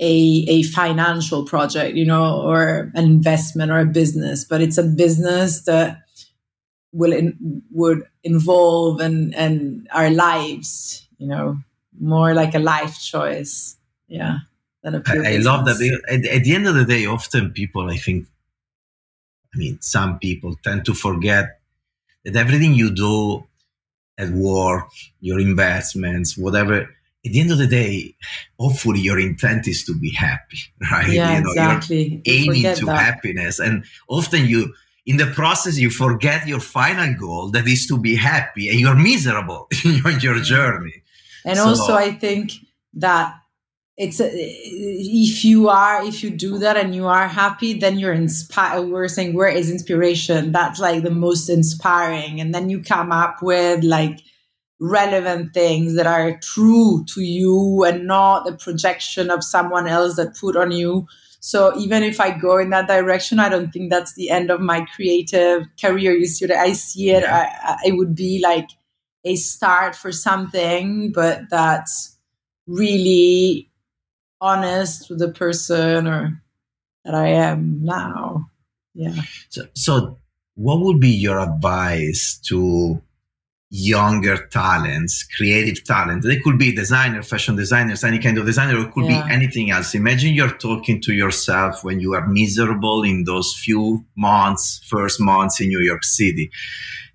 a 0.00 0.44
a 0.48 0.62
financial 0.64 1.44
project, 1.44 1.96
you 1.96 2.04
know, 2.04 2.42
or 2.42 2.90
an 2.94 3.04
investment 3.04 3.70
or 3.70 3.78
a 3.78 3.86
business, 3.86 4.44
but 4.44 4.60
it's 4.60 4.78
a 4.78 4.82
business 4.82 5.62
that 5.62 5.98
will 6.92 7.12
in, 7.12 7.62
would 7.70 8.02
involve 8.24 9.00
and 9.00 9.34
and 9.34 9.88
our 9.92 10.10
lives 10.10 11.06
you 11.18 11.26
know 11.26 11.58
more 12.00 12.34
like 12.34 12.54
a 12.54 12.58
life 12.58 13.00
choice 13.00 13.76
yeah 14.08 14.38
than 14.82 14.94
a 14.94 15.00
pure 15.00 15.24
I, 15.24 15.34
I 15.34 15.36
love 15.36 15.66
that 15.66 15.80
at, 16.08 16.24
at 16.26 16.44
the 16.44 16.54
end 16.54 16.66
of 16.66 16.74
the 16.74 16.84
day 16.84 17.06
often 17.06 17.52
people 17.52 17.90
i 17.90 17.96
think 17.96 18.26
i 19.54 19.58
mean 19.58 19.78
some 19.80 20.18
people 20.18 20.56
tend 20.64 20.84
to 20.86 20.94
forget 20.94 21.60
that 22.24 22.36
everything 22.36 22.74
you 22.74 22.94
do 22.94 23.46
at 24.18 24.30
work 24.30 24.88
your 25.20 25.38
investments 25.38 26.36
whatever 26.36 26.88
at 27.24 27.32
the 27.32 27.40
end 27.40 27.52
of 27.52 27.58
the 27.58 27.66
day, 27.66 28.14
hopefully 28.58 29.00
your 29.00 29.18
intent 29.18 29.68
is 29.68 29.84
to 29.84 29.94
be 29.94 30.10
happy, 30.10 30.58
right? 30.90 31.08
Yeah, 31.08 31.36
you 31.36 31.44
know, 31.44 31.50
exactly. 31.50 32.22
Aiming 32.26 32.74
to 32.76 32.86
that. 32.86 32.98
happiness. 32.98 33.58
And 33.58 33.84
often 34.08 34.46
you 34.46 34.72
in 35.10 35.16
the 35.16 35.26
process 35.26 35.76
you 35.76 35.90
forget 35.90 36.46
your 36.46 36.60
final 36.60 37.12
goal 37.18 37.50
that 37.50 37.66
is 37.66 37.86
to 37.88 37.98
be 37.98 38.14
happy 38.14 38.68
and 38.68 38.78
you're 38.78 38.94
miserable 38.94 39.66
in 39.84 40.20
your 40.20 40.38
journey. 40.40 41.02
And 41.44 41.56
so, 41.56 41.68
also 41.68 41.94
i 41.94 42.12
think 42.12 42.52
that 42.94 43.34
it's 43.96 44.20
uh, 44.20 44.30
if 44.32 45.44
you 45.44 45.68
are 45.68 46.04
if 46.04 46.22
you 46.22 46.30
do 46.30 46.58
that 46.58 46.76
and 46.76 46.94
you 46.94 47.06
are 47.06 47.28
happy 47.28 47.72
then 47.74 47.98
you're 47.98 48.12
inspired 48.12 48.88
we're 48.88 49.08
saying 49.08 49.34
where 49.34 49.48
is 49.48 49.70
inspiration? 49.70 50.52
That's 50.52 50.80
like 50.80 51.02
the 51.02 51.10
most 51.10 51.48
inspiring. 51.48 52.40
And 52.40 52.54
then 52.54 52.70
you 52.70 52.82
come 52.82 53.10
up 53.12 53.42
with 53.42 53.82
like 53.84 54.20
relevant 54.80 55.52
things 55.52 55.96
that 55.96 56.06
are 56.06 56.38
true 56.38 57.04
to 57.14 57.20
you 57.20 57.84
and 57.84 58.06
not 58.06 58.46
the 58.46 58.52
projection 58.52 59.30
of 59.30 59.44
someone 59.44 59.86
else 59.86 60.16
that 60.16 60.36
put 60.36 60.56
on 60.56 60.72
you 60.72 61.06
so 61.40 61.76
even 61.78 62.02
if 62.02 62.20
I 62.20 62.30
go 62.38 62.58
in 62.58 62.70
that 62.70 62.86
direction, 62.86 63.38
I 63.38 63.48
don't 63.48 63.72
think 63.72 63.90
that's 63.90 64.14
the 64.14 64.28
end 64.28 64.50
of 64.50 64.60
my 64.60 64.86
creative 64.94 65.66
career. 65.80 66.12
You 66.12 66.26
see, 66.26 66.52
I 66.52 66.74
see 66.74 67.10
it. 67.10 67.22
Yeah. 67.22 67.50
I, 67.62 67.76
it 67.86 67.96
would 67.96 68.14
be 68.14 68.40
like 68.42 68.68
a 69.24 69.36
start 69.36 69.96
for 69.96 70.12
something, 70.12 71.12
but 71.12 71.42
that's 71.50 72.16
really 72.66 73.70
honest 74.40 75.08
with 75.08 75.18
the 75.18 75.32
person 75.32 76.06
or 76.06 76.42
that 77.04 77.14
I 77.14 77.28
am 77.28 77.84
now. 77.84 78.50
Yeah. 78.94 79.22
So, 79.48 79.62
so 79.74 80.18
what 80.54 80.80
would 80.80 81.00
be 81.00 81.10
your 81.10 81.38
advice 81.40 82.38
to 82.48 83.00
younger 83.70 84.48
talents, 84.48 85.22
creative 85.36 85.84
talent. 85.84 86.24
They 86.24 86.40
could 86.40 86.58
be 86.58 86.74
designer, 86.74 87.22
fashion 87.22 87.54
designers, 87.54 88.02
any 88.02 88.18
kind 88.18 88.36
of 88.36 88.44
designer, 88.44 88.76
or 88.76 88.88
it 88.88 88.92
could 88.92 89.06
yeah. 89.06 89.24
be 89.26 89.32
anything 89.32 89.70
else. 89.70 89.94
Imagine 89.94 90.34
you're 90.34 90.50
talking 90.50 91.00
to 91.02 91.14
yourself 91.14 91.84
when 91.84 92.00
you 92.00 92.12
are 92.14 92.26
miserable 92.26 93.04
in 93.04 93.24
those 93.24 93.54
few 93.54 94.04
months, 94.16 94.80
first 94.84 95.20
months 95.20 95.60
in 95.60 95.68
New 95.68 95.80
York 95.80 96.02
City. 96.02 96.50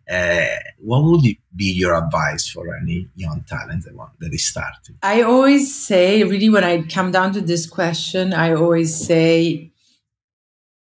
Uh, 0.10 0.46
what 0.80 1.04
would 1.04 1.22
be 1.56 1.74
your 1.74 1.96
advice 1.96 2.48
for 2.48 2.74
any 2.78 3.10
young 3.16 3.44
talent 3.48 3.84
that 4.20 4.34
is 4.34 4.48
starting? 4.48 4.98
I 5.04 5.24
always 5.24 5.76
say, 5.76 6.24
really, 6.24 6.50
when 6.50 6.64
I 6.64 6.84
come 6.84 7.12
down 7.12 7.34
to 7.34 7.42
this 7.42 7.66
question, 7.66 8.32
I 8.32 8.54
always 8.54 8.96
say, 8.96 9.72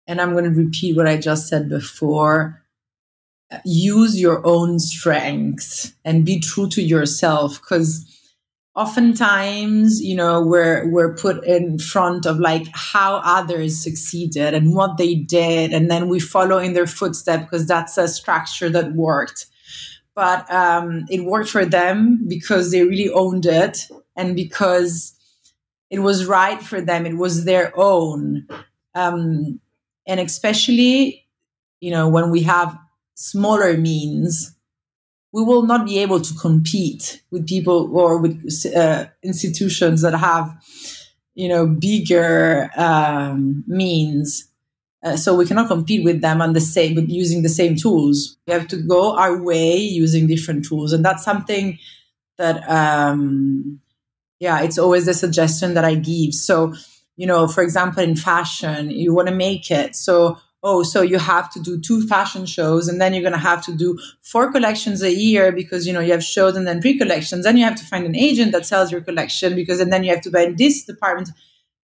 and 0.05 0.21
I'm 0.21 0.33
going 0.33 0.43
to 0.43 0.49
repeat 0.51 0.95
what 0.95 1.07
I 1.07 1.17
just 1.17 1.47
said 1.47 1.69
before 1.69 2.62
use 3.65 4.19
your 4.19 4.45
own 4.45 4.79
strengths 4.79 5.93
and 6.05 6.25
be 6.25 6.39
true 6.39 6.67
to 6.69 6.81
yourself 6.81 7.59
because 7.61 8.09
oftentimes 8.75 10.01
you 10.01 10.15
know 10.15 10.41
we're 10.41 10.89
we're 10.89 11.15
put 11.15 11.45
in 11.45 11.77
front 11.77 12.25
of 12.25 12.39
like 12.39 12.65
how 12.73 13.21
others 13.23 13.81
succeeded 13.81 14.53
and 14.53 14.73
what 14.73 14.97
they 14.97 15.13
did 15.13 15.73
and 15.73 15.91
then 15.91 16.07
we 16.09 16.19
follow 16.19 16.57
in 16.57 16.73
their 16.73 16.87
footsteps 16.87 17.43
because 17.43 17.67
that's 17.67 17.97
a 17.97 18.07
structure 18.07 18.69
that 18.69 18.93
worked. 18.93 19.47
But 20.15 20.51
um, 20.51 21.05
it 21.09 21.25
worked 21.25 21.49
for 21.49 21.65
them 21.65 22.25
because 22.27 22.71
they 22.71 22.83
really 22.83 23.09
owned 23.09 23.47
it 23.47 23.87
and 24.15 24.35
because 24.35 25.15
it 25.89 25.99
was 25.99 26.25
right 26.25 26.61
for 26.61 26.81
them 26.81 27.05
it 27.05 27.17
was 27.17 27.45
their 27.45 27.71
own. 27.75 28.47
Um, 28.95 29.59
and 30.07 30.19
especially 30.19 31.27
you 31.79 31.91
know 31.91 32.09
when 32.09 32.31
we 32.31 32.41
have 32.41 32.75
smaller 33.15 33.77
means, 33.77 34.55
we 35.31 35.43
will 35.43 35.63
not 35.63 35.85
be 35.85 35.97
able 35.99 36.21
to 36.21 36.33
compete 36.35 37.23
with 37.31 37.47
people 37.47 37.89
or 37.97 38.19
with 38.19 38.65
uh, 38.75 39.05
institutions 39.23 40.01
that 40.01 40.13
have, 40.13 40.55
you 41.33 41.49
know, 41.49 41.65
bigger 41.65 42.69
um, 42.77 43.63
means. 43.65 44.47
Uh, 45.03 45.17
so 45.17 45.35
we 45.35 45.45
cannot 45.45 45.67
compete 45.67 46.03
with 46.03 46.21
them 46.21 46.41
on 46.41 46.53
the 46.53 46.61
same, 46.61 46.95
but 46.95 47.09
using 47.09 47.41
the 47.41 47.49
same 47.49 47.75
tools. 47.75 48.37
We 48.47 48.53
have 48.53 48.67
to 48.69 48.77
go 48.77 49.17
our 49.17 49.41
way 49.41 49.75
using 49.77 50.27
different 50.27 50.65
tools, 50.65 50.93
and 50.93 51.03
that's 51.03 51.23
something 51.23 51.79
that, 52.37 52.69
um, 52.69 53.79
yeah, 54.39 54.61
it's 54.61 54.77
always 54.77 55.05
the 55.05 55.13
suggestion 55.13 55.73
that 55.73 55.83
I 55.83 55.95
give. 55.95 56.33
So, 56.33 56.73
you 57.15 57.27
know, 57.27 57.47
for 57.47 57.63
example, 57.63 58.03
in 58.03 58.15
fashion, 58.15 58.91
you 58.91 59.13
want 59.13 59.27
to 59.27 59.35
make 59.35 59.69
it. 59.71 59.95
So 59.95 60.37
oh, 60.63 60.81
so 60.81 61.01
you 61.01 61.19
have 61.19 61.51
to 61.51 61.59
do 61.59 61.79
two 61.79 62.07
fashion 62.07 62.45
shows 62.45 62.87
and 62.87 62.99
then 62.99 63.13
you're 63.13 63.21
going 63.21 63.33
to 63.33 63.37
have 63.37 63.63
to 63.65 63.75
do 63.75 63.99
four 64.21 64.51
collections 64.51 65.03
a 65.03 65.13
year 65.13 65.51
because, 65.51 65.85
you 65.85 65.91
know, 65.91 65.99
you 65.99 66.13
have 66.13 66.23
shows 66.23 66.55
and 66.55 66.65
then 66.65 66.79
pre-collections. 66.79 67.43
Then 67.43 67.57
you 67.57 67.65
have 67.65 67.75
to 67.75 67.85
find 67.85 68.05
an 68.05 68.15
agent 68.15 68.53
that 68.53 68.65
sells 68.65 68.89
your 68.89 69.01
collection 69.01 69.55
because, 69.55 69.81
and 69.81 69.91
then 69.91 70.05
you 70.05 70.11
have 70.11 70.21
to 70.21 70.31
buy 70.31 70.43
in 70.43 70.55
this 70.55 70.85
department. 70.85 71.29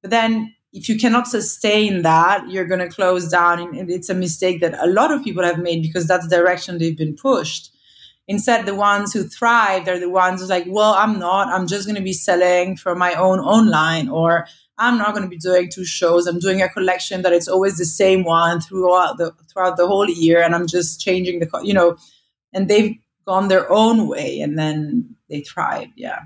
But 0.01 0.13
then 0.13 0.55
if 0.73 0.89
you 0.89 0.97
cannot 0.97 1.27
sustain 1.27 2.03
that, 2.03 2.49
you're 2.49 2.67
going 2.67 2.81
to 2.81 2.89
close 2.89 3.29
down. 3.29 3.77
And 3.77 3.91
it's 3.91 4.11
a 4.11 4.15
mistake 4.15 4.61
that 4.61 4.79
a 4.81 4.87
lot 4.87 5.11
of 5.11 5.25
people 5.25 5.43
have 5.43 5.59
made 5.59 5.83
because 5.83 6.07
that's 6.07 6.29
the 6.29 6.37
direction 6.37 6.79
they've 6.79 6.97
been 6.97 7.17
pushed. 7.17 7.73
Instead, 8.29 8.65
the 8.65 8.75
ones 8.75 9.13
who 9.13 9.25
thrive, 9.25 9.87
they're 9.87 9.99
the 9.99 10.09
ones 10.09 10.41
who's 10.41 10.51
like, 10.51 10.67
well, 10.69 10.93
I'm 10.93 11.19
not. 11.19 11.49
I'm 11.49 11.67
just 11.67 11.87
going 11.87 11.97
to 11.97 12.03
be 12.03 12.13
selling 12.13 12.77
for 12.77 12.95
my 12.95 13.15
own 13.15 13.41
online 13.41 14.09
or 14.09 14.47
I'm 14.79 14.97
not 14.97 15.11
going 15.11 15.25
to 15.25 15.29
be 15.29 15.39
doing 15.39 15.69
two 15.69 15.85
shows. 15.85 16.27
I'm 16.27 16.39
doing 16.39 16.63
a 16.63 16.69
collection 16.69 17.23
that 17.23 17.33
it's 17.33 17.49
always 17.49 17.79
the 17.79 17.85
same 17.85 18.25
one 18.25 18.61
throughout 18.61 19.19
the 19.19 19.33
throughout 19.53 19.77
the 19.77 19.87
whole 19.87 20.09
year, 20.09 20.41
and 20.41 20.55
I'm 20.55 20.67
just 20.67 21.01
changing 21.01 21.41
the 21.41 21.61
you 21.63 21.75
know, 21.75 21.97
and 22.53 22.69
they've 22.69 22.97
gone 23.27 23.49
their 23.49 23.71
own 23.71 24.09
way, 24.09 24.41
and 24.41 24.59
then 24.59 25.17
they 25.29 25.41
thrive. 25.41 25.89
Yeah, 25.97 26.21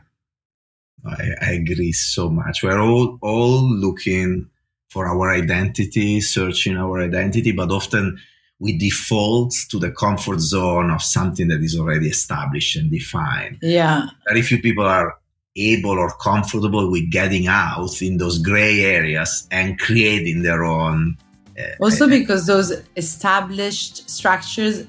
I, 1.06 1.30
I 1.40 1.50
agree 1.52 1.92
so 1.92 2.28
much. 2.28 2.62
We're 2.62 2.80
all 2.80 3.18
all 3.22 3.62
looking 3.62 4.48
for 4.90 5.06
our 5.06 5.30
identity, 5.30 6.20
searching 6.20 6.76
our 6.76 7.00
identity, 7.00 7.52
but 7.52 7.70
often 7.70 8.18
we 8.58 8.76
default 8.76 9.54
to 9.70 9.78
the 9.78 9.90
comfort 9.90 10.38
zone 10.38 10.90
of 10.90 11.02
something 11.02 11.48
that 11.48 11.62
is 11.62 11.76
already 11.76 12.08
established 12.08 12.76
and 12.76 12.90
defined. 12.90 13.58
Yeah. 13.62 14.06
Very 14.28 14.42
few 14.42 14.60
people 14.60 14.84
are 14.84 15.16
able 15.56 15.98
or 15.98 16.10
comfortable 16.10 16.90
with 16.90 17.10
getting 17.10 17.46
out 17.46 18.00
in 18.00 18.18
those 18.18 18.38
gray 18.38 18.84
areas 18.84 19.46
and 19.50 19.78
creating 19.78 20.42
their 20.42 20.64
own. 20.64 21.16
Uh, 21.58 21.62
also, 21.80 22.08
because 22.08 22.46
those 22.46 22.72
established 22.96 24.08
structures 24.08 24.86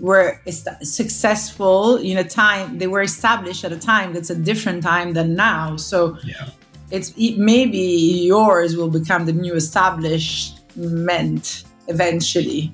were 0.00 0.40
successful 0.82 1.96
in 1.96 2.16
a 2.16 2.24
time 2.24 2.78
they 2.78 2.86
were 2.86 3.02
established 3.02 3.62
at 3.62 3.72
a 3.72 3.78
time 3.78 4.14
that's 4.14 4.30
a 4.30 4.34
different 4.34 4.82
time 4.82 5.12
than 5.12 5.34
now. 5.34 5.76
So 5.76 6.16
yeah. 6.24 6.48
it's 6.90 7.12
it, 7.18 7.36
maybe 7.36 7.78
yours 7.78 8.76
will 8.76 8.88
become 8.88 9.26
the 9.26 9.32
new 9.32 9.54
establishment 9.54 11.64
eventually. 11.88 12.72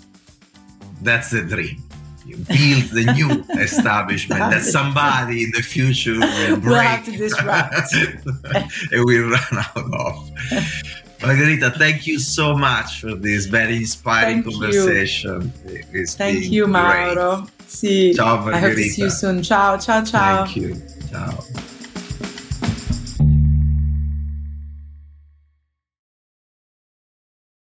That's 1.03 1.33
the 1.33 1.43
dream 1.43 1.83
build 2.27 2.85
the 2.91 3.13
new 3.15 3.45
establishment 3.61 4.41
that 4.41 4.63
somebody 4.63 5.45
in 5.45 5.51
the 5.53 5.63
future 5.63 6.19
will 6.19 6.57
break. 6.57 6.65
We'll 6.65 6.81
have 6.81 7.05
to 7.05 7.17
disrupt. 7.17 7.95
and 8.93 9.05
we 9.05 9.19
run 9.19 9.41
out 9.53 9.77
of. 9.77 10.31
Margherita, 11.23 11.71
thank 11.71 12.07
you 12.07 12.19
so 12.19 12.57
much 12.57 13.01
for 13.01 13.15
this 13.15 13.47
very 13.47 13.77
inspiring 13.77 14.43
thank 14.43 14.55
conversation. 14.55 15.53
You. 15.67 16.07
thank 16.07 16.51
you, 16.51 16.67
Mauro. 16.67 17.47
Sì. 17.69 18.13
Ciao, 18.15 18.37
Margherita. 18.37 18.57
I 18.57 18.61
hope 18.61 18.75
to 18.77 18.83
see 18.83 19.03
you 19.03 19.11
soon. 19.11 19.43
Ciao, 19.43 19.79
ciao, 19.79 20.05
ciao. 20.05 20.45
Thank 20.45 20.57
you. 20.57 20.83
Ciao. 21.11 21.69